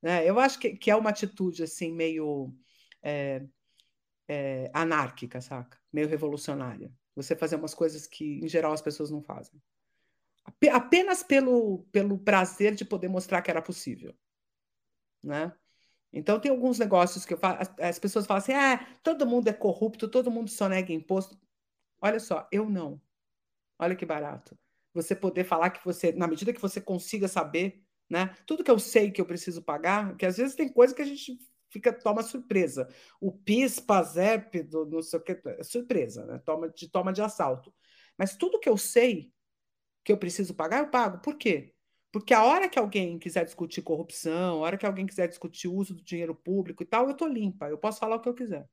Né? 0.00 0.24
Eu 0.24 0.38
acho 0.38 0.58
que, 0.58 0.76
que 0.76 0.90
é 0.90 0.96
uma 0.96 1.10
atitude 1.10 1.62
assim 1.62 1.92
meio 1.92 2.54
é, 3.02 3.44
é, 4.28 4.70
anárquica, 4.72 5.40
saca? 5.40 5.78
Meio 5.92 6.08
revolucionária. 6.08 6.90
Você 7.14 7.34
fazer 7.36 7.56
umas 7.56 7.74
coisas 7.74 8.06
que, 8.06 8.40
em 8.42 8.48
geral, 8.48 8.72
as 8.72 8.82
pessoas 8.82 9.10
não 9.10 9.22
fazem. 9.22 9.60
Apenas 10.72 11.22
pelo, 11.22 11.84
pelo 11.90 12.18
prazer 12.18 12.74
de 12.74 12.84
poder 12.84 13.08
mostrar 13.08 13.42
que 13.42 13.50
era 13.50 13.60
possível. 13.60 14.14
Né? 15.22 15.52
Então, 16.16 16.40
tem 16.40 16.50
alguns 16.50 16.78
negócios 16.78 17.26
que 17.26 17.34
eu 17.34 17.38
falo, 17.38 17.58
as, 17.60 17.70
as 17.78 17.98
pessoas 17.98 18.26
falam 18.26 18.42
assim: 18.42 18.54
ah, 18.54 18.84
todo 19.02 19.26
mundo 19.26 19.48
é 19.48 19.52
corrupto, 19.52 20.08
todo 20.08 20.30
mundo 20.30 20.50
só 20.50 20.68
nega 20.68 20.92
imposto. 20.92 21.38
Olha 22.00 22.18
só, 22.18 22.48
eu 22.50 22.68
não. 22.68 23.00
Olha 23.78 23.94
que 23.94 24.06
barato. 24.06 24.58
Você 24.94 25.14
poder 25.14 25.44
falar 25.44 25.70
que 25.70 25.84
você, 25.84 26.12
na 26.12 26.26
medida 26.26 26.52
que 26.54 26.60
você 26.60 26.80
consiga 26.80 27.28
saber, 27.28 27.84
né? 28.08 28.34
Tudo 28.46 28.64
que 28.64 28.70
eu 28.70 28.78
sei 28.78 29.10
que 29.10 29.20
eu 29.20 29.26
preciso 29.26 29.62
pagar, 29.62 30.16
que 30.16 30.24
às 30.24 30.38
vezes 30.38 30.56
tem 30.56 30.72
coisa 30.72 30.94
que 30.94 31.02
a 31.02 31.06
gente 31.06 31.38
fica 31.70 31.92
toma 31.92 32.22
surpresa. 32.22 32.88
O 33.20 33.30
PIS, 33.30 33.78
PASEP, 33.80 34.62
do, 34.62 34.86
não 34.86 35.02
sei 35.02 35.18
o 35.18 35.22
que, 35.22 35.40
é 35.46 35.62
surpresa, 35.62 36.24
né? 36.24 36.38
Toma 36.46 36.70
de 36.70 36.88
toma 36.90 37.12
de 37.12 37.20
assalto. 37.20 37.74
Mas 38.16 38.36
tudo 38.36 38.58
que 38.58 38.68
eu 38.68 38.78
sei 38.78 39.30
que 40.02 40.12
eu 40.12 40.16
preciso 40.16 40.54
pagar, 40.54 40.78
eu 40.78 40.90
pago. 40.90 41.18
Por 41.18 41.36
quê? 41.36 41.75
Porque 42.18 42.32
a 42.32 42.42
hora 42.42 42.66
que 42.66 42.78
alguém 42.78 43.18
quiser 43.18 43.44
discutir 43.44 43.82
corrupção, 43.82 44.56
a 44.56 44.60
hora 44.60 44.78
que 44.78 44.86
alguém 44.86 45.04
quiser 45.04 45.28
discutir 45.28 45.68
uso 45.68 45.94
do 45.94 46.02
dinheiro 46.02 46.34
público 46.34 46.82
e 46.82 46.86
tal, 46.86 47.06
eu 47.06 47.14
tô 47.14 47.26
limpa, 47.26 47.68
eu 47.68 47.76
posso 47.76 48.00
falar 48.00 48.16
o 48.16 48.20
que 48.20 48.28
eu 48.30 48.34
quiser. 48.34 48.66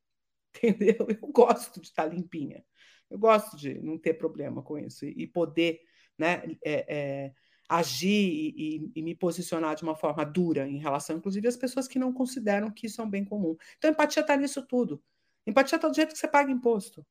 Entendeu? 0.63 1.05
Eu 1.09 1.27
gosto 1.27 1.81
de 1.81 1.87
estar 1.87 2.05
limpinha. 2.05 2.63
Eu 3.09 3.19
gosto 3.19 3.57
de 3.57 3.81
não 3.81 3.97
ter 3.97 4.13
problema 4.13 4.63
com 4.63 4.77
isso 4.77 5.05
e 5.05 5.27
poder 5.27 5.81
né, 6.17 6.41
é, 6.63 6.85
é, 6.87 7.33
agir 7.67 8.53
e, 8.55 8.91
e, 8.95 9.01
me 9.01 9.13
posicionar 9.13 9.75
de 9.75 9.83
uma 9.83 9.95
forma 9.95 10.23
dura 10.23 10.65
em 10.65 10.77
relação, 10.77 11.17
inclusive, 11.17 11.45
às 11.45 11.57
pessoas 11.57 11.85
que 11.85 11.99
não 11.99 12.13
consideram 12.13 12.71
que 12.71 12.87
isso 12.87 13.01
é 13.01 13.03
um 13.03 13.09
bem 13.09 13.25
comum. 13.25 13.57
Então, 13.77 13.91
empatia 13.91 14.21
está 14.21 14.37
nisso 14.37 14.65
tudo. 14.65 15.03
Empatia 15.45 15.75
está 15.75 15.89
do 15.89 15.95
jeito 15.95 16.13
que 16.13 16.17
você 16.17 16.29
paga 16.29 16.49
imposto. 16.49 17.05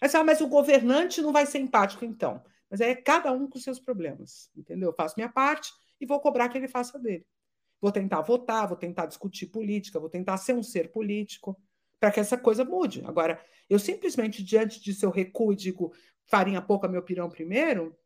Aí 0.00 0.08
você 0.08 0.12
fala, 0.12 0.24
mas 0.24 0.40
o 0.40 0.48
governante 0.48 1.20
não 1.20 1.30
vai 1.30 1.44
ser 1.44 1.58
empático, 1.58 2.06
então. 2.06 2.42
Mas 2.74 2.80
é 2.80 2.92
cada 2.92 3.30
um 3.30 3.48
com 3.48 3.56
seus 3.56 3.78
problemas, 3.78 4.50
entendeu? 4.56 4.88
Eu 4.88 4.92
faço 4.92 5.14
minha 5.16 5.28
parte 5.28 5.72
e 6.00 6.04
vou 6.04 6.18
cobrar 6.18 6.48
que 6.48 6.58
ele 6.58 6.66
faça 6.66 6.98
dele. 6.98 7.24
Vou 7.80 7.92
tentar 7.92 8.20
votar, 8.22 8.66
vou 8.66 8.76
tentar 8.76 9.06
discutir 9.06 9.46
política, 9.46 10.00
vou 10.00 10.10
tentar 10.10 10.36
ser 10.38 10.54
um 10.54 10.62
ser 10.64 10.90
político 10.90 11.56
para 12.00 12.10
que 12.10 12.18
essa 12.18 12.36
coisa 12.36 12.64
mude. 12.64 13.00
Agora, 13.06 13.40
eu 13.70 13.78
simplesmente, 13.78 14.42
diante 14.42 14.82
de 14.82 14.92
seu 14.92 15.08
recuo 15.08 15.52
e 15.52 15.56
digo 15.56 15.94
farinha 16.24 16.60
pouca, 16.60 16.88
meu 16.88 17.00
pirão 17.00 17.30
primeiro, 17.30 17.96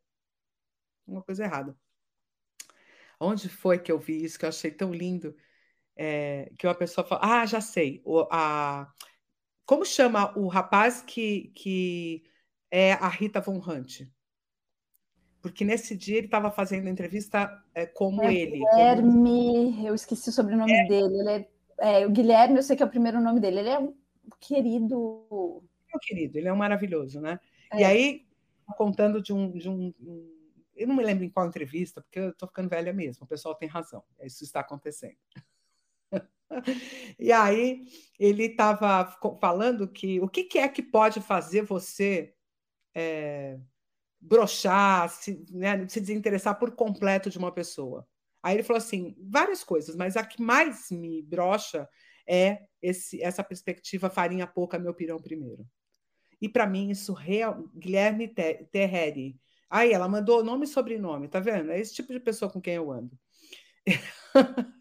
uma 1.06 1.22
coisa 1.22 1.44
errada. 1.44 1.74
Onde 3.18 3.48
foi 3.48 3.78
que 3.78 3.90
eu 3.90 3.98
vi 3.98 4.22
isso 4.22 4.38
que 4.38 4.44
eu 4.44 4.50
achei 4.50 4.70
tão 4.70 4.92
lindo? 4.92 5.34
É, 5.96 6.52
que 6.58 6.66
uma 6.66 6.74
pessoa 6.74 7.06
fala, 7.06 7.40
ah, 7.40 7.46
já 7.46 7.62
sei, 7.62 8.02
o, 8.04 8.28
a, 8.30 8.92
como 9.64 9.86
chama 9.86 10.38
o 10.38 10.46
rapaz 10.46 11.00
que, 11.00 11.52
que 11.54 12.22
é 12.70 12.92
a 12.92 13.08
Rita 13.08 13.40
Von 13.40 13.62
Hunt? 13.66 14.02
Porque 15.41 15.64
nesse 15.64 15.97
dia 15.97 16.18
ele 16.18 16.26
estava 16.26 16.51
fazendo 16.51 16.89
entrevista 16.89 17.62
é, 17.74 17.86
como 17.86 18.22
é, 18.22 18.34
ele. 18.34 18.59
Guilherme, 18.59 19.72
como... 19.72 19.86
eu 19.86 19.95
esqueci 19.95 20.28
o 20.28 20.32
sobrenome 20.32 20.72
é. 20.72 20.89
dele. 20.89 21.20
Ele 21.20 21.30
é, 21.30 21.49
é, 22.03 22.07
o 22.07 22.11
Guilherme, 22.11 22.57
eu 22.57 22.62
sei 22.62 22.76
que 22.76 22.82
é 22.82 22.86
o 22.86 22.91
primeiro 22.91 23.20
nome 23.20 23.41
dele. 23.41 23.61
Ele 23.61 23.68
é 23.70 23.78
um 23.78 23.95
querido. 24.41 25.62
Meu 25.89 26.01
querido, 26.01 26.39
ele 26.39 26.49
é 26.49 26.53
um 26.53 26.57
maravilhoso, 26.57 27.20
né? 27.20 27.39
É. 27.72 27.80
E 27.80 27.84
aí, 27.84 28.26
contando 28.76 29.22
de 29.22 29.32
um, 29.32 29.51
de 29.53 29.68
um, 29.68 29.95
um, 30.01 30.36
Eu 30.74 30.89
não 30.89 30.97
me 30.97 31.05
lembro 31.05 31.24
em 31.24 31.30
qual 31.30 31.47
entrevista, 31.47 32.01
porque 32.03 32.18
eu 32.18 32.30
estou 32.30 32.49
ficando 32.49 32.68
velha 32.68 32.93
mesmo, 32.93 33.24
o 33.24 33.28
pessoal 33.28 33.55
tem 33.55 33.68
razão, 33.68 34.03
isso 34.22 34.45
está 34.45 34.61
acontecendo. 34.61 35.16
e 37.18 37.32
aí, 37.32 37.86
ele 38.18 38.45
estava 38.45 39.16
falando 39.41 39.89
que 39.89 40.20
o 40.20 40.28
que, 40.28 40.45
que, 40.45 40.59
é 40.59 40.68
que 40.68 40.82
pode 40.82 41.20
fazer 41.20 41.62
você 41.62 42.34
é, 42.95 43.59
brochar, 44.20 45.08
se, 45.08 45.44
né, 45.50 45.86
se 45.88 46.00
desinteressar 46.00 46.58
por 46.58 46.74
completo 46.74 47.30
de 47.30 47.38
uma 47.38 47.52
pessoa? 47.52 48.06
Aí 48.42 48.56
ele 48.56 48.62
falou 48.62 48.78
assim: 48.78 49.16
várias 49.18 49.64
coisas, 49.64 49.96
mas 49.96 50.16
a 50.16 50.24
que 50.24 50.40
mais 50.42 50.90
me 50.90 51.22
brocha 51.22 51.88
é 52.26 52.60
esse, 52.82 53.22
essa 53.22 53.42
perspectiva 53.42 54.10
farinha 54.10 54.46
pouca, 54.46 54.78
meu 54.78 54.94
pirão 54.94 55.18
primeiro. 55.18 55.66
E 56.40 56.48
para 56.48 56.66
mim, 56.66 56.90
isso 56.90 57.12
real. 57.12 57.68
Guilherme 57.74 58.28
Terreri. 58.28 59.40
Aí 59.68 59.92
ela 59.92 60.08
mandou 60.08 60.44
nome 60.44 60.64
e 60.64 60.68
sobrenome, 60.68 61.28
tá 61.28 61.40
vendo? 61.40 61.70
É 61.70 61.78
esse 61.80 61.94
tipo 61.94 62.12
de 62.12 62.20
pessoa 62.20 62.50
com 62.50 62.60
quem 62.60 62.74
eu 62.74 62.90
ando. 62.90 63.18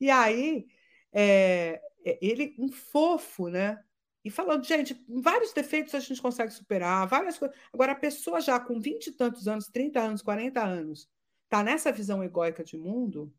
e 0.00 0.10
aí, 0.10 0.66
é, 1.12 1.80
é, 2.04 2.18
ele, 2.20 2.54
um 2.58 2.70
fofo, 2.70 3.48
né? 3.48 3.78
E 4.24 4.30
falando, 4.30 4.64
gente, 4.64 5.02
vários 5.08 5.52
defeitos 5.52 5.94
a 5.94 6.00
gente 6.00 6.20
consegue 6.20 6.52
superar, 6.52 7.08
várias 7.08 7.38
coisas. 7.38 7.56
Agora, 7.72 7.92
a 7.92 7.96
pessoa 7.96 8.40
já 8.40 8.60
com 8.60 8.78
20 8.78 9.06
e 9.06 9.12
tantos 9.12 9.48
anos, 9.48 9.68
30 9.68 10.00
anos, 10.00 10.22
40 10.22 10.62
anos, 10.62 11.08
tá 11.48 11.62
nessa 11.64 11.90
visão 11.90 12.22
egóica 12.22 12.62
de 12.62 12.76
mundo, 12.76 13.32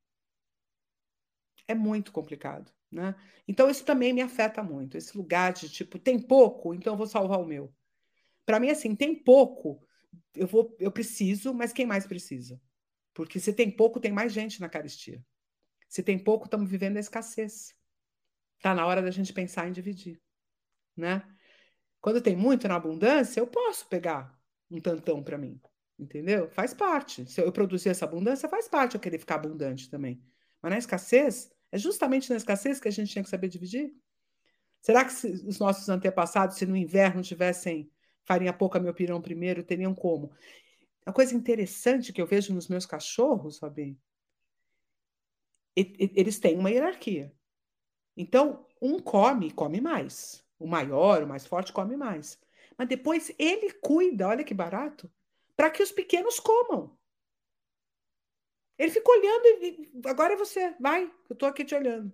é 1.67 1.75
muito 1.75 2.11
complicado. 2.11 2.71
Né? 2.91 3.15
Então, 3.47 3.69
isso 3.69 3.85
também 3.85 4.11
me 4.11 4.21
afeta 4.21 4.61
muito. 4.61 4.97
Esse 4.97 5.15
lugar 5.15 5.53
de 5.53 5.69
tipo, 5.69 5.99
tem 5.99 6.19
pouco, 6.19 6.73
então 6.73 6.93
eu 6.93 6.97
vou 6.97 7.07
salvar 7.07 7.39
o 7.39 7.45
meu. 7.45 7.73
Para 8.45 8.59
mim, 8.59 8.69
assim, 8.69 8.95
tem 8.95 9.15
pouco, 9.15 9.81
eu 10.35 10.47
vou, 10.47 10.75
eu 10.79 10.91
preciso, 10.91 11.53
mas 11.53 11.71
quem 11.71 11.85
mais 11.85 12.05
precisa? 12.05 12.59
Porque 13.13 13.39
se 13.39 13.53
tem 13.53 13.69
pouco, 13.69 13.99
tem 13.99 14.11
mais 14.11 14.33
gente 14.33 14.59
na 14.59 14.67
caristia. 14.67 15.23
Se 15.87 16.01
tem 16.01 16.17
pouco, 16.17 16.45
estamos 16.45 16.69
vivendo 16.69 16.97
a 16.97 16.99
escassez. 16.99 17.75
Está 18.57 18.73
na 18.73 18.85
hora 18.85 19.01
da 19.01 19.11
gente 19.11 19.33
pensar 19.33 19.67
em 19.67 19.71
dividir. 19.71 20.21
Né? 20.95 21.23
Quando 21.99 22.21
tem 22.21 22.35
muito 22.35 22.67
na 22.67 22.75
abundância, 22.75 23.39
eu 23.39 23.47
posso 23.47 23.87
pegar 23.87 24.37
um 24.69 24.79
tantão 24.79 25.23
para 25.23 25.37
mim. 25.37 25.59
Entendeu? 25.97 26.49
Faz 26.49 26.73
parte. 26.73 27.25
Se 27.29 27.41
eu 27.41 27.51
produzir 27.51 27.89
essa 27.89 28.05
abundância, 28.05 28.49
faz 28.49 28.67
parte 28.67 28.95
eu 28.95 29.01
querer 29.01 29.19
ficar 29.19 29.35
abundante 29.35 29.89
também. 29.89 30.21
Mas 30.61 30.71
na 30.71 30.77
escassez, 30.77 31.51
é 31.71 31.77
justamente 31.77 32.29
na 32.29 32.37
escassez 32.37 32.79
que 32.79 32.87
a 32.87 32.91
gente 32.91 33.11
tinha 33.11 33.23
que 33.23 33.29
saber 33.29 33.47
dividir? 33.47 33.93
Será 34.81 35.05
que 35.05 35.11
os 35.27 35.59
nossos 35.59 35.87
antepassados, 35.89 36.57
se 36.57 36.65
no 36.65 36.75
inverno 36.75 37.21
tivessem 37.21 37.91
farinha 38.25 38.51
pouca, 38.51 38.79
meu 38.79 38.93
pirão 38.93 39.21
primeiro, 39.21 39.63
teriam 39.63 39.93
como? 39.93 40.31
A 41.05 41.13
coisa 41.13 41.35
interessante 41.35 42.11
que 42.11 42.21
eu 42.21 42.25
vejo 42.25 42.53
nos 42.53 42.67
meus 42.67 42.85
cachorros, 42.85 43.59
Fabi, 43.59 43.99
eles 45.75 46.39
têm 46.39 46.57
uma 46.57 46.69
hierarquia. 46.69 47.33
Então, 48.17 48.65
um 48.81 48.99
come, 48.99 49.51
come 49.51 49.79
mais. 49.79 50.43
O 50.61 50.67
maior, 50.67 51.23
o 51.23 51.27
mais 51.27 51.45
forte, 51.45 51.73
come 51.73 51.97
mais. 51.97 52.39
Mas 52.77 52.87
depois 52.87 53.33
ele 53.37 53.73
cuida, 53.73 54.27
olha 54.27 54.43
que 54.43 54.53
barato, 54.53 55.11
para 55.55 55.69
que 55.69 55.81
os 55.81 55.91
pequenos 55.91 56.39
comam. 56.39 56.97
Ele 58.77 58.91
fica 58.91 59.11
olhando 59.11 59.45
e 59.45 59.91
agora 60.05 60.33
é 60.33 60.37
você, 60.37 60.75
vai, 60.79 61.03
eu 61.29 61.33
estou 61.33 61.47
aqui 61.47 61.63
te 61.63 61.75
olhando. 61.75 62.11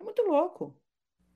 É 0.00 0.04
muito 0.04 0.22
louco. 0.22 0.76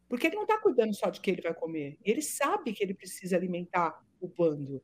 Porque 0.08 0.26
ele 0.26 0.36
não 0.36 0.42
está 0.42 0.58
cuidando 0.58 0.94
só 0.94 1.10
de 1.10 1.20
que 1.20 1.30
ele 1.30 1.42
vai 1.42 1.52
comer. 1.52 1.98
Ele 2.02 2.22
sabe 2.22 2.72
que 2.72 2.82
ele 2.82 2.94
precisa 2.94 3.36
alimentar 3.36 4.02
o 4.20 4.28
bando. 4.28 4.82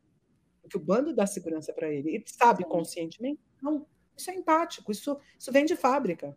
Porque 0.61 0.77
o 0.77 0.81
bando 0.81 1.15
dá 1.15 1.27
segurança 1.27 1.73
para 1.73 1.91
ele. 1.91 2.15
Ele 2.15 2.25
sabe 2.27 2.65
Sim. 2.65 2.69
conscientemente? 2.69 3.41
Não. 3.61 3.87
Isso 4.17 4.31
é 4.31 4.35
empático. 4.35 4.93
Isso, 4.93 5.19
isso 5.39 5.53
vem 5.53 5.65
de 5.65 5.77
fábrica. 5.77 6.37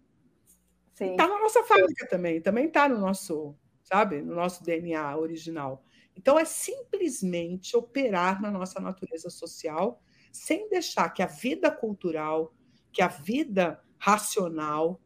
Está 0.93 1.27
na 1.27 1.39
nossa 1.39 1.63
fábrica 1.63 2.07
também. 2.07 2.41
Também 2.41 2.67
está 2.67 2.87
no 2.87 2.97
nosso, 2.97 3.55
sabe, 3.85 4.21
no 4.21 4.35
nosso 4.35 4.63
DNA 4.63 5.17
original. 5.17 5.83
Então, 6.17 6.37
é 6.37 6.45
simplesmente 6.45 7.77
operar 7.77 8.41
na 8.41 8.51
nossa 8.51 8.79
natureza 8.79 9.29
social 9.29 10.01
sem 10.31 10.67
deixar 10.69 11.09
que 11.09 11.23
a 11.23 11.27
vida 11.27 11.71
cultural, 11.71 12.53
que 12.91 13.01
a 13.01 13.07
vida 13.07 13.81
racional 13.97 14.99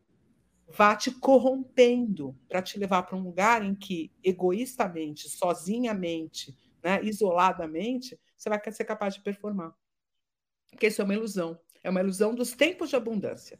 vá 0.67 0.95
te 0.95 1.11
corrompendo 1.11 2.37
para 2.47 2.61
te 2.61 2.79
levar 2.79 3.03
para 3.03 3.17
um 3.17 3.23
lugar 3.23 3.63
em 3.63 3.75
que, 3.75 4.11
egoístamente, 4.23 5.29
sozinhamente, 5.29 6.55
né, 6.83 7.03
isoladamente, 7.03 8.19
você 8.37 8.49
vai 8.49 8.61
ser 8.71 8.85
capaz 8.85 9.15
de 9.15 9.21
performar. 9.21 9.73
Porque 10.71 10.87
isso 10.87 11.01
é 11.01 11.05
uma 11.05 11.13
ilusão. 11.13 11.59
É 11.83 11.89
uma 11.89 12.01
ilusão 12.01 12.35
dos 12.35 12.53
tempos 12.53 12.89
de 12.89 12.95
abundância. 12.95 13.59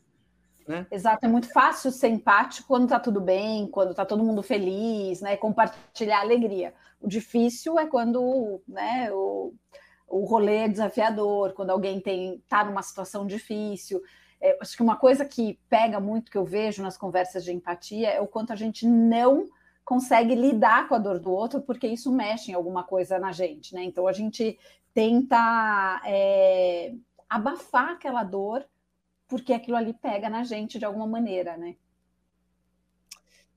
Né? 0.69 0.85
Exato, 0.91 1.25
é 1.25 1.27
muito 1.27 1.51
fácil 1.51 1.91
ser 1.91 2.09
empático 2.09 2.67
quando 2.67 2.83
está 2.83 2.99
tudo 2.99 3.19
bem, 3.19 3.65
quando 3.65 3.89
está 3.89 4.05
todo 4.05 4.23
mundo 4.23 4.43
feliz, 4.43 5.19
né? 5.19 5.35
Compartilhar 5.35 6.19
alegria. 6.19 6.75
O 7.01 7.07
difícil 7.07 7.79
é 7.79 7.87
quando 7.87 8.61
né, 8.67 9.11
o, 9.11 9.51
o 10.07 10.25
rolê 10.25 10.57
é 10.57 10.67
desafiador, 10.67 11.53
quando 11.53 11.71
alguém 11.71 11.97
está 11.97 12.63
numa 12.63 12.83
situação 12.83 13.25
difícil. 13.25 13.99
É, 14.39 14.59
acho 14.61 14.77
que 14.77 14.83
uma 14.83 14.95
coisa 14.95 15.25
que 15.25 15.59
pega 15.67 15.99
muito, 15.99 16.29
que 16.29 16.37
eu 16.37 16.45
vejo 16.45 16.83
nas 16.83 16.95
conversas 16.95 17.43
de 17.43 17.51
empatia, 17.51 18.11
é 18.11 18.21
o 18.21 18.27
quanto 18.27 18.53
a 18.53 18.55
gente 18.55 18.85
não 18.85 19.47
consegue 19.83 20.35
lidar 20.35 20.87
com 20.87 20.93
a 20.93 20.99
dor 20.99 21.17
do 21.17 21.31
outro, 21.31 21.61
porque 21.61 21.87
isso 21.87 22.11
mexe 22.11 22.51
em 22.51 22.53
alguma 22.53 22.83
coisa 22.83 23.17
na 23.17 23.31
gente, 23.31 23.73
né? 23.73 23.83
Então 23.83 24.07
a 24.07 24.13
gente 24.13 24.55
tenta 24.93 25.99
é, 26.05 26.93
abafar 27.27 27.93
aquela 27.93 28.23
dor, 28.23 28.63
porque 29.29 29.53
aquilo 29.53 29.77
ali 29.77 29.93
pega 29.93 30.29
na 30.29 30.43
gente 30.43 30.77
de 30.77 30.83
alguma 30.83 31.07
maneira, 31.07 31.55
né? 31.55 31.77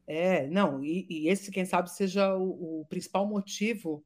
É, 0.07 0.47
não, 0.49 0.85
e, 0.85 1.07
e 1.09 1.29
esse, 1.29 1.51
quem 1.51 1.65
sabe, 1.65 1.91
seja 1.91 2.37
o, 2.37 2.83
o 2.83 2.87
principal 2.87 3.27
motivo 3.27 4.05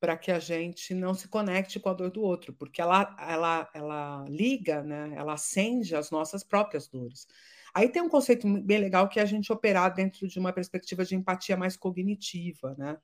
para 0.00 0.16
que 0.16 0.32
a 0.32 0.38
gente 0.38 0.94
não 0.94 1.14
se 1.14 1.28
conecte 1.28 1.78
com 1.78 1.88
a 1.88 1.94
dor 1.94 2.10
do 2.10 2.22
outro, 2.22 2.52
porque 2.52 2.80
ela, 2.80 3.14
ela, 3.20 3.70
ela 3.72 4.24
liga, 4.28 4.82
né? 4.82 5.12
ela 5.14 5.34
acende 5.34 5.94
as 5.94 6.10
nossas 6.10 6.42
próprias 6.42 6.88
dores. 6.88 7.28
Aí 7.72 7.88
tem 7.88 8.02
um 8.02 8.08
conceito 8.08 8.48
bem 8.62 8.78
legal 8.78 9.08
que 9.08 9.20
é 9.20 9.22
a 9.22 9.26
gente 9.26 9.52
operar 9.52 9.94
dentro 9.94 10.26
de 10.26 10.38
uma 10.38 10.52
perspectiva 10.52 11.04
de 11.04 11.14
empatia 11.14 11.56
mais 11.56 11.76
cognitiva, 11.76 12.74
né? 12.76 12.98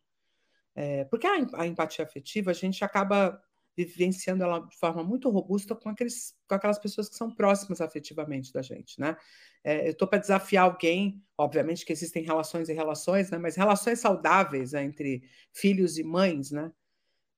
É, 0.74 1.04
porque 1.04 1.26
a, 1.26 1.34
a, 1.54 1.66
empatia 1.66 2.04
afetiva 2.04 2.50
a 2.50 2.54
gente 2.54 2.84
acaba 2.84 3.40
vivenciando 3.85 4.43
ela 4.43 4.61
de 4.61 4.76
forma 4.76 5.03
muito 5.03 5.31
robusta 5.31 5.74
com, 5.74 5.89
aqueles, 5.89 6.35
com 6.49 6.55
aquelas 6.55 6.79
pessoas 6.79 7.09
que 7.09 7.16
são 7.16 7.31
próximas 7.31 7.81
afetivamente 7.81 8.53
da 8.53 8.62
gente, 8.62 9.01
né? 9.01 9.16
É, 9.62 9.87
eu 9.87 9.93
estou 9.93 10.07
para 10.09 10.18
desafiar 10.18 10.64
alguém, 10.64 11.22
obviamente 11.37 11.85
que 11.85 11.93
existem 11.93 12.22
relações 12.22 12.68
e 12.68 12.72
relações, 12.72 13.31
né? 13.31 13.39
Mas 13.39 13.57
relações 13.57 14.01
saudáveis 14.01 14.72
né, 14.72 14.83
entre 14.85 15.22
filhos 15.53 15.99
e 15.99 16.03
mães, 16.03 16.51
né? 16.51 16.72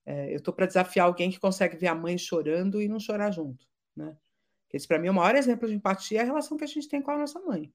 É, 0.07 0.33
eu 0.33 0.37
estou 0.37 0.53
para 0.53 0.67
desafiar 0.67 1.07
alguém 1.07 1.31
que 1.31 1.39
consegue 1.39 1.77
ver 1.77 1.89
a 1.89 1.95
mãe 1.95 2.17
chorando 2.17 2.81
e 2.81 2.89
não 2.89 2.99
chorar 2.99 3.31
junto, 3.31 3.67
né? 3.97 4.17
Esse, 4.73 4.87
para 4.87 4.99
mim, 4.99 5.09
é 5.09 5.11
o 5.11 5.15
maior 5.15 5.35
exemplo 5.35 5.69
de 5.69 5.75
empatia 5.75 6.21
é 6.21 6.23
a 6.23 6.25
relação 6.25 6.57
que 6.57 6.65
a 6.65 6.67
gente 6.67 6.89
tem 6.89 7.03
com 7.03 7.11
a 7.11 7.19
nossa 7.19 7.41
mãe, 7.41 7.73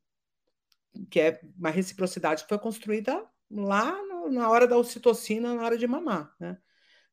que 1.10 1.20
é 1.20 1.42
uma 1.58 1.70
reciprocidade 1.70 2.44
que 2.44 2.50
foi 2.50 2.58
construída 2.58 3.28
lá 3.52 4.02
no, 4.04 4.30
na 4.30 4.50
hora 4.50 4.68
da 4.68 4.78
ocitocina, 4.78 5.54
na 5.54 5.64
hora 5.64 5.78
de 5.78 5.88
mamar, 5.88 6.34
né? 6.40 6.58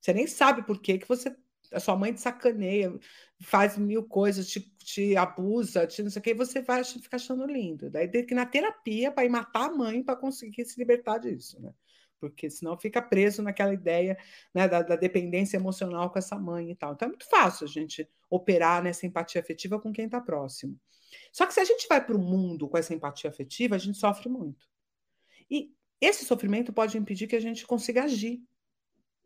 Você 0.01 0.13
nem 0.13 0.27
sabe 0.27 0.65
por 0.65 0.81
que, 0.81 0.99
que 0.99 1.07
você 1.07 1.37
a 1.73 1.81
sua 1.81 1.97
mãe 1.97 2.12
te 2.12 2.20
sacaneia, 2.20 2.93
faz 3.41 3.77
mil 3.79 4.05
coisas, 4.05 4.49
te, 4.49 4.61
te 4.79 5.16
abusa, 5.16 5.87
te 5.87 6.03
não 6.03 6.11
sei 6.11 6.20
o 6.20 6.23
que, 6.23 6.35
você 6.35 6.62
vai 6.62 6.85
ficar 6.85 7.16
achando 7.16 7.47
lindo. 7.47 7.91
Daí 7.91 8.09
tem 8.09 8.25
que 8.25 8.35
ir 8.35 8.37
na 8.37 8.47
terapia 8.47 9.11
para 9.11 9.25
ir 9.25 9.29
matar 9.29 9.70
a 9.70 9.73
mãe 9.73 10.03
para 10.03 10.16
conseguir 10.16 10.64
se 10.64 10.79
libertar 10.79 11.18
disso, 11.18 11.61
né? 11.61 11.73
porque 12.23 12.49
senão 12.49 12.79
fica 12.79 13.03
preso 13.03 13.43
naquela 13.43 13.75
ideia 13.75 14.16
né, 14.55 14.68
da, 14.68 14.81
da, 14.81 14.95
dependência 14.95 15.57
emocional 15.57 16.09
com 16.09 16.20
essa 16.20 16.39
mãe 16.39 16.70
e 16.70 16.77
tal. 16.77 16.93
Então 16.93 17.07
é 17.07 17.09
muito 17.09 17.29
fácil 17.29 17.66
a 17.66 17.68
gente 17.68 18.09
operar 18.31 18.81
nessa 18.81 19.05
empatia 19.05 19.41
afetiva 19.41 19.81
com 19.81 19.93
quem 19.93 20.05
está 20.05 20.20
próximo. 20.20 20.79
Só 21.33 21.45
que 21.47 21.53
se 21.53 21.59
a 21.59 21.64
gente 21.64 21.89
vai 21.89 22.05
para 22.05 22.14
o 22.14 22.20
mundo 22.20 22.68
com 22.68 22.79
essa 22.79 22.95
empatia 22.95 23.29
afetiva, 23.29 23.75
a 23.75 23.79
gente 23.79 23.99
sofre 23.99 24.29
muito. 24.29 24.68
E 25.51 25.75
esse 26.01 26.25
sofrimento 26.25 26.73
pode 26.73 26.97
impedir 26.97 27.27
que 27.27 27.35
a 27.35 27.41
gente 27.41 27.66
consiga 27.66 28.05
agir, 28.05 28.41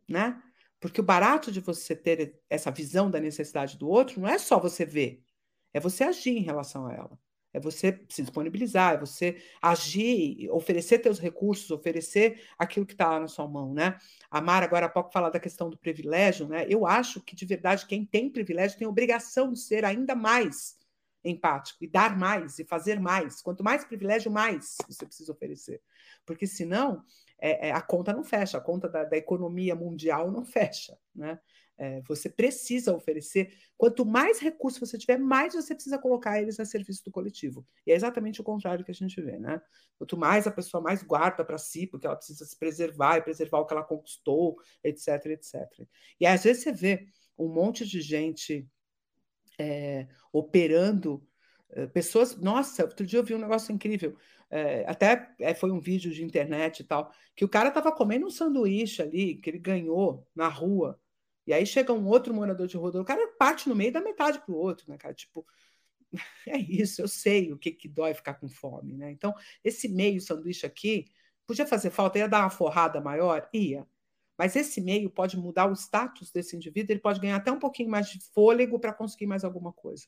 né? 0.09 0.43
Porque 0.81 1.01
o 1.01 1.05
barato 1.05 1.51
de 1.51 1.61
você 1.61 1.97
ter 1.97 2.41
essa 2.51 2.71
visão 2.71 3.11
da 3.11 3.21
necessidade 3.21 3.79
do 3.79 3.89
outro 3.89 4.21
não 4.21 4.29
é 4.29 4.39
só 4.39 4.59
você 4.59 4.85
ver, 4.85 5.23
é 5.73 5.81
você 5.81 6.05
agir 6.05 6.37
em 6.37 6.43
relação 6.43 6.87
a 6.87 6.95
ela 6.95 7.19
é 7.57 7.61
você 7.61 8.05
se 8.11 8.21
disponibilizar, 8.21 8.95
é 8.95 8.99
você 8.99 9.43
agir, 9.63 10.47
oferecer 10.51 10.99
teus 10.99 11.19
recursos, 11.19 11.71
oferecer 11.71 12.43
aquilo 12.59 12.85
que 12.85 12.93
está 12.93 13.19
na 13.19 13.29
sua 13.29 13.49
mão, 13.49 13.73
né? 13.73 13.97
A 14.31 14.43
Mara 14.43 14.67
agora 14.67 14.85
há 14.85 14.89
pouco 14.91 15.11
fala 15.11 15.31
da 15.31 15.41
questão 15.41 15.71
do 15.71 15.79
privilégio, 15.79 16.47
né? 16.47 16.67
Eu 16.69 16.87
acho 16.87 17.19
que 17.23 17.35
de 17.35 17.47
verdade 17.47 17.87
quem 17.87 18.05
tem 18.05 18.31
privilégio 18.31 18.79
tem 18.79 18.87
obrigação 18.87 19.51
de 19.51 19.59
ser 19.59 19.87
ainda 19.87 20.15
mais 20.15 20.77
empático 21.25 21.83
e 21.83 21.89
dar 21.89 22.15
mais 22.19 22.59
e 22.59 22.65
fazer 22.67 23.01
mais. 23.01 23.41
Quanto 23.41 23.65
mais 23.65 23.87
privilégio, 23.87 24.31
mais 24.31 24.77
você 24.87 25.07
precisa 25.07 25.33
oferecer. 25.33 25.81
Porque 26.27 26.47
senão 26.47 27.03
é, 27.39 27.69
é, 27.69 27.73
a 27.73 27.81
conta 27.81 28.13
não 28.13 28.25
fecha, 28.25 28.59
a 28.59 28.61
conta 28.61 28.89
da, 28.89 29.05
da 29.05 29.17
economia 29.17 29.75
mundial 29.75 30.31
não 30.31 30.45
fecha. 30.45 30.97
Né? 31.15 31.39
É, 31.79 32.01
você 32.03 32.29
precisa 32.29 32.95
oferecer. 32.95 33.53
Quanto 33.77 34.07
mais 34.07 34.39
recursos 34.39 34.81
você 34.81 34.97
tiver, 34.97 35.19
mais 35.19 35.55
você 35.55 35.75
precisa 35.75 35.99
colocar 35.99 36.41
eles 36.41 36.59
a 36.59 36.65
serviço 36.65 37.05
do 37.05 37.11
coletivo. 37.11 37.67
E 37.87 37.93
é 37.93 37.95
exatamente 37.95 38.41
o 38.41 38.45
contrário 38.45 38.85
que 38.85 38.91
a 38.91 38.95
gente 38.95 39.21
vê, 39.21 39.39
né? 39.39 39.61
Quanto 39.99 40.17
mais 40.17 40.47
a 40.47 40.51
pessoa 40.51 40.83
mais 40.83 41.03
guarda 41.03 41.45
para 41.45 41.59
si, 41.59 41.87
porque 41.87 42.07
ela 42.07 42.17
precisa 42.17 42.47
se 42.47 42.59
preservar 42.59 43.19
e 43.19 43.23
preservar 43.23 43.59
o 43.59 43.67
que 43.67 43.75
ela 43.75 43.85
conquistou, 43.85 44.57
etc, 44.83 45.27
etc. 45.27 45.87
E 46.19 46.27
às 46.27 46.45
vezes 46.45 46.63
você 46.63 46.73
vê 46.73 47.07
um 47.39 47.49
monte 47.49 47.87
de 47.87 48.01
gente 48.01 48.67
é, 49.59 50.07
operando, 50.33 51.23
é, 51.71 51.87
pessoas. 51.87 52.37
Nossa, 52.37 52.85
outro 52.85 53.05
dia 53.05 53.19
eu 53.19 53.25
vi 53.25 53.35
um 53.35 53.39
negócio 53.39 53.73
incrível. 53.73 54.17
É, 54.49 54.85
até 54.89 55.35
é, 55.41 55.55
foi 55.55 55.71
um 55.73 55.81
vídeo 55.81 56.13
de 56.13 56.25
internet 56.25 56.81
e 56.81 56.85
tal, 56.85 57.13
que 57.35 57.45
o 57.45 57.49
cara 57.49 57.69
estava 57.69 57.91
comendo 57.91 58.27
um 58.27 58.31
sanduíche 58.31 59.03
ali, 59.03 59.37
que 59.37 59.51
ele 59.51 59.59
ganhou 59.59 60.27
na 60.35 60.49
rua 60.49 61.01
e 61.47 61.53
aí 61.53 61.65
chega 61.65 61.93
um 61.93 62.07
outro 62.07 62.35
morador 62.35 62.67
de 62.67 62.77
rua, 62.77 63.01
o 63.01 63.05
cara 63.05 63.27
parte 63.39 63.69
no 63.69 63.77
meio 63.77 63.93
da 63.93 64.01
metade 64.01 64.41
para 64.41 64.53
o 64.53 64.57
outro, 64.57 64.91
né, 64.91 64.99
cara? 64.99 65.15
Tipo, 65.15 65.47
é 66.49 66.59
isso, 66.59 67.01
eu 67.01 67.09
sei 67.09 67.53
o 67.53 67.59
que, 67.59 67.71
que 67.71 67.89
dói 67.89 68.15
ficar 68.15 68.35
com 68.35 68.49
fome, 68.49 68.97
né? 68.97 69.11
Então, 69.13 69.33
esse 69.63 69.89
meio 69.89 70.21
sanduíche 70.21 70.67
aqui, 70.67 71.07
podia 71.47 71.67
fazer 71.67 71.91
falta, 71.91 72.19
ia 72.19 72.29
dar 72.29 72.41
uma 72.41 72.51
forrada 72.51 73.01
maior? 73.01 73.49
Ia. 73.55 73.87
Mas 74.37 74.57
esse 74.57 74.81
meio 74.81 75.09
pode 75.09 75.37
mudar 75.37 75.67
o 75.71 75.75
status 75.75 76.33
desse 76.33 76.57
indivíduo, 76.57 76.93
ele 76.93 77.01
pode 77.01 77.21
ganhar 77.21 77.37
até 77.37 77.51
um 77.51 77.59
pouquinho 77.59 77.89
mais 77.91 78.09
de 78.09 78.21
fôlego 78.35 78.79
para 78.79 78.93
conseguir 78.93 79.27
mais 79.27 79.45
alguma 79.45 79.73
coisa. 79.73 80.07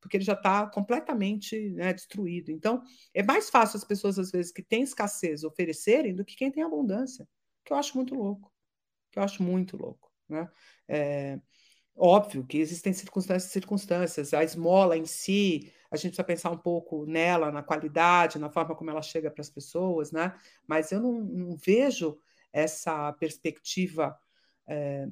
Porque 0.00 0.16
ele 0.16 0.24
já 0.24 0.32
está 0.32 0.66
completamente 0.66 1.70
né, 1.70 1.92
destruído. 1.92 2.50
Então, 2.50 2.82
é 3.12 3.22
mais 3.22 3.50
fácil 3.50 3.76
as 3.76 3.84
pessoas, 3.84 4.18
às 4.18 4.30
vezes, 4.30 4.50
que 4.50 4.62
têm 4.62 4.82
escassez 4.82 5.44
oferecerem 5.44 6.14
do 6.14 6.24
que 6.24 6.36
quem 6.36 6.50
tem 6.50 6.62
abundância. 6.62 7.28
Que 7.64 7.72
eu 7.72 7.76
acho 7.76 7.96
muito 7.96 8.14
louco. 8.14 8.52
Que 9.10 9.18
eu 9.18 9.22
acho 9.22 9.42
muito 9.42 9.76
louco. 9.76 10.10
Né? 10.28 10.48
É, 10.88 11.38
óbvio 11.96 12.46
que 12.46 12.58
existem 12.58 12.92
circunstâncias 12.92 13.52
circunstâncias. 13.52 14.32
A 14.32 14.42
esmola 14.42 14.96
em 14.96 15.04
si, 15.04 15.70
a 15.90 15.96
gente 15.96 16.12
precisa 16.12 16.24
pensar 16.24 16.50
um 16.50 16.58
pouco 16.58 17.04
nela, 17.04 17.52
na 17.52 17.62
qualidade, 17.62 18.38
na 18.38 18.48
forma 18.48 18.74
como 18.74 18.90
ela 18.90 19.02
chega 19.02 19.30
para 19.30 19.42
as 19.42 19.50
pessoas, 19.50 20.10
né? 20.12 20.34
mas 20.66 20.92
eu 20.92 21.00
não, 21.00 21.20
não 21.20 21.56
vejo 21.56 22.18
essa 22.52 23.12
perspectiva 23.14 24.18
é, 24.66 25.08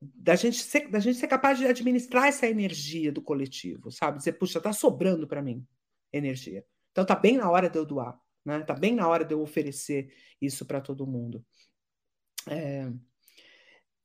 da, 0.00 0.36
gente 0.36 0.58
ser, 0.58 0.88
da 0.88 0.98
gente 0.98 1.18
ser 1.18 1.26
capaz 1.26 1.58
de 1.58 1.66
administrar 1.66 2.26
essa 2.26 2.46
energia 2.46 3.10
do 3.10 3.22
coletivo, 3.22 3.90
sabe? 3.90 4.18
Dizer, 4.18 4.32
puxa, 4.32 4.58
está 4.58 4.72
sobrando 4.72 5.26
para 5.26 5.42
mim 5.42 5.66
energia. 6.12 6.64
Então 6.92 7.02
está 7.02 7.14
bem 7.14 7.36
na 7.36 7.50
hora 7.50 7.68
de 7.68 7.78
eu 7.78 7.84
doar, 7.84 8.18
né? 8.44 8.60
Está 8.60 8.74
bem 8.74 8.94
na 8.94 9.08
hora 9.08 9.24
de 9.24 9.34
eu 9.34 9.40
oferecer 9.40 10.12
isso 10.40 10.64
para 10.64 10.80
todo 10.80 11.06
mundo. 11.06 11.44
É, 12.46 12.90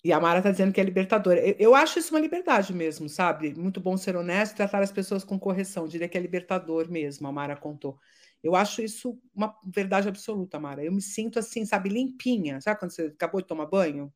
e 0.03 0.11
a 0.11 0.19
Mara 0.19 0.39
está 0.39 0.51
dizendo 0.51 0.73
que 0.73 0.81
é 0.81 0.83
libertadora. 0.83 1.39
Eu, 1.39 1.55
eu, 1.57 1.75
acho 1.75 1.97
isso 1.97 2.13
uma 2.13 2.19
liberdade 2.19 2.73
mesmo, 2.73 3.07
sabe? 3.07 3.53
Muito 3.57 3.79
bom 3.79 3.95
ser 3.95 4.17
honesto, 4.17 4.57
tratar 4.57 4.83
as 4.83 4.91
pessoas 4.91 5.23
com 5.23 5.39
correção. 5.39 5.87
Diria 5.87 6.09
que 6.09 6.17
é 6.17 6.21
libertador 6.21 6.91
mesmo, 6.91 7.25
a 7.27 7.31
Mara 7.31 7.55
contou. 7.55 7.97
Eu 8.43 8.53
acho 8.53 8.81
isso 8.81 9.17
uma 9.33 9.57
verdade 9.65 10.09
absoluta, 10.09 10.59
Mara. 10.59 10.83
Eu 10.83 10.91
me 10.91 11.01
sinto 11.01 11.39
assim, 11.39 11.65
sabe, 11.65 11.87
limpinha. 11.87 12.59
Sabe 12.59 12.77
quando 12.77 12.91
você 12.91 13.03
acabou 13.03 13.41
de 13.41 13.47
tomar 13.47 13.65
banho? 13.67 14.13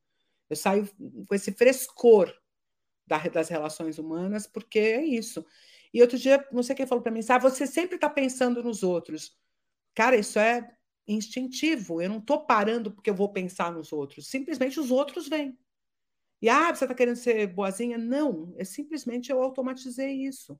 Eu 0.49 0.55
saio 0.55 0.89
com 1.27 1.35
esse 1.35 1.51
frescor 1.51 2.33
das 3.05 3.49
relações 3.49 3.97
humanas, 3.97 4.45
porque 4.47 4.79
é 4.79 5.03
isso. 5.03 5.45
E 5.93 6.01
outro 6.01 6.17
dia, 6.17 6.45
não 6.51 6.61
sei 6.61 6.75
quem 6.75 6.85
falou 6.85 7.01
para 7.01 7.11
mim, 7.11 7.21
sabe, 7.21 7.43
você 7.43 7.65
sempre 7.65 7.95
está 7.95 8.09
pensando 8.09 8.61
nos 8.61 8.83
outros. 8.83 9.37
Cara, 9.95 10.15
isso 10.15 10.37
é 10.39 10.69
instintivo. 11.07 12.01
Eu 12.01 12.09
não 12.09 12.17
estou 12.17 12.45
parando 12.45 12.91
porque 12.91 13.09
eu 13.09 13.15
vou 13.15 13.31
pensar 13.31 13.71
nos 13.71 13.93
outros. 13.93 14.27
Simplesmente 14.27 14.79
os 14.79 14.91
outros 14.91 15.27
vêm. 15.27 15.57
E, 16.41 16.49
ah, 16.49 16.73
você 16.73 16.85
está 16.85 16.93
querendo 16.93 17.15
ser 17.15 17.47
boazinha? 17.47 17.97
Não, 17.97 18.53
é 18.57 18.63
simplesmente 18.63 19.31
eu 19.31 19.41
automatizei 19.41 20.13
isso, 20.25 20.59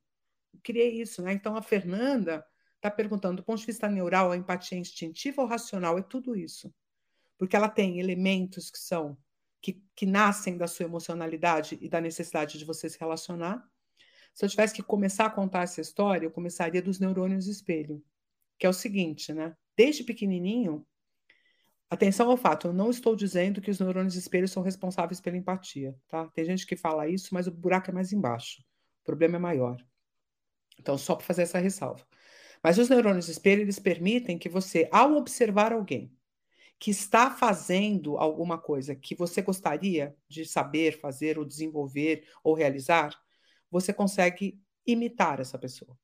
criei 0.64 1.00
isso. 1.00 1.22
Né? 1.22 1.34
Então, 1.34 1.56
a 1.56 1.62
Fernanda 1.62 2.44
está 2.78 2.90
perguntando, 2.90 3.38
do 3.38 3.44
ponto 3.44 3.60
de 3.60 3.66
vista 3.66 3.88
neural, 3.88 4.32
a 4.32 4.38
empatia 4.38 4.78
é 4.78 4.82
instintiva 4.82 5.42
ou 5.42 5.48
racional? 5.48 5.98
É 5.98 6.02
tudo 6.02 6.36
isso. 6.36 6.74
Porque 7.38 7.56
ela 7.56 7.70
tem 7.70 8.00
elementos 8.00 8.72
que 8.72 8.80
são, 8.80 9.16
que, 9.62 9.82
que 9.96 10.06
nascem 10.06 10.58
da 10.58 10.68
sua 10.68 10.86
emocionalidade 10.86 11.78
e 11.82 11.90
da 11.90 12.00
necessidade 12.02 12.58
de 12.58 12.66
você 12.66 12.90
se 12.90 13.00
relacionar. 13.00 13.64
Se 14.34 14.46
eu 14.46 14.50
tivesse 14.50 14.74
que 14.74 14.84
começar 14.84 15.26
a 15.26 15.32
contar 15.32 15.64
essa 15.64 15.82
história, 15.82 16.26
eu 16.26 16.32
começaria 16.32 16.82
dos 16.82 17.00
neurônios 17.00 17.48
espelho, 17.48 18.04
que 18.58 18.66
é 18.66 18.70
o 18.70 18.74
seguinte, 18.74 19.34
né? 19.34 19.56
Desde 19.76 20.04
pequenininho, 20.04 20.86
Atenção 21.90 22.30
ao 22.30 22.36
fato, 22.36 22.68
eu 22.68 22.74
não 22.74 22.90
estou 22.90 23.16
dizendo 23.16 23.62
que 23.62 23.72
os 23.72 23.80
neurônios 23.80 24.16
espelhos 24.16 24.52
são 24.52 24.62
responsáveis 24.62 25.22
pela 25.22 25.38
empatia, 25.38 25.96
tá? 26.10 26.28
Tem 26.34 26.44
gente 26.44 26.68
que 26.68 26.76
fala 26.76 27.08
isso, 27.08 27.34
mas 27.34 27.48
o 27.48 27.52
buraco 27.52 27.90
é 27.90 27.94
mais 27.94 28.12
embaixo. 28.12 28.62
O 29.02 29.06
problema 29.06 29.38
é 29.38 29.40
maior. 29.40 29.78
Então, 30.78 30.98
só 30.98 31.16
para 31.16 31.26
fazer 31.26 31.44
essa 31.44 31.60
ressalva. 31.60 32.06
Mas 32.62 32.78
os 32.78 32.90
neurônios 32.90 33.30
espelho, 33.30 33.62
eles 33.62 33.80
permitem 33.80 34.38
que 34.38 34.50
você, 34.50 34.90
ao 34.92 35.14
observar 35.14 35.72
alguém 35.72 36.12
que 36.80 36.92
está 36.92 37.32
fazendo 37.32 38.18
alguma 38.18 38.58
coisa 38.58 38.96
que 38.96 39.16
você 39.16 39.42
gostaria 39.42 40.16
de 40.30 40.46
saber, 40.46 41.00
fazer, 41.00 41.40
ou 41.40 41.46
desenvolver, 41.46 42.28
ou 42.44 42.54
realizar, 42.54 43.14
você 43.70 43.92
consegue 43.92 44.62
imitar 44.86 45.40
essa 45.40 45.58
pessoa. 45.58 45.98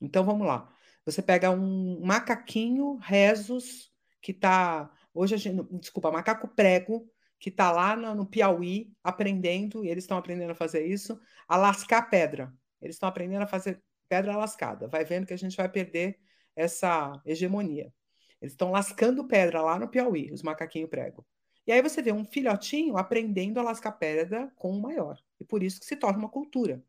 Então, 0.00 0.24
vamos 0.24 0.46
lá. 0.46 0.72
Você 1.04 1.20
pega 1.20 1.50
um 1.50 2.00
macaquinho 2.04 2.96
rezos 2.96 3.92
que 4.20 4.30
está 4.32 4.90
Hoje 5.18 5.34
a 5.34 5.38
gente, 5.38 5.66
desculpa, 5.80 6.12
macaco 6.12 6.46
prego, 6.46 7.10
que 7.40 7.48
está 7.48 7.72
lá 7.72 7.96
no, 7.96 8.14
no, 8.14 8.24
Piauí 8.24 8.92
aprendendo, 9.02 9.84
e 9.84 9.88
eles 9.88 10.04
estão 10.04 10.16
aprendendo 10.16 10.52
a 10.52 10.54
fazer 10.54 10.86
isso, 10.86 11.20
a 11.48 11.56
lascar 11.56 12.02
pedra. 12.02 12.54
Eles 12.80 12.94
estão 12.94 13.08
aprendendo 13.08 13.42
a 13.42 13.46
fazer 13.48 13.82
pedra 14.08 14.36
lascada. 14.36 14.86
Vai 14.86 15.04
vendo 15.04 15.26
que 15.26 15.34
a 15.34 15.36
gente 15.36 15.56
vai 15.56 15.68
perder 15.68 16.20
essa 16.54 17.20
hegemonia. 17.24 17.92
Eles 18.40 18.52
estão 18.52 18.70
lascando 18.70 19.26
pedra 19.26 19.60
lá 19.62 19.78
no 19.78 19.88
Piauí, 19.88 20.32
os 20.32 20.42
macaquinhos 20.42 20.90
prego. 20.90 21.26
E 21.66 21.72
aí 21.72 21.82
você 21.82 22.00
vê 22.00 22.12
um 22.12 22.24
filhotinho 22.24 22.96
aprendendo 22.96 23.58
a 23.60 23.62
lascar 23.62 23.92
pedra 23.92 24.50
com 24.56 24.70
o 24.70 24.80
maior. 24.80 25.22
E 25.38 25.44
por 25.44 25.62
isso 25.62 25.78
que 25.80 25.86
se 25.86 25.96
torna 25.96 26.18
uma 26.18 26.28
cultura. 26.28 26.82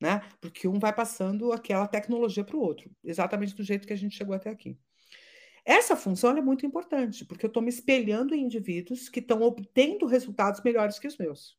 Né? 0.00 0.20
Porque 0.40 0.68
um 0.68 0.78
vai 0.78 0.92
passando 0.92 1.52
aquela 1.52 1.88
tecnologia 1.88 2.44
para 2.44 2.56
o 2.56 2.60
outro, 2.60 2.90
exatamente 3.02 3.54
do 3.54 3.62
jeito 3.62 3.86
que 3.86 3.92
a 3.92 3.96
gente 3.96 4.16
chegou 4.16 4.34
até 4.34 4.50
aqui. 4.50 4.78
Essa 5.64 5.96
função 5.96 6.36
é 6.36 6.42
muito 6.42 6.66
importante, 6.66 7.24
porque 7.24 7.46
eu 7.46 7.48
estou 7.48 7.62
me 7.62 7.70
espelhando 7.70 8.34
em 8.34 8.42
indivíduos 8.42 9.08
que 9.08 9.20
estão 9.20 9.40
obtendo 9.40 10.04
resultados 10.04 10.60
melhores 10.62 10.98
que 10.98 11.06
os 11.06 11.16
meus. 11.16 11.58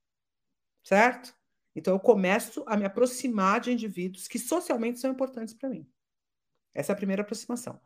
Certo? 0.83 1.35
Então, 1.75 1.93
eu 1.93 1.99
começo 1.99 2.63
a 2.67 2.77
me 2.77 2.85
aproximar 2.85 3.59
de 3.59 3.71
indivíduos 3.71 4.27
que 4.27 4.39
socialmente 4.39 4.99
são 4.99 5.11
importantes 5.11 5.53
para 5.53 5.69
mim. 5.69 5.85
Essa 6.73 6.91
é 6.91 6.93
a 6.93 6.97
primeira 6.97 7.21
aproximação. 7.21 7.81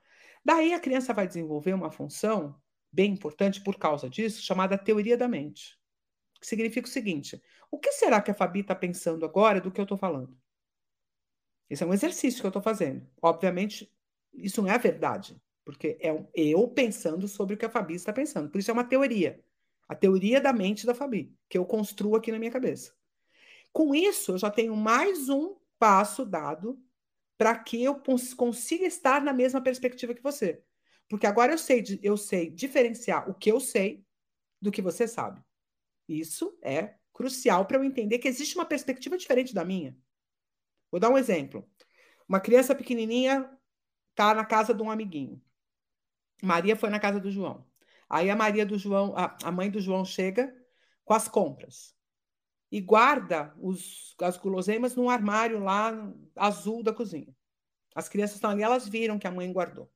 Daí, 0.50 0.74
a 0.74 0.80
criança 0.80 1.14
vai 1.14 1.28
desenvolver 1.28 1.76
uma 1.76 1.92
função 1.92 2.60
bem 2.92 3.12
importante 3.12 3.62
por 3.62 3.78
causa 3.78 4.10
disso, 4.10 4.42
chamada 4.42 4.80
teoria 4.80 5.16
da 5.16 5.28
mente. 5.28 5.78
Que 6.42 6.48
significa 6.48 6.88
o 6.88 6.92
seguinte: 6.92 7.40
o 7.70 7.78
que 7.78 7.92
será 7.92 8.20
que 8.20 8.32
a 8.32 8.34
Fabi 8.34 8.62
está 8.62 8.74
pensando 8.74 9.24
agora 9.24 9.62
do 9.62 9.70
que 9.70 9.80
eu 9.80 9.84
estou 9.84 9.96
falando? 9.96 10.36
Esse 11.70 11.84
é 11.84 11.86
um 11.86 11.94
exercício 11.94 12.40
que 12.40 12.48
eu 12.48 12.50
estou 12.50 12.64
fazendo. 12.64 13.08
Obviamente, 13.22 13.94
isso 14.34 14.60
não 14.64 14.72
é 14.72 14.74
a 14.74 14.80
verdade. 14.80 15.40
Porque 15.64 16.00
é 16.02 16.10
eu 16.34 16.68
pensando 16.68 17.28
sobre 17.28 17.54
o 17.54 17.58
que 17.58 17.66
a 17.68 17.70
Fabi 17.70 17.94
está 17.94 18.12
pensando. 18.12 18.50
Por 18.50 18.58
isso 18.58 18.72
é 18.72 18.74
uma 18.74 18.84
teoria. 18.84 19.40
A 19.88 19.94
teoria 19.94 20.42
da 20.42 20.52
mente 20.52 20.84
da 20.84 20.96
Fabi, 20.96 21.32
que 21.48 21.60
eu 21.60 21.66
construo 21.66 22.16
aqui 22.16 22.32
na 22.32 22.40
minha 22.40 22.50
cabeça. 22.50 22.92
Com 23.72 23.94
isso, 23.94 24.32
eu 24.32 24.40
já 24.40 24.50
tenho 24.50 24.76
mais 24.76 25.30
um 25.30 25.56
passo 25.78 26.26
dado 26.26 26.84
para 27.40 27.58
que 27.58 27.82
eu 27.82 28.04
consiga 28.36 28.86
estar 28.86 29.22
na 29.22 29.32
mesma 29.32 29.62
perspectiva 29.62 30.14
que 30.14 30.22
você. 30.22 30.62
Porque 31.08 31.26
agora 31.26 31.54
eu 31.54 31.58
sei, 31.58 31.82
eu 32.04 32.18
sei 32.18 32.50
diferenciar 32.50 33.30
o 33.30 33.34
que 33.34 33.50
eu 33.50 33.62
sei 33.62 34.06
do 34.62 34.70
que 34.70 34.82
você 34.82 35.08
sabe. 35.08 35.42
Isso 36.06 36.60
é 36.62 36.96
crucial 37.14 37.66
para 37.66 37.78
eu 37.78 37.84
entender 37.86 38.20
que 38.20 38.28
existe 38.28 38.56
uma 38.56 38.66
perspectiva 38.66 39.18
diferente 39.18 39.54
da 39.54 39.64
minha. 39.64 39.98
Vou 40.92 41.00
dar 41.00 41.10
um 41.10 41.18
exemplo. 41.18 41.66
Uma 42.28 42.42
criança 42.42 42.76
pequenininha 42.76 43.50
está 44.10 44.34
na 44.34 44.44
casa 44.44 44.74
de 44.74 44.84
um 44.84 44.92
amiguinho. 44.92 45.42
Maria 46.44 46.76
foi 46.76 46.90
na 46.90 47.00
casa 47.00 47.22
do 47.22 47.32
João. 47.32 47.66
Aí 48.10 48.30
a 48.30 48.36
Maria 48.36 48.66
do 48.66 48.78
João, 48.78 49.16
a, 49.16 49.38
a 49.46 49.52
mãe 49.52 49.72
do 49.72 49.80
João 49.80 50.04
chega 50.04 50.54
com 51.06 51.14
as 51.14 51.30
compras 51.30 51.96
e 52.72 52.80
guarda 52.80 53.54
os, 53.60 54.16
as 54.22 54.38
guloseimas 54.38 54.96
num 54.96 55.10
armário 55.10 55.60
lá 55.60 55.92
azul 56.36 56.84
da 56.84 56.94
cozinha. 56.94 57.36
As 57.96 58.08
crianças 58.08 58.36
estão 58.36 58.52
ali, 58.52 58.62
elas 58.62 58.88
viram 58.88 59.18
que 59.18 59.28
a 59.28 59.32
mãe 59.32 59.52
guardou. 59.52 59.92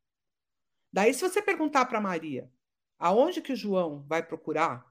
Daí, 0.92 1.14
se 1.14 1.22
você 1.22 1.42
perguntar 1.42 1.86
para 1.86 2.02
Maria 2.02 2.52
aonde 2.98 3.42
que 3.42 3.54
o 3.54 3.56
João 3.56 4.04
vai 4.08 4.24
procurar 4.24 4.86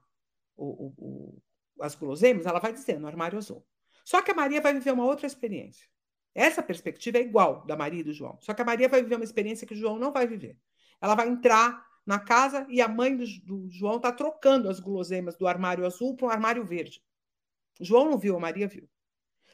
o, 0.55 0.65
o, 0.65 0.93
o, 0.97 1.41
as 1.81 1.95
guloseimas, 1.95 2.45
ela 2.45 2.59
vai 2.59 2.71
dizer 2.71 2.99
no 2.99 3.07
armário 3.07 3.37
azul. 3.37 3.65
Só 4.05 4.21
que 4.21 4.31
a 4.31 4.35
Maria 4.35 4.61
vai 4.61 4.73
viver 4.73 4.91
uma 4.91 5.05
outra 5.05 5.25
experiência. 5.25 5.87
Essa 6.35 6.63
perspectiva 6.63 7.17
é 7.17 7.21
igual 7.21 7.65
da 7.65 7.75
Maria 7.75 8.01
e 8.01 8.03
do 8.03 8.13
João. 8.13 8.37
Só 8.41 8.53
que 8.53 8.61
a 8.61 8.65
Maria 8.65 8.89
vai 8.89 9.01
viver 9.01 9.15
uma 9.15 9.23
experiência 9.23 9.67
que 9.67 9.73
o 9.73 9.77
João 9.77 9.99
não 9.99 10.11
vai 10.11 10.27
viver. 10.27 10.57
Ela 10.99 11.15
vai 11.15 11.27
entrar 11.27 11.85
na 12.05 12.19
casa 12.19 12.65
e 12.69 12.81
a 12.81 12.87
mãe 12.87 13.15
do, 13.15 13.25
do 13.43 13.69
João 13.69 13.97
está 13.97 14.11
trocando 14.11 14.69
as 14.69 14.79
guloseimas 14.79 15.37
do 15.37 15.47
armário 15.47 15.85
azul 15.85 16.15
para 16.15 16.27
um 16.27 16.29
armário 16.29 16.65
verde. 16.65 17.01
João 17.79 18.09
não 18.09 18.17
viu, 18.17 18.35
a 18.35 18.39
Maria 18.39 18.67
viu. 18.67 18.89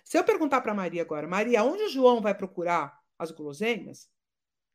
Se 0.03 0.17
eu 0.17 0.23
perguntar 0.23 0.61
para 0.61 0.73
Maria 0.73 1.01
agora, 1.01 1.27
Maria, 1.27 1.63
onde 1.63 1.83
o 1.83 1.89
João 1.89 2.21
vai 2.21 2.33
procurar 2.33 2.99
as 3.17 3.31
guloseimas? 3.31 4.09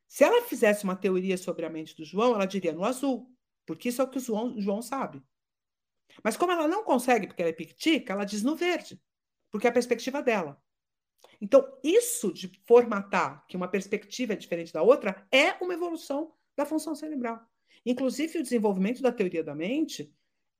Se 0.07 0.23
ela 0.23 0.41
fizesse 0.43 0.83
uma 0.83 0.95
teoria 0.95 1.37
sobre 1.37 1.65
a 1.65 1.69
mente 1.69 1.95
do 1.95 2.05
João, 2.05 2.35
ela 2.35 2.45
diria 2.45 2.71
no 2.71 2.85
azul, 2.85 3.29
porque 3.65 3.89
isso 3.89 4.01
é 4.01 4.05
o 4.05 4.09
que 4.09 4.17
o 4.17 4.21
João, 4.21 4.55
o 4.55 4.61
João 4.61 4.81
sabe. 4.81 5.21
Mas 6.23 6.37
como 6.37 6.51
ela 6.51 6.67
não 6.67 6.83
consegue, 6.83 7.27
porque 7.27 7.41
ela 7.41 7.49
é 7.49 7.53
pictica, 7.53 8.13
ela 8.13 8.23
diz 8.23 8.43
no 8.43 8.55
verde, 8.55 9.01
porque 9.51 9.67
é 9.67 9.69
a 9.69 9.73
perspectiva 9.73 10.21
dela. 10.21 10.61
Então, 11.41 11.77
isso 11.83 12.31
de 12.31 12.49
formatar 12.65 13.45
que 13.47 13.57
uma 13.57 13.67
perspectiva 13.67 14.33
é 14.33 14.35
diferente 14.37 14.71
da 14.71 14.81
outra 14.81 15.27
é 15.31 15.53
uma 15.61 15.73
evolução 15.73 16.33
da 16.55 16.65
função 16.65 16.95
cerebral. 16.95 17.41
Inclusive, 17.85 18.39
o 18.39 18.43
desenvolvimento 18.43 19.01
da 19.01 19.11
teoria 19.11 19.43
da 19.43 19.53
mente 19.53 20.13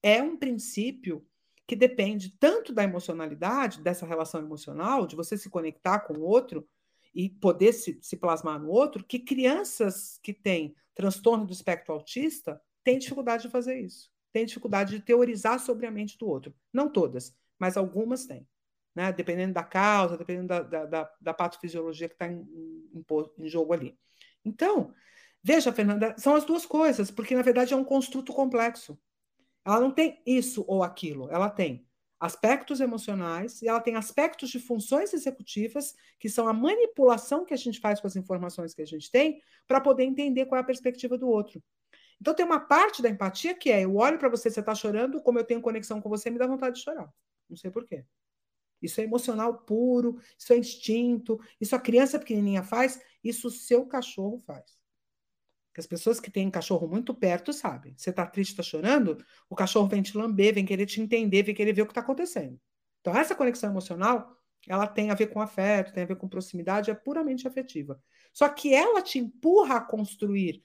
é 0.03 0.21
um 0.21 0.35
princípio 0.35 1.25
que 1.67 1.75
depende 1.75 2.37
tanto 2.39 2.73
da 2.73 2.83
emocionalidade, 2.83 3.81
dessa 3.81 4.05
relação 4.05 4.41
emocional, 4.41 5.07
de 5.07 5.15
você 5.15 5.37
se 5.37 5.49
conectar 5.49 5.99
com 5.99 6.13
o 6.13 6.23
outro 6.23 6.67
e 7.13 7.29
poder 7.29 7.73
se, 7.73 7.97
se 8.01 8.17
plasmar 8.17 8.59
no 8.59 8.69
outro, 8.69 9.03
que 9.03 9.19
crianças 9.19 10.19
que 10.21 10.33
têm 10.33 10.75
transtorno 10.93 11.45
do 11.45 11.53
espectro 11.53 11.93
autista 11.93 12.61
têm 12.83 12.99
dificuldade 12.99 13.43
de 13.43 13.49
fazer 13.49 13.79
isso. 13.79 14.11
Têm 14.31 14.45
dificuldade 14.45 14.97
de 14.97 15.03
teorizar 15.03 15.59
sobre 15.59 15.87
a 15.87 15.91
mente 15.91 16.17
do 16.17 16.27
outro. 16.27 16.53
Não 16.71 16.89
todas, 16.89 17.35
mas 17.57 17.77
algumas 17.77 18.25
têm 18.25 18.47
né? 18.95 19.11
dependendo 19.11 19.53
da 19.53 19.63
causa, 19.63 20.17
dependendo 20.17 20.47
da, 20.47 20.61
da, 20.61 20.85
da, 20.85 21.11
da 21.19 21.33
patofisiologia 21.33 22.07
que 22.07 22.15
está 22.15 22.27
em, 22.27 22.39
em, 22.93 23.05
em 23.39 23.49
jogo 23.49 23.73
ali. 23.73 23.99
Então, 24.43 24.93
veja, 25.43 25.73
Fernanda, 25.73 26.15
são 26.17 26.33
as 26.33 26.45
duas 26.45 26.65
coisas, 26.65 27.11
porque 27.11 27.35
na 27.35 27.41
verdade 27.41 27.73
é 27.73 27.77
um 27.77 27.83
construto 27.83 28.33
complexo. 28.33 28.97
Ela 29.65 29.79
não 29.79 29.91
tem 29.91 30.21
isso 30.25 30.63
ou 30.67 30.83
aquilo, 30.83 31.29
ela 31.31 31.49
tem 31.49 31.85
aspectos 32.19 32.79
emocionais 32.79 33.61
e 33.61 33.67
ela 33.67 33.81
tem 33.81 33.95
aspectos 33.95 34.49
de 34.49 34.59
funções 34.59 35.13
executivas, 35.13 35.93
que 36.19 36.29
são 36.29 36.47
a 36.47 36.53
manipulação 36.53 37.43
que 37.45 37.53
a 37.53 37.57
gente 37.57 37.79
faz 37.79 37.99
com 37.99 38.07
as 38.07 38.15
informações 38.15 38.73
que 38.73 38.81
a 38.81 38.85
gente 38.85 39.11
tem, 39.11 39.41
para 39.67 39.81
poder 39.81 40.03
entender 40.03 40.45
qual 40.45 40.57
é 40.57 40.61
a 40.61 40.65
perspectiva 40.65 41.17
do 41.17 41.27
outro. 41.27 41.61
Então 42.21 42.33
tem 42.33 42.45
uma 42.45 42.59
parte 42.59 43.01
da 43.01 43.09
empatia 43.09 43.53
que 43.53 43.71
é: 43.71 43.83
eu 43.83 43.95
olho 43.95 44.17
para 44.17 44.29
você, 44.29 44.49
você 44.49 44.59
está 44.59 44.73
chorando, 44.73 45.21
como 45.21 45.39
eu 45.39 45.43
tenho 45.43 45.61
conexão 45.61 46.01
com 46.01 46.09
você, 46.09 46.29
me 46.29 46.39
dá 46.39 46.47
vontade 46.47 46.77
de 46.77 46.83
chorar. 46.83 47.11
Não 47.49 47.57
sei 47.57 47.69
por 47.71 47.85
quê. 47.85 48.05
Isso 48.81 49.01
é 49.01 49.03
emocional 49.03 49.59
puro, 49.59 50.19
isso 50.37 50.53
é 50.53 50.57
instinto, 50.57 51.39
isso 51.59 51.75
a 51.75 51.79
criança 51.79 52.19
pequenininha 52.19 52.63
faz, 52.63 53.01
isso 53.23 53.47
o 53.47 53.51
seu 53.51 53.85
cachorro 53.85 54.37
faz. 54.39 54.74
Porque 55.75 55.81
as 55.81 55.87
pessoas 55.87 56.21
que 56.21 56.31
têm 56.31 56.49
cachorro 56.49 56.87
muito 56.87 57.13
perto 57.13 57.51
sabem. 57.51 57.93
Você 57.97 58.09
está 58.09 58.25
triste, 58.25 58.51
está 58.51 58.63
chorando, 58.63 59.21
o 59.49 59.55
cachorro 59.57 59.89
vem 59.89 60.01
te 60.01 60.17
lamber, 60.17 60.53
vem 60.53 60.65
querer 60.65 60.85
te 60.85 61.01
entender, 61.01 61.43
vem 61.43 61.53
querer 61.53 61.73
ver 61.73 61.81
o 61.81 61.85
que 61.85 61.91
está 61.91 61.99
acontecendo. 61.99 62.57
Então, 63.01 63.13
essa 63.13 63.35
conexão 63.35 63.71
emocional, 63.71 64.37
ela 64.69 64.87
tem 64.87 65.11
a 65.11 65.13
ver 65.13 65.27
com 65.27 65.41
afeto, 65.41 65.91
tem 65.91 66.03
a 66.03 66.05
ver 66.05 66.15
com 66.15 66.29
proximidade, 66.29 66.89
é 66.89 66.93
puramente 66.93 67.45
afetiva. 67.45 68.01
Só 68.31 68.47
que 68.47 68.73
ela 68.73 69.01
te 69.01 69.19
empurra 69.19 69.75
a 69.75 69.81
construir 69.81 70.63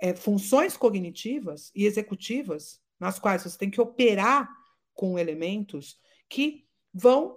é, 0.00 0.14
funções 0.14 0.74
cognitivas 0.74 1.70
e 1.74 1.84
executivas, 1.84 2.80
nas 2.98 3.18
quais 3.18 3.42
você 3.42 3.58
tem 3.58 3.68
que 3.68 3.80
operar 3.80 4.48
com 4.94 5.18
elementos 5.18 6.00
que 6.30 6.66
vão 6.94 7.36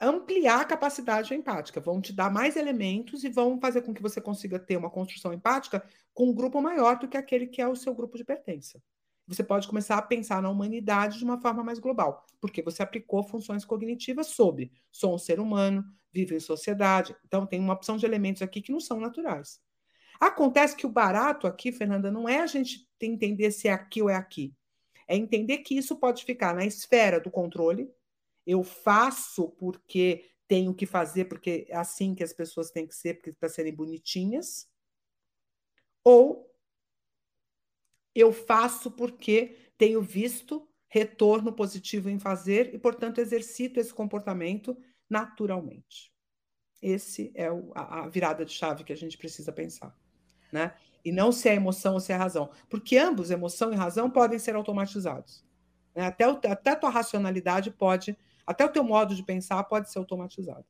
ampliar 0.00 0.60
a 0.60 0.64
capacidade 0.64 1.34
empática, 1.34 1.80
vão 1.80 2.00
te 2.00 2.12
dar 2.12 2.30
mais 2.30 2.56
elementos 2.56 3.24
e 3.24 3.28
vão 3.28 3.60
fazer 3.60 3.82
com 3.82 3.92
que 3.92 4.02
você 4.02 4.20
consiga 4.20 4.58
ter 4.58 4.76
uma 4.76 4.90
construção 4.90 5.32
empática 5.32 5.84
com 6.14 6.28
um 6.28 6.34
grupo 6.34 6.60
maior 6.60 6.98
do 6.98 7.08
que 7.08 7.16
aquele 7.16 7.46
que 7.46 7.60
é 7.60 7.68
o 7.68 7.76
seu 7.76 7.94
grupo 7.94 8.16
de 8.16 8.24
pertença. 8.24 8.80
Você 9.26 9.44
pode 9.44 9.68
começar 9.68 9.98
a 9.98 10.02
pensar 10.02 10.40
na 10.40 10.48
humanidade 10.48 11.18
de 11.18 11.24
uma 11.24 11.40
forma 11.40 11.62
mais 11.62 11.78
global, 11.78 12.24
porque 12.40 12.62
você 12.62 12.82
aplicou 12.82 13.22
funções 13.22 13.64
cognitivas 13.64 14.28
sobre 14.28 14.72
sou 14.90 15.14
um 15.14 15.18
ser 15.18 15.38
humano, 15.38 15.84
vivo 16.12 16.34
em 16.34 16.40
sociedade. 16.40 17.14
Então, 17.26 17.46
tem 17.46 17.60
uma 17.60 17.74
opção 17.74 17.96
de 17.96 18.06
elementos 18.06 18.40
aqui 18.40 18.62
que 18.62 18.72
não 18.72 18.80
são 18.80 18.98
naturais. 18.98 19.60
Acontece 20.18 20.74
que 20.74 20.86
o 20.86 20.90
barato 20.90 21.46
aqui, 21.46 21.70
Fernanda, 21.70 22.10
não 22.10 22.28
é 22.28 22.40
a 22.40 22.46
gente 22.46 22.88
entender 23.00 23.50
se 23.50 23.68
é 23.68 23.72
aqui 23.72 24.02
ou 24.02 24.08
é 24.10 24.16
aqui. 24.16 24.54
É 25.06 25.16
entender 25.16 25.58
que 25.58 25.76
isso 25.76 25.96
pode 25.96 26.24
ficar 26.24 26.54
na 26.54 26.64
esfera 26.64 27.20
do 27.20 27.30
controle, 27.30 27.88
eu 28.48 28.64
faço 28.64 29.50
porque 29.50 30.30
tenho 30.48 30.74
que 30.74 30.86
fazer, 30.86 31.26
porque 31.26 31.66
é 31.68 31.76
assim 31.76 32.14
que 32.14 32.24
as 32.24 32.32
pessoas 32.32 32.70
têm 32.70 32.86
que 32.86 32.94
ser, 32.94 33.20
para 33.38 33.50
serem 33.50 33.74
bonitinhas, 33.74 34.66
ou 36.02 36.50
eu 38.14 38.32
faço 38.32 38.90
porque 38.90 39.58
tenho 39.76 40.00
visto 40.00 40.66
retorno 40.88 41.52
positivo 41.52 42.08
em 42.08 42.18
fazer 42.18 42.74
e, 42.74 42.78
portanto, 42.78 43.20
exercito 43.20 43.78
esse 43.78 43.92
comportamento 43.92 44.74
naturalmente. 45.10 46.10
Esse 46.80 47.30
é 47.34 47.52
o, 47.52 47.70
a, 47.74 48.04
a, 48.04 48.08
virada 48.08 48.46
de 48.46 48.52
chave 48.52 48.82
que 48.82 48.94
a 48.94 48.96
gente 48.96 49.18
precisa 49.18 49.52
pensar, 49.52 49.94
né? 50.50 50.74
E 51.04 51.12
não 51.12 51.30
se 51.32 51.50
é 51.50 51.54
emoção 51.54 51.94
ou 51.94 52.00
se 52.00 52.12
é 52.12 52.16
razão, 52.16 52.50
porque 52.70 52.96
ambos, 52.96 53.30
emoção 53.30 53.74
e 53.74 53.76
razão, 53.76 54.10
podem 54.10 54.38
ser 54.38 54.54
automatizados. 54.54 55.44
Né? 55.94 56.06
Até, 56.06 56.26
o, 56.26 56.40
até 56.50 56.70
a 56.70 56.76
tua 56.76 56.90
racionalidade 56.90 57.70
pode 57.70 58.16
até 58.48 58.64
o 58.64 58.72
teu 58.72 58.82
modo 58.82 59.14
de 59.14 59.22
pensar 59.22 59.62
pode 59.64 59.92
ser 59.92 59.98
automatizado. 59.98 60.64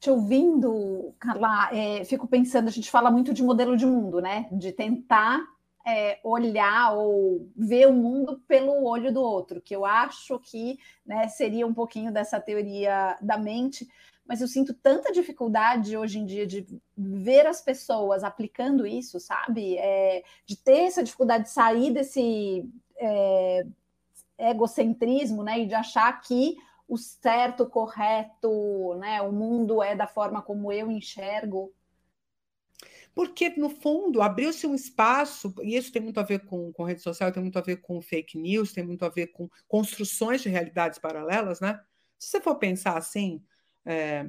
Te 0.00 0.10
ouvindo, 0.10 1.14
Carla, 1.18 1.70
é, 1.72 2.04
fico 2.04 2.26
pensando, 2.26 2.66
a 2.66 2.72
gente 2.72 2.90
fala 2.90 3.08
muito 3.08 3.32
de 3.32 3.42
modelo 3.42 3.76
de 3.76 3.86
mundo, 3.86 4.20
né? 4.20 4.48
De 4.50 4.72
tentar 4.72 5.40
é, 5.86 6.18
olhar 6.24 6.94
ou 6.96 7.48
ver 7.56 7.86
o 7.86 7.92
mundo 7.92 8.42
pelo 8.48 8.84
olho 8.84 9.14
do 9.14 9.22
outro, 9.22 9.60
que 9.60 9.74
eu 9.74 9.86
acho 9.86 10.40
que 10.40 10.76
né, 11.06 11.28
seria 11.28 11.64
um 11.64 11.72
pouquinho 11.72 12.12
dessa 12.12 12.40
teoria 12.40 13.16
da 13.22 13.38
mente, 13.38 13.88
mas 14.26 14.40
eu 14.40 14.48
sinto 14.48 14.74
tanta 14.74 15.12
dificuldade 15.12 15.96
hoje 15.96 16.18
em 16.18 16.26
dia 16.26 16.44
de 16.44 16.66
ver 16.98 17.46
as 17.46 17.62
pessoas 17.62 18.24
aplicando 18.24 18.84
isso, 18.84 19.20
sabe? 19.20 19.76
É, 19.78 20.24
de 20.44 20.56
ter 20.56 20.86
essa 20.86 21.04
dificuldade 21.04 21.44
de 21.44 21.50
sair 21.50 21.92
desse 21.92 22.68
é, 22.98 23.64
egocentrismo, 24.38 25.42
né, 25.42 25.60
e 25.60 25.66
de 25.66 25.74
achar 25.74 26.20
que 26.20 26.56
o 26.88 26.96
certo, 26.96 27.64
o 27.64 27.70
correto, 27.70 28.94
né, 28.98 29.20
o 29.22 29.32
mundo 29.32 29.82
é 29.82 29.96
da 29.96 30.06
forma 30.06 30.40
como 30.40 30.70
eu 30.70 30.90
enxergo. 30.90 31.72
Porque, 33.14 33.48
no 33.56 33.70
fundo, 33.70 34.20
abriu-se 34.20 34.66
um 34.66 34.74
espaço, 34.74 35.54
e 35.62 35.74
isso 35.74 35.90
tem 35.90 36.02
muito 36.02 36.20
a 36.20 36.22
ver 36.22 36.44
com, 36.44 36.70
com 36.72 36.84
rede 36.84 37.00
social, 37.00 37.32
tem 37.32 37.42
muito 37.42 37.58
a 37.58 37.62
ver 37.62 37.78
com 37.78 38.00
fake 38.02 38.36
news, 38.38 38.72
tem 38.72 38.84
muito 38.84 39.04
a 39.06 39.08
ver 39.08 39.28
com 39.28 39.48
construções 39.66 40.42
de 40.42 40.50
realidades 40.50 40.98
paralelas, 40.98 41.58
né? 41.58 41.80
Se 42.18 42.28
você 42.28 42.40
for 42.42 42.56
pensar 42.56 42.96
assim, 42.96 43.42
é, 43.86 44.28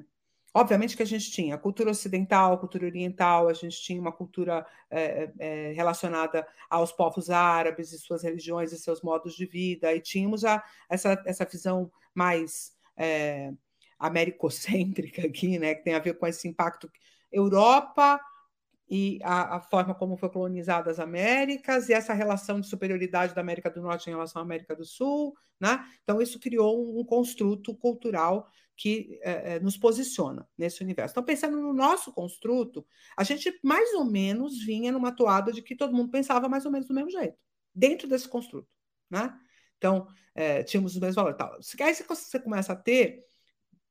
Obviamente 0.54 0.98
que 0.98 1.04
a 1.04 1.08
gente 1.08 1.30
tinha 1.32 1.58
cultura 1.58 1.92
ocidental, 1.92 2.58
cultura 2.58 2.86
oriental, 2.86 3.48
a 3.48 3.54
gente 3.54 3.80
tinha 3.80 4.02
uma 4.02 4.12
cultura 4.12 4.66
é, 4.90 5.30
é, 5.38 5.72
relacionada 5.74 6.48
aos 6.70 6.92
povos 6.92 7.30
árabes 7.30 7.92
e 7.92 8.00
suas 8.00 8.24
religiões 8.24 8.72
e 8.72 8.78
seus 8.78 9.02
modos 9.02 9.36
de 9.36 9.46
vida, 9.46 9.94
e 9.94 10.02
tínhamos 10.02 10.44
a, 10.44 10.64
essa, 10.90 11.22
essa 11.26 11.46
visão 11.46 11.92
mais 12.14 12.74
é, 12.96 13.54
americocêntrica 14.00 15.26
aqui, 15.28 15.60
né, 15.60 15.76
que 15.76 15.84
tem 15.84 15.94
a 15.94 16.00
ver 16.00 16.18
com 16.18 16.26
esse 16.26 16.48
impacto 16.48 16.90
Europa 17.32 18.20
e 18.90 19.20
a, 19.22 19.58
a, 19.58 19.60
forma 19.60 19.94
como 19.94 20.16
foi 20.16 20.30
colonizada 20.30 20.90
as 20.90 21.00
Américas 21.00 21.90
e 21.90 21.94
essa 21.94 22.14
relação 22.14 22.60
de 22.60 22.68
superioridade 22.68 23.36
da 23.36 23.42
América 23.42 23.70
do 23.70 23.82
Norte 23.82 24.08
em 24.08 24.14
relação 24.14 24.42
à 24.42 24.46
América 24.46 24.76
do 24.76 24.86
Sul, 24.86 25.36
né? 25.60 25.86
Então 26.04 26.22
isso 26.22 26.40
criou 26.40 26.98
um, 26.98 27.04
construto 27.04 27.76
cultural 27.76 28.48
que 28.76 29.20
é, 29.24 29.56
é, 29.56 29.60
nos 29.60 29.76
posiciona 29.76 30.48
nesse 30.58 30.84
universo. 30.84 31.12
Então, 31.14 31.24
pensando 31.24 31.60
no 31.60 31.74
nosso 31.74 32.14
construto, 32.14 32.86
a 33.18 33.24
gente 33.24 33.60
mais 33.64 33.94
ou 33.94 34.06
menos 34.06 34.64
vinha 34.64 34.92
numa 34.92 35.12
toada 35.12 35.52
de 35.52 35.62
que 35.62 35.76
todo 35.76 35.96
mundo 35.96 36.12
pensava 36.12 36.48
mais 36.48 36.66
ou 36.66 36.72
menos 36.72 36.88
do 36.88 36.94
mesmo 36.94 37.10
jeito, 37.10 37.38
dentro 37.74 38.08
desse 38.08 38.30
construto. 38.30 38.70
Né? 39.10 39.36
Então, 39.78 40.08
é, 40.36 40.64
tínhamos 40.64 40.94
os 40.94 41.02
mesmos 41.02 41.16
valores. 41.16 41.38
Tal. 41.38 41.58
Aí 41.86 41.96
você 41.96 42.40
começa 42.40 42.74
a 42.74 42.76
ter 42.76 43.26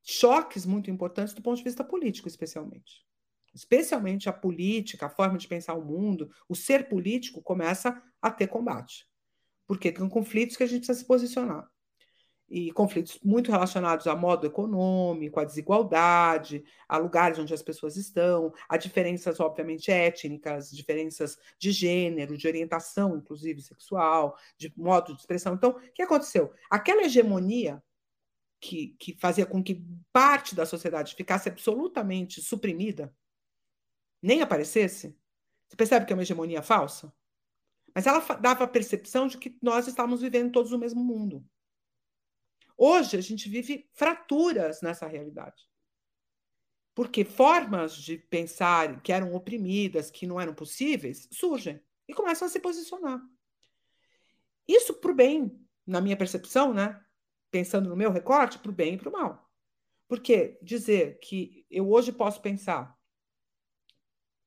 choques 0.01 0.65
muito 0.65 0.89
importantes 0.89 1.33
do 1.33 1.41
ponto 1.41 1.57
de 1.57 1.63
vista 1.65 1.83
político, 1.83 2.29
especialmente. 2.29 3.06
Especialmente 3.57 4.29
a 4.29 4.33
política, 4.33 5.07
a 5.07 5.09
forma 5.09 5.37
de 5.37 5.47
pensar 5.47 5.73
o 5.73 5.83
mundo, 5.83 6.29
o 6.47 6.55
ser 6.55 6.87
político 6.87 7.41
começa 7.41 8.01
a 8.21 8.31
ter 8.31 8.47
combate. 8.47 9.07
Porque 9.65 9.91
tem 9.91 10.07
conflitos 10.07 10.55
que 10.55 10.63
a 10.63 10.67
gente 10.67 10.85
precisa 10.85 10.99
se 10.99 11.05
posicionar 11.05 11.67
e 12.49 12.71
conflitos 12.71 13.19
muito 13.23 13.51
relacionados 13.51 14.07
a 14.07 14.15
modo 14.15 14.47
econômico, 14.47 15.39
à 15.39 15.43
desigualdade, 15.43 16.63
a 16.87 16.97
lugares 16.97 17.37
onde 17.37 17.53
as 17.53 17.61
pessoas 17.61 17.97
estão, 17.97 18.53
a 18.69 18.77
diferenças, 18.77 19.39
obviamente, 19.39 19.91
étnicas, 19.91 20.71
diferenças 20.71 21.37
de 21.59 21.71
gênero, 21.71 22.37
de 22.37 22.47
orientação, 22.47 23.17
inclusive 23.17 23.61
sexual, 23.61 24.37
de 24.57 24.73
modo 24.77 25.13
de 25.13 25.19
expressão. 25.19 25.55
Então, 25.55 25.71
o 25.71 25.91
que 25.93 26.01
aconteceu? 26.01 26.53
Aquela 26.69 27.03
hegemonia 27.03 27.83
que, 28.59 28.95
que 28.99 29.17
fazia 29.19 29.45
com 29.45 29.61
que 29.61 29.85
parte 30.11 30.55
da 30.55 30.65
sociedade 30.65 31.15
ficasse 31.15 31.49
absolutamente 31.49 32.41
suprimida, 32.41 33.13
nem 34.21 34.41
aparecesse, 34.41 35.17
você 35.67 35.75
percebe 35.75 36.05
que 36.05 36.13
é 36.13 36.15
uma 36.15 36.23
hegemonia 36.23 36.61
falsa? 36.61 37.13
Mas 37.93 38.05
ela 38.05 38.19
dava 38.35 38.63
a 38.63 38.67
percepção 38.67 39.27
de 39.27 39.37
que 39.37 39.57
nós 39.61 39.87
estávamos 39.87 40.21
vivendo 40.21 40.51
todos 40.51 40.71
no 40.71 40.77
mesmo 40.77 41.03
mundo. 41.03 41.45
Hoje 42.77 43.17
a 43.17 43.21
gente 43.21 43.49
vive 43.49 43.89
fraturas 43.93 44.81
nessa 44.81 45.07
realidade. 45.07 45.67
Porque 46.93 47.25
formas 47.25 47.95
de 47.95 48.17
pensar 48.17 49.01
que 49.01 49.11
eram 49.11 49.33
oprimidas, 49.33 50.11
que 50.11 50.27
não 50.27 50.39
eram 50.39 50.53
possíveis, 50.53 51.27
surgem 51.31 51.81
e 52.07 52.13
começam 52.13 52.47
a 52.47 52.49
se 52.49 52.59
posicionar. 52.59 53.21
Isso 54.67 54.93
para 54.93 55.11
o 55.11 55.15
bem, 55.15 55.59
na 55.85 56.01
minha 56.01 56.17
percepção, 56.17 56.73
né? 56.73 57.03
pensando 57.51 57.89
no 57.89 57.95
meu 57.95 58.11
recorte, 58.11 58.59
para 58.59 58.71
o 58.71 58.75
bem 58.75 58.95
e 58.95 58.97
para 58.97 59.09
o 59.09 59.11
mal. 59.11 59.49
Porque 60.07 60.57
dizer 60.61 61.19
que 61.19 61.65
eu 61.69 61.89
hoje 61.89 62.11
posso 62.11 62.41
pensar, 62.41 62.96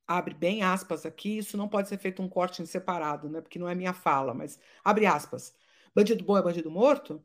abre 0.07 0.33
bem 0.33 0.63
aspas 0.63 1.05
aqui, 1.05 1.37
isso 1.37 1.57
não 1.57 1.69
pode 1.69 1.87
ser 1.87 1.97
feito 1.97 2.21
um 2.21 2.29
corte 2.29 2.61
em 2.61 2.65
separado, 2.65 3.29
né? 3.29 3.41
porque 3.41 3.59
não 3.59 3.69
é 3.69 3.75
minha 3.75 3.93
fala, 3.93 4.33
mas 4.33 4.59
abre 4.83 5.05
aspas. 5.05 5.53
Bandido 5.95 6.23
bom 6.23 6.37
é 6.37 6.41
bandido 6.41 6.71
morto? 6.71 7.23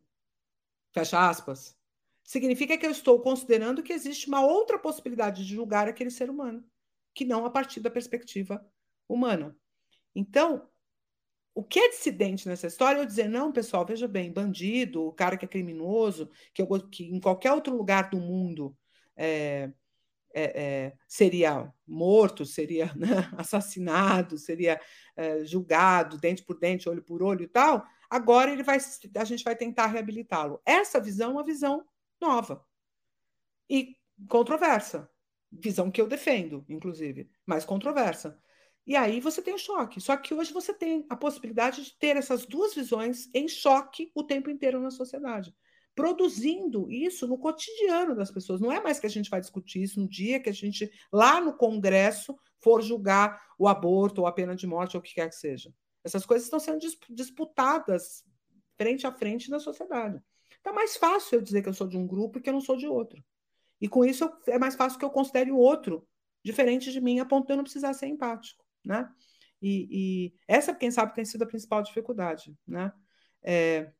Fecha 0.93 1.29
aspas. 1.29 1.77
Significa 2.23 2.77
que 2.77 2.85
eu 2.85 2.91
estou 2.91 3.21
considerando 3.21 3.81
que 3.81 3.93
existe 3.93 4.27
uma 4.27 4.45
outra 4.45 4.77
possibilidade 4.77 5.45
de 5.45 5.55
julgar 5.55 5.87
aquele 5.87 6.11
ser 6.11 6.29
humano, 6.29 6.63
que 7.13 7.23
não 7.23 7.45
a 7.45 7.49
partir 7.49 7.79
da 7.79 7.89
perspectiva 7.89 8.65
humana. 9.07 9.55
Então, 10.13 10.67
o 11.57 11.63
que 11.63 11.79
é 11.79 11.89
dissidente 11.89 12.47
nessa 12.47 12.67
história 12.67 12.99
é 12.99 13.01
eu 13.01 13.05
dizer, 13.05 13.27
não, 13.27 13.51
pessoal, 13.51 13.85
veja 13.85 14.07
bem, 14.07 14.31
bandido, 14.31 15.03
o 15.03 15.11
cara 15.11 15.37
que 15.37 15.45
é 15.45 15.47
criminoso, 15.47 16.29
que, 16.53 16.61
eu, 16.61 16.67
que 16.89 17.05
em 17.05 17.19
qualquer 17.19 17.51
outro 17.51 17.75
lugar 17.75 18.09
do 18.09 18.19
mundo 18.19 18.77
é, 19.15 19.71
é, 20.37 20.51
é, 20.55 20.93
seria 21.07 21.73
morto, 21.87 22.45
seria 22.45 22.93
né, 22.95 23.29
assassinado, 23.35 24.37
seria 24.37 24.79
é, 25.15 25.43
julgado, 25.43 26.19
dente 26.19 26.43
por 26.43 26.59
dente, 26.59 26.87
olho 26.87 27.01
por 27.01 27.23
olho 27.23 27.43
e 27.43 27.47
tal, 27.47 27.83
agora 28.07 28.51
ele 28.51 28.61
vai, 28.61 28.77
a 29.15 29.23
gente 29.23 29.43
vai 29.43 29.55
tentar 29.55 29.87
reabilitá-lo. 29.87 30.61
Essa 30.63 30.99
visão 30.99 31.31
é 31.31 31.33
uma 31.33 31.43
visão 31.43 31.83
nova 32.21 32.63
e 33.69 33.95
controversa. 34.29 35.09
Visão 35.51 35.89
que 35.89 36.01
eu 36.01 36.07
defendo, 36.07 36.65
inclusive, 36.67 37.29
mas 37.45 37.65
controversa. 37.65 38.39
E 38.85 38.95
aí 38.95 39.19
você 39.19 39.41
tem 39.41 39.53
o 39.53 39.57
choque. 39.57 39.99
Só 39.99 40.15
que 40.15 40.33
hoje 40.33 40.53
você 40.53 40.73
tem 40.73 41.05
a 41.09 41.15
possibilidade 41.15 41.83
de 41.83 41.97
ter 41.97 42.15
essas 42.15 42.45
duas 42.45 42.75
visões 42.75 43.29
em 43.33 43.47
choque 43.47 44.11
o 44.13 44.23
tempo 44.23 44.49
inteiro 44.49 44.79
na 44.79 44.91
sociedade, 44.91 45.55
produzindo 45.97 46.91
isso 46.91 47.27
no 47.27 47.39
cotidiano 47.39 48.15
das 48.15 48.29
pessoas. 48.29 48.61
Não 48.61 48.71
é 48.71 48.79
mais 48.79 48.99
que 48.99 49.07
a 49.07 49.09
gente 49.09 49.31
vai 49.31 49.41
discutir 49.41 49.81
isso 49.81 49.99
no 49.99 50.07
dia 50.07 50.39
que 50.39 50.49
a 50.49 50.53
gente, 50.53 50.87
lá 51.11 51.41
no 51.41 51.57
Congresso, 51.57 52.37
for 52.61 52.83
julgar 52.83 53.41
o 53.57 53.67
aborto 53.67 54.21
ou 54.21 54.27
a 54.27 54.31
pena 54.31 54.55
de 54.55 54.67
morte 54.67 54.95
ou 54.95 54.99
o 54.99 55.03
que 55.03 55.15
quer 55.15 55.27
que 55.27 55.35
seja. 55.35 55.73
Essas 56.03 56.23
coisas 56.23 56.45
estão 56.45 56.59
sendo 56.59 56.79
disputadas 57.09 58.23
frente 58.77 59.07
a 59.07 59.11
frente 59.11 59.49
na 59.49 59.59
sociedade. 59.59 60.21
É 60.63 60.71
mais 60.71 60.95
fácil 60.95 61.39
eu 61.39 61.41
dizer 61.41 61.63
que 61.63 61.69
eu 61.69 61.73
sou 61.73 61.87
de 61.87 61.97
um 61.97 62.05
grupo 62.05 62.37
e 62.37 62.41
que 62.41 62.49
eu 62.49 62.53
não 62.53 62.61
sou 62.61 62.77
de 62.77 62.87
outro. 62.87 63.23
E 63.81 63.87
com 63.87 64.05
isso 64.05 64.29
é 64.45 64.59
mais 64.59 64.75
fácil 64.75 64.99
que 64.99 65.05
eu 65.05 65.09
considere 65.09 65.51
o 65.51 65.57
outro 65.57 66.07
diferente 66.43 66.91
de 66.91 67.01
mim, 67.01 67.19
a 67.19 67.25
ponto 67.25 67.47
de 67.47 67.53
eu 67.53 67.57
não 67.57 67.63
precisar 67.63 67.93
ser 67.93 68.07
empático 68.07 68.63
né? 68.87 69.09
E, 69.61 69.87
e, 69.91 70.33
essa, 70.47 70.73
quem 70.73 70.89
sabe, 70.89 71.13
tem 71.13 71.25
sido 71.25 71.43
a 71.43 71.47
principal 71.47 71.83
dificuldade, 71.83 72.55
né? 72.65 72.91
É, 73.43 73.91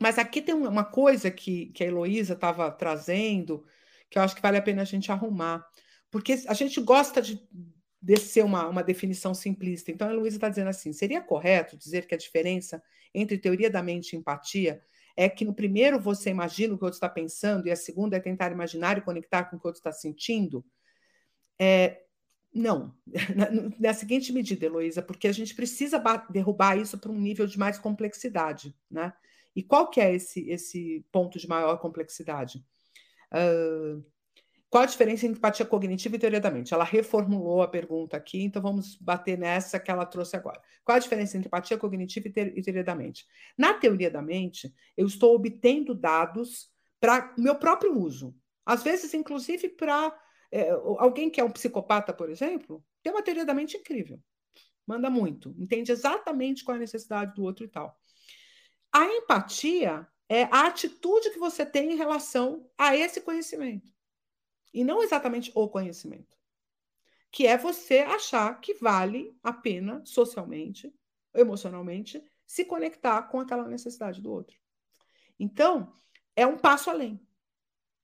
mas 0.00 0.18
aqui 0.18 0.40
tem 0.40 0.54
uma 0.54 0.84
coisa 0.84 1.30
que, 1.30 1.66
que 1.66 1.82
a 1.82 1.86
Heloísa 1.86 2.34
estava 2.34 2.70
trazendo, 2.70 3.64
que 4.08 4.18
eu 4.18 4.22
acho 4.22 4.34
que 4.34 4.42
vale 4.42 4.56
a 4.56 4.62
pena 4.62 4.82
a 4.82 4.84
gente 4.84 5.10
arrumar, 5.10 5.66
porque 6.10 6.44
a 6.46 6.54
gente 6.54 6.80
gosta 6.80 7.20
de 7.20 7.40
descer 8.00 8.44
uma, 8.44 8.68
uma 8.68 8.82
definição 8.82 9.34
simplista. 9.34 9.90
Então, 9.90 10.08
a 10.08 10.12
Heloísa 10.12 10.36
está 10.36 10.48
dizendo 10.48 10.68
assim: 10.68 10.92
seria 10.92 11.20
correto 11.20 11.76
dizer 11.76 12.06
que 12.06 12.14
a 12.14 12.18
diferença 12.18 12.82
entre 13.12 13.38
teoria 13.38 13.68
da 13.70 13.82
mente 13.82 14.12
e 14.12 14.16
empatia 14.16 14.80
é 15.16 15.28
que 15.28 15.44
no 15.44 15.52
primeiro 15.52 15.98
você 15.98 16.30
imagina 16.30 16.74
o 16.74 16.78
que 16.78 16.84
o 16.84 16.86
outro 16.86 16.96
está 16.96 17.08
pensando, 17.08 17.66
e 17.66 17.72
a 17.72 17.76
segunda 17.76 18.16
é 18.16 18.20
tentar 18.20 18.52
imaginar 18.52 18.96
e 18.96 19.02
conectar 19.02 19.44
com 19.44 19.56
o 19.56 19.58
que 19.58 19.66
o 19.66 19.68
outro 19.68 19.80
está 19.80 19.90
sentindo? 19.90 20.64
É, 21.58 22.02
não, 22.54 22.94
na, 23.34 23.48
na, 23.78 23.94
seguinte 23.94 24.32
medida, 24.32 24.66
Heloísa, 24.66 25.02
porque 25.02 25.26
a 25.26 25.32
gente 25.32 25.56
precisa 25.56 26.00
derrubar 26.30 26.78
isso 26.78 26.96
para 26.98 27.10
um 27.10 27.18
nível 27.18 27.48
de 27.48 27.58
mais 27.58 27.78
complexidade, 27.78 28.72
né? 28.88 29.12
E 29.54 29.62
qual 29.62 29.90
que 29.90 30.00
é 30.00 30.14
esse, 30.14 30.48
esse 30.48 31.04
ponto 31.10 31.38
de 31.38 31.48
maior 31.48 31.76
complexidade? 31.78 32.64
Uh, 33.32 34.04
qual 34.70 34.82
a 34.82 34.86
diferença 34.86 35.26
entre 35.26 35.38
empatia 35.38 35.64
cognitiva 35.64 36.16
e 36.16 36.18
teoria 36.18 36.40
da 36.40 36.50
mente? 36.50 36.74
Ela 36.74 36.84
reformulou 36.84 37.62
a 37.62 37.68
pergunta 37.68 38.16
aqui, 38.16 38.42
então 38.42 38.60
vamos 38.60 38.96
bater 38.96 39.38
nessa 39.38 39.80
que 39.80 39.90
ela 39.90 40.04
trouxe 40.04 40.36
agora. 40.36 40.60
Qual 40.84 40.94
a 40.94 40.98
diferença 40.98 41.36
entre 41.36 41.48
empatia 41.48 41.78
cognitiva 41.78 42.28
e 42.28 42.62
teoria 42.62 42.84
da 42.84 42.94
mente? 42.94 43.26
Na 43.56 43.74
teoria 43.74 44.10
da 44.10 44.20
mente, 44.20 44.72
eu 44.96 45.06
estou 45.06 45.34
obtendo 45.34 45.94
dados 45.94 46.70
para 47.00 47.34
meu 47.38 47.54
próprio 47.54 47.98
uso, 47.98 48.36
às 48.66 48.82
vezes, 48.82 49.14
inclusive, 49.14 49.70
para 49.70 50.14
é, 50.52 50.70
alguém 50.98 51.30
que 51.30 51.40
é 51.40 51.44
um 51.44 51.50
psicopata, 51.50 52.12
por 52.12 52.28
exemplo, 52.28 52.84
tem 53.02 53.10
uma 53.10 53.22
teoria 53.22 53.46
da 53.46 53.54
mente 53.54 53.78
incrível. 53.78 54.20
Manda 54.86 55.08
muito, 55.08 55.54
entende 55.58 55.90
exatamente 55.90 56.62
qual 56.64 56.74
é 56.74 56.78
a 56.78 56.80
necessidade 56.80 57.34
do 57.34 57.42
outro 57.42 57.64
e 57.64 57.68
tal. 57.68 57.98
A 58.98 59.06
empatia 59.06 60.08
é 60.28 60.42
a 60.50 60.66
atitude 60.66 61.30
que 61.30 61.38
você 61.38 61.64
tem 61.64 61.92
em 61.92 61.96
relação 61.96 62.68
a 62.76 62.96
esse 62.96 63.20
conhecimento. 63.20 63.94
E 64.74 64.82
não 64.82 65.04
exatamente 65.04 65.52
o 65.54 65.68
conhecimento. 65.68 66.36
Que 67.30 67.46
é 67.46 67.56
você 67.56 68.00
achar 68.00 68.60
que 68.60 68.74
vale 68.74 69.38
a 69.40 69.52
pena 69.52 70.02
socialmente, 70.04 70.92
emocionalmente, 71.32 72.20
se 72.44 72.64
conectar 72.64 73.22
com 73.28 73.38
aquela 73.38 73.68
necessidade 73.68 74.20
do 74.20 74.32
outro. 74.32 74.58
Então, 75.38 75.92
é 76.34 76.44
um 76.44 76.58
passo 76.58 76.90
além. 76.90 77.24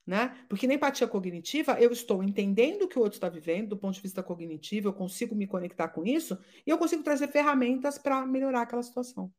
Né? 0.06 0.46
Porque 0.48 0.68
na 0.68 0.74
empatia 0.74 1.08
cognitiva, 1.08 1.72
eu 1.80 1.90
estou 1.90 2.22
entendendo 2.22 2.82
o 2.82 2.88
que 2.88 3.00
o 3.00 3.02
outro 3.02 3.16
está 3.16 3.28
vivendo 3.28 3.70
do 3.70 3.76
ponto 3.76 3.96
de 3.96 4.00
vista 4.00 4.22
cognitivo, 4.22 4.86
eu 4.86 4.94
consigo 4.94 5.34
me 5.34 5.48
conectar 5.48 5.88
com 5.88 6.06
isso 6.06 6.38
e 6.64 6.70
eu 6.70 6.78
consigo 6.78 7.02
trazer 7.02 7.26
ferramentas 7.26 7.98
para 7.98 8.24
melhorar 8.24 8.62
aquela 8.62 8.82
situação. 8.84 9.34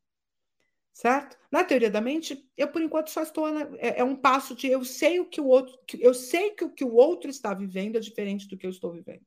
Certo? 0.96 1.36
Na 1.52 1.62
teoria 1.62 1.90
da 1.90 2.00
mente, 2.00 2.50
eu 2.56 2.68
por 2.68 2.80
enquanto 2.80 3.10
só 3.10 3.22
estou. 3.22 3.52
Na, 3.52 3.68
é, 3.76 4.00
é, 4.00 4.04
um 4.04 4.16
passo 4.16 4.56
de 4.56 4.66
eu 4.66 4.82
sei 4.82 5.20
o 5.20 5.28
que 5.28 5.38
o 5.38 5.46
outro. 5.46 5.78
Que, 5.86 6.02
eu 6.02 6.14
sei 6.14 6.52
que 6.52 6.64
o 6.64 6.72
que 6.72 6.82
o 6.82 6.94
outro 6.94 7.28
está 7.28 7.52
vivendo 7.52 7.96
é 7.96 8.00
diferente 8.00 8.48
do 8.48 8.56
que 8.56 8.64
eu 8.64 8.70
estou 8.70 8.90
vivendo. 8.90 9.20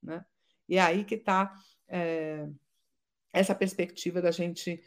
Né? 0.00 0.24
E 0.68 0.76
é 0.76 0.80
aí 0.80 1.02
que 1.02 1.16
está 1.16 1.52
é, 1.88 2.46
essa 3.32 3.52
perspectiva 3.52 4.22
da 4.22 4.30
gente 4.30 4.80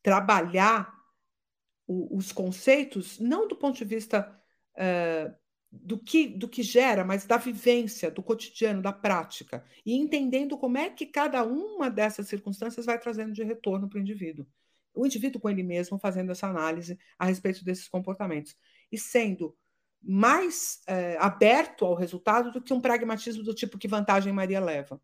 trabalhar 0.00 0.94
o, 1.84 2.16
os 2.16 2.30
conceitos, 2.30 3.18
não 3.18 3.48
do 3.48 3.56
ponto 3.56 3.76
de 3.76 3.84
vista 3.84 4.40
do, 5.72 5.98
que, 5.98 6.28
do 6.28 6.48
que 6.48 6.62
gera, 6.62 7.04
mas 7.04 7.26
da 7.26 7.36
vivência, 7.36 8.08
do 8.08 8.22
cotidiano, 8.22 8.80
da 8.80 8.92
prática, 8.92 9.64
e 9.84 9.96
entendendo 9.96 10.56
como 10.56 10.78
é 10.78 10.90
que 10.90 11.06
cada 11.06 11.42
uma 11.42 11.90
dessas 11.90 12.28
circunstâncias 12.28 12.86
vai 12.86 13.00
trazendo 13.00 13.32
de 13.32 13.42
retorno 13.42 13.88
para 13.88 13.98
o 13.98 14.00
indivíduo. 14.00 14.46
O 14.94 15.06
indivíduo 15.06 15.40
com 15.40 15.48
ele 15.48 15.62
mesmo 15.62 15.98
fazendo 15.98 16.32
essa 16.32 16.46
análise 16.46 16.98
a 17.18 17.24
respeito 17.24 17.64
desses 17.64 17.88
comportamentos 17.88 18.56
e 18.90 18.98
sendo 18.98 19.56
mais 20.02 20.80
é, 20.86 21.16
aberto 21.18 21.84
ao 21.84 21.94
resultado 21.94 22.50
do 22.50 22.62
que 22.62 22.72
um 22.72 22.80
pragmatismo 22.80 23.42
do 23.42 23.54
tipo 23.54 23.78
que 23.78 23.88
vantagem 23.88 24.32
Maria 24.32 24.60
leva. 24.60 25.00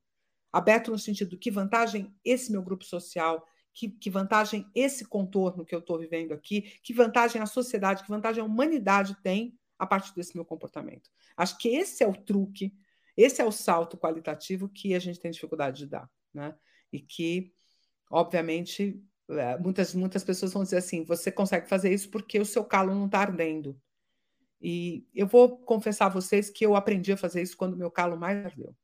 Aberto 0.52 0.90
no 0.90 0.98
sentido 0.98 1.38
que 1.38 1.50
vantagem 1.50 2.14
esse 2.24 2.50
meu 2.50 2.62
grupo 2.62 2.84
social, 2.84 3.46
que, 3.74 3.90
que 3.90 4.08
vantagem 4.08 4.66
esse 4.74 5.04
contorno 5.04 5.64
que 5.64 5.74
eu 5.74 5.80
estou 5.80 5.98
vivendo 5.98 6.32
aqui, 6.32 6.62
que 6.82 6.94
vantagem 6.94 7.42
a 7.42 7.46
sociedade, 7.46 8.02
que 8.02 8.08
vantagem 8.08 8.42
a 8.42 8.46
humanidade 8.46 9.16
tem 9.22 9.58
a 9.78 9.86
partir 9.86 10.14
desse 10.14 10.34
meu 10.34 10.46
comportamento. 10.46 11.10
Acho 11.36 11.58
que 11.58 11.68
esse 11.68 12.02
é 12.02 12.08
o 12.08 12.14
truque, 12.14 12.72
esse 13.14 13.42
é 13.42 13.44
o 13.44 13.52
salto 13.52 13.98
qualitativo 13.98 14.68
que 14.68 14.94
a 14.94 14.98
gente 14.98 15.20
tem 15.20 15.30
dificuldade 15.30 15.78
de 15.78 15.86
dar, 15.86 16.10
né? 16.32 16.56
E 16.90 17.00
que, 17.00 17.52
obviamente, 18.10 18.98
muitas, 19.60 19.94
muitas 19.94 20.24
pessoas 20.24 20.52
vão 20.52 20.62
dizer 20.62 20.78
assim: 20.78 21.04
você 21.04 21.30
consegue 21.30 21.68
fazer 21.68 21.92
isso 21.92 22.10
porque 22.10 22.38
o 22.38 22.44
seu 22.44 22.64
calo 22.64 22.94
não 22.94 23.06
está 23.06 23.20
ardendo. 23.20 23.80
E 24.60 25.06
eu 25.14 25.26
vou 25.26 25.58
confessar 25.58 26.06
a 26.06 26.10
vocês 26.10 26.48
que 26.48 26.64
eu 26.64 26.74
aprendi 26.74 27.12
a 27.12 27.16
fazer 27.16 27.42
isso 27.42 27.56
quando 27.56 27.76
meu 27.76 27.90
calo 27.90 28.16
mais 28.16 28.44
ardeu. 28.44 28.74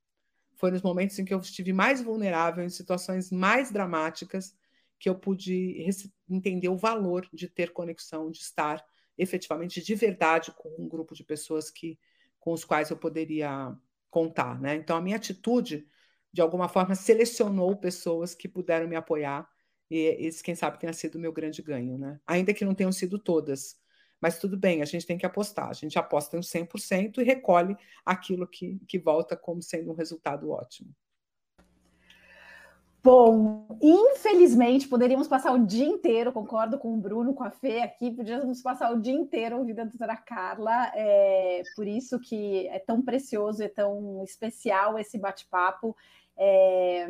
Foi 0.57 0.71
nos 0.71 0.83
momentos 0.83 1.19
em 1.19 1.25
que 1.25 1.33
eu 1.33 1.41
estive 1.41 1.73
mais 1.73 2.03
vulnerável, 2.03 2.63
em 2.65 2.69
situações 2.69 3.31
mais 3.31 3.73
dramáticas, 3.73 4.55
que 4.99 5.09
eu 5.09 5.15
pude 5.15 5.85
entender 6.29 6.69
o 6.69 6.77
valor 6.77 7.27
de 7.33 7.49
ter 7.49 7.73
conexão, 7.73 8.31
de 8.31 8.39
estar 8.39 8.85
efetivamente 9.19 9.83
de 9.83 9.95
verdade 9.95 10.53
com 10.57 10.69
um 10.79 10.89
grupo 10.89 11.15
de 11.15 11.25
pessoas 11.25 11.71
que 11.71 11.99
com 12.39 12.53
os 12.53 12.65
quais 12.65 12.91
eu 12.91 12.97
poderia 12.97 13.77
contar, 14.11 14.61
né? 14.61 14.75
Então 14.75 14.97
a 14.97 15.01
minha 15.01 15.17
atitude 15.17 15.87
de 16.33 16.41
alguma 16.41 16.69
forma 16.69 16.95
selecionou 16.95 17.77
pessoas 17.77 18.35
que 18.35 18.49
puderam 18.49 18.89
me 18.89 18.97
apoiar 18.97 19.49
e 19.93 20.27
esse 20.27 20.43
quem 20.43 20.55
sabe 20.55 20.79
tenha 20.79 20.93
sido 20.95 21.17
o 21.17 21.21
meu 21.21 21.31
grande 21.31 21.61
ganho, 21.61 21.99
né? 21.99 22.19
Ainda 22.27 22.55
que 22.55 22.65
não 22.65 22.75
tenham 22.75 22.91
sido 22.91 23.19
todas, 23.19 23.77
mas 24.19 24.39
tudo 24.39 24.57
bem, 24.57 24.81
a 24.81 24.87
gente 24.87 25.05
tem 25.05 25.19
que 25.19 25.27
apostar. 25.27 25.69
A 25.69 25.75
gente 25.75 25.99
aposta 25.99 26.35
no 26.35 26.43
100% 26.43 27.19
e 27.19 27.25
recolhe 27.25 27.77
aquilo 28.07 28.47
que, 28.47 28.81
que 28.89 28.99
volta 28.99 29.37
como 29.37 29.61
sendo 29.61 29.91
um 29.91 29.95
resultado 29.95 30.51
ótimo. 30.51 30.91
Bom, 33.05 33.67
infelizmente 33.83 34.89
poderíamos 34.89 35.29
passar 35.29 35.53
o 35.53 35.67
dia 35.67 35.85
inteiro, 35.85 36.33
concordo 36.33 36.79
com 36.79 36.95
o 36.95 36.97
Bruno, 36.97 37.35
com 37.35 37.43
a 37.43 37.51
Fê 37.51 37.81
aqui, 37.81 38.13
podíamos 38.13 38.63
passar 38.63 38.95
o 38.95 39.01
dia 39.01 39.13
inteiro 39.13 39.59
ouvindo 39.59 39.81
a 39.81 39.85
doutora 39.85 40.17
Carla, 40.17 40.91
é 40.95 41.63
por 41.75 41.87
isso 41.87 42.19
que 42.21 42.67
é 42.69 42.79
tão 42.79 43.03
precioso 43.03 43.63
e 43.63 43.69
tão 43.69 44.23
especial 44.23 44.99
esse 44.99 45.19
bate-papo. 45.19 45.95
É, 46.37 47.09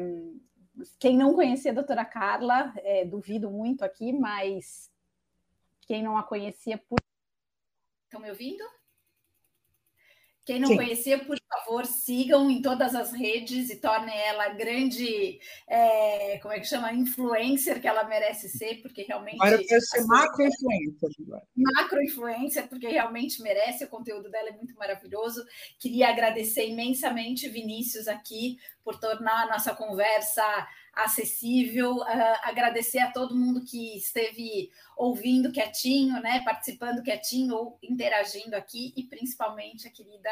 quem 0.98 1.16
não 1.16 1.34
conhecia 1.34 1.70
a 1.70 1.74
doutora 1.74 2.04
Carla, 2.04 2.72
é, 2.78 3.04
duvido 3.04 3.50
muito 3.50 3.84
aqui, 3.84 4.12
mas 4.12 4.90
quem 5.82 6.02
não 6.02 6.16
a 6.16 6.22
conhecia 6.22 6.78
por. 6.78 6.98
Estão 8.04 8.20
me 8.20 8.30
ouvindo? 8.30 8.64
Quem 10.44 10.58
não 10.58 10.68
Sim. 10.68 10.76
conhecia, 10.76 11.24
por 11.24 11.38
favor, 11.52 11.86
sigam 11.86 12.50
em 12.50 12.62
todas 12.62 12.94
as 12.94 13.12
redes 13.12 13.70
e 13.70 13.76
tornem 13.76 14.18
ela 14.18 14.48
grande, 14.50 15.38
é, 15.68 16.38
como 16.38 16.54
é 16.54 16.60
que 16.60 16.66
chama, 16.66 16.92
influencer 16.92 17.80
que 17.80 17.88
ela 17.88 18.04
merece 18.04 18.48
ser, 18.48 18.80
porque 18.82 19.02
realmente. 19.02 19.36
Agora 19.36 19.60
eu 19.60 19.66
quero 19.66 19.80
ser 19.80 20.04
macro-influencer. 20.04 21.10
Macro-influencer, 21.56 22.68
porque 22.68 22.88
realmente 22.88 23.42
merece, 23.42 23.84
o 23.84 23.88
conteúdo 23.88 24.30
dela 24.30 24.48
é 24.48 24.52
muito 24.52 24.74
maravilhoso. 24.74 25.44
Queria 25.78 26.08
agradecer 26.08 26.68
imensamente, 26.68 27.48
Vinícius, 27.48 28.08
aqui, 28.08 28.58
por 28.84 28.98
tornar 28.98 29.44
a 29.44 29.50
nossa 29.50 29.74
conversa 29.74 30.42
acessível. 30.92 31.96
Uh, 31.96 32.38
agradecer 32.42 32.98
a 32.98 33.10
todo 33.10 33.36
mundo 33.36 33.64
que 33.64 33.96
esteve 33.96 34.70
ouvindo 34.96 35.50
quietinho, 35.50 36.20
né, 36.20 36.42
participando 36.44 37.02
quietinho 37.02 37.54
ou 37.54 37.78
interagindo 37.82 38.54
aqui, 38.54 38.92
e 38.96 39.04
principalmente 39.04 39.88
a 39.88 39.90
querida 39.90 40.30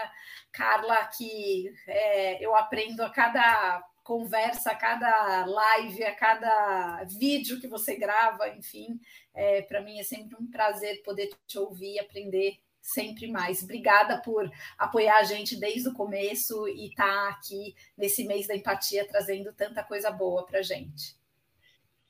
Carla, 0.53 1.10
que 1.17 1.73
é, 1.87 2.45
eu 2.45 2.55
aprendo 2.55 3.03
a 3.03 3.11
cada 3.11 3.83
conversa, 4.03 4.71
a 4.71 4.75
cada 4.75 5.45
live, 5.45 6.03
a 6.05 6.15
cada 6.15 7.05
vídeo 7.05 7.61
que 7.61 7.69
você 7.69 7.97
grava, 7.97 8.49
enfim, 8.49 8.99
é, 9.35 9.63
para 9.63 9.81
mim 9.81 10.01
é 10.01 10.03
sempre 10.03 10.37
um 10.41 10.51
prazer 10.51 11.03
poder 11.03 11.31
te 11.47 11.59
ouvir 11.59 11.95
e 11.95 12.01
aprender 12.01 12.59
sempre 12.81 13.31
mais. 13.31 13.63
Obrigada 13.63 14.21
por 14.23 14.51
apoiar 14.79 15.19
a 15.19 15.25
gente 15.25 15.57
desde 15.57 15.89
o 15.89 15.95
começo 15.95 16.67
e 16.69 16.89
estar 16.89 17.05
tá 17.05 17.29
aqui 17.29 17.75
nesse 17.97 18.25
mês 18.25 18.47
da 18.47 18.57
empatia 18.57 19.07
trazendo 19.07 19.53
tanta 19.53 19.83
coisa 19.85 20.11
boa 20.11 20.45
para 20.47 20.63
gente. 20.63 21.19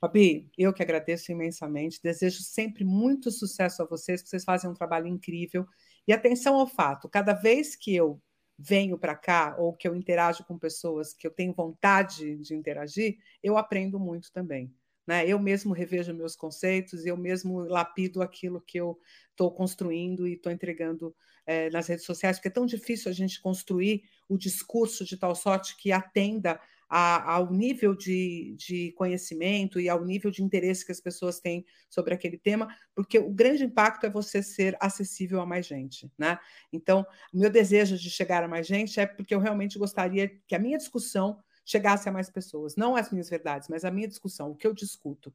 Fabi, 0.01 0.51
eu 0.57 0.73
que 0.73 0.83
agradeço 0.83 1.31
imensamente, 1.31 2.01
desejo 2.03 2.43
sempre 2.43 2.85
muito 2.85 3.31
sucesso 3.31 3.83
a 3.83 3.87
vocês, 3.87 4.23
vocês 4.23 4.45
fazem 4.45 4.71
um 4.71 4.75
trabalho 4.75 5.07
incrível. 5.07 5.67
E 6.09 6.13
atenção 6.13 6.55
ao 6.55 6.67
fato, 6.67 7.09
cada 7.09 7.35
vez 7.35 7.77
que 7.77 7.95
eu 7.95 8.19
venho 8.61 8.99
para 8.99 9.17
cá 9.17 9.57
ou 9.59 9.73
que 9.73 9.89
eu 9.89 9.95
interajo 9.95 10.45
com 10.45 10.59
pessoas 10.59 11.15
que 11.15 11.27
eu 11.27 11.31
tenho 11.31 11.55
vontade 11.55 12.37
de 12.37 12.55
interagir, 12.55 13.19
eu 13.43 13.57
aprendo 13.57 13.99
muito 13.99 14.31
também. 14.31 14.73
Né? 15.07 15.27
Eu 15.27 15.39
mesmo 15.39 15.73
revejo 15.73 16.13
meus 16.13 16.37
conceitos, 16.37 17.07
eu 17.07 17.17
mesmo 17.17 17.61
lapido 17.61 18.21
aquilo 18.21 18.61
que 18.61 18.79
eu 18.79 18.99
estou 19.31 19.51
construindo 19.51 20.27
e 20.27 20.35
estou 20.35 20.53
entregando 20.53 21.17
é, 21.47 21.71
nas 21.71 21.87
redes 21.87 22.05
sociais, 22.05 22.37
porque 22.37 22.49
é 22.49 22.53
tão 22.53 22.67
difícil 22.67 23.11
a 23.11 23.15
gente 23.15 23.41
construir 23.41 24.03
o 24.29 24.37
discurso 24.37 25.05
de 25.05 25.17
tal 25.17 25.35
sorte 25.35 25.77
que 25.77 25.91
atenda 25.91 26.61
a, 26.91 27.35
ao 27.35 27.53
nível 27.53 27.95
de, 27.95 28.57
de 28.59 28.91
conhecimento 28.93 29.79
e 29.79 29.89
ao 29.89 30.05
nível 30.05 30.29
de 30.29 30.43
interesse 30.43 30.85
que 30.85 30.91
as 30.91 31.01
pessoas 31.01 31.39
têm 31.39 31.65
sobre 31.89 32.13
aquele 32.13 32.37
tema, 32.37 32.67
porque 32.97 33.17
o 33.17 33.31
grande 33.31 33.65
impacto 33.65 34.05
é 34.07 34.11
você 34.11 34.43
ser 34.43 34.77
acessível 34.81 35.41
a 35.41 35.47
mais 35.47 35.65
gente. 35.67 36.11
Né? 36.19 36.37
Então, 36.73 37.07
o 37.33 37.39
meu 37.39 37.49
desejo 37.49 37.97
de 37.97 38.11
chegar 38.11 38.43
a 38.43 38.49
mais 38.49 38.67
gente 38.67 38.99
é 38.99 39.07
porque 39.07 39.33
eu 39.33 39.39
realmente 39.39 39.79
gostaria 39.79 40.29
que 40.49 40.55
a 40.55 40.59
minha 40.59 40.77
discussão 40.77 41.39
chegasse 41.65 42.09
a 42.09 42.13
mais 42.13 42.29
pessoas. 42.29 42.75
Não 42.75 42.97
as 42.97 43.13
minhas 43.13 43.31
verdades, 43.31 43.69
mas 43.69 43.85
a 43.85 43.91
minha 43.93 44.09
discussão, 44.09 44.51
o 44.51 44.57
que 44.57 44.67
eu 44.67 44.75
discuto, 44.75 45.33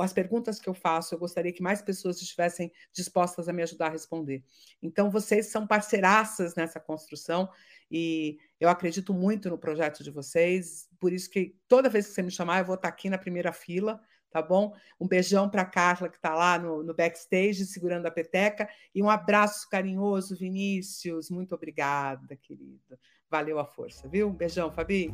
as 0.00 0.12
perguntas 0.12 0.60
que 0.60 0.68
eu 0.68 0.74
faço, 0.74 1.12
eu 1.12 1.18
gostaria 1.18 1.52
que 1.52 1.62
mais 1.62 1.82
pessoas 1.82 2.22
estivessem 2.22 2.70
dispostas 2.92 3.48
a 3.48 3.52
me 3.52 3.62
ajudar 3.62 3.86
a 3.88 3.90
responder. 3.90 4.44
Então, 4.80 5.10
vocês 5.10 5.46
são 5.46 5.66
parceiraças 5.66 6.54
nessa 6.54 6.78
construção 6.78 7.48
e 7.90 8.38
eu 8.62 8.68
acredito 8.68 9.12
muito 9.12 9.50
no 9.50 9.58
projeto 9.58 10.04
de 10.04 10.10
vocês, 10.12 10.88
por 11.00 11.12
isso 11.12 11.28
que 11.28 11.56
toda 11.66 11.88
vez 11.88 12.06
que 12.06 12.12
você 12.12 12.22
me 12.22 12.30
chamar, 12.30 12.60
eu 12.60 12.64
vou 12.64 12.76
estar 12.76 12.86
aqui 12.86 13.10
na 13.10 13.18
primeira 13.18 13.50
fila, 13.50 14.00
tá 14.30 14.40
bom? 14.40 14.72
Um 15.00 15.08
beijão 15.08 15.50
para 15.50 15.64
Carla, 15.64 16.08
que 16.08 16.14
está 16.14 16.32
lá 16.32 16.60
no, 16.60 16.80
no, 16.80 16.94
backstage, 16.94 17.66
segurando 17.66 18.06
a 18.06 18.10
peteca, 18.10 18.68
e 18.94 19.02
um 19.02 19.10
abraço 19.10 19.68
carinhoso, 19.68 20.36
Vinícius. 20.36 21.28
Muito 21.28 21.56
obrigada, 21.56 22.36
querido. 22.36 22.96
Valeu 23.28 23.58
a 23.58 23.66
força, 23.66 24.06
viu? 24.06 24.28
Um 24.28 24.32
beijão, 24.32 24.70
Fabi. 24.70 25.12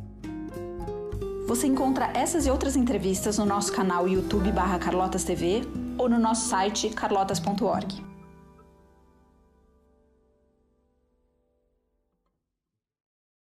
Você 1.47 1.65
encontra 1.65 2.05
essas 2.15 2.45
e 2.45 2.51
outras 2.51 2.75
entrevistas 2.75 3.39
no 3.39 3.45
nosso 3.47 3.73
canal 3.73 4.07
YouTube 4.07 4.51
barra 4.51 4.77
Carlotas 4.77 5.23
TV 5.23 5.61
ou 5.97 6.07
no 6.07 6.19
nosso 6.19 6.47
site 6.49 6.91
carlotas.org. 6.91 8.08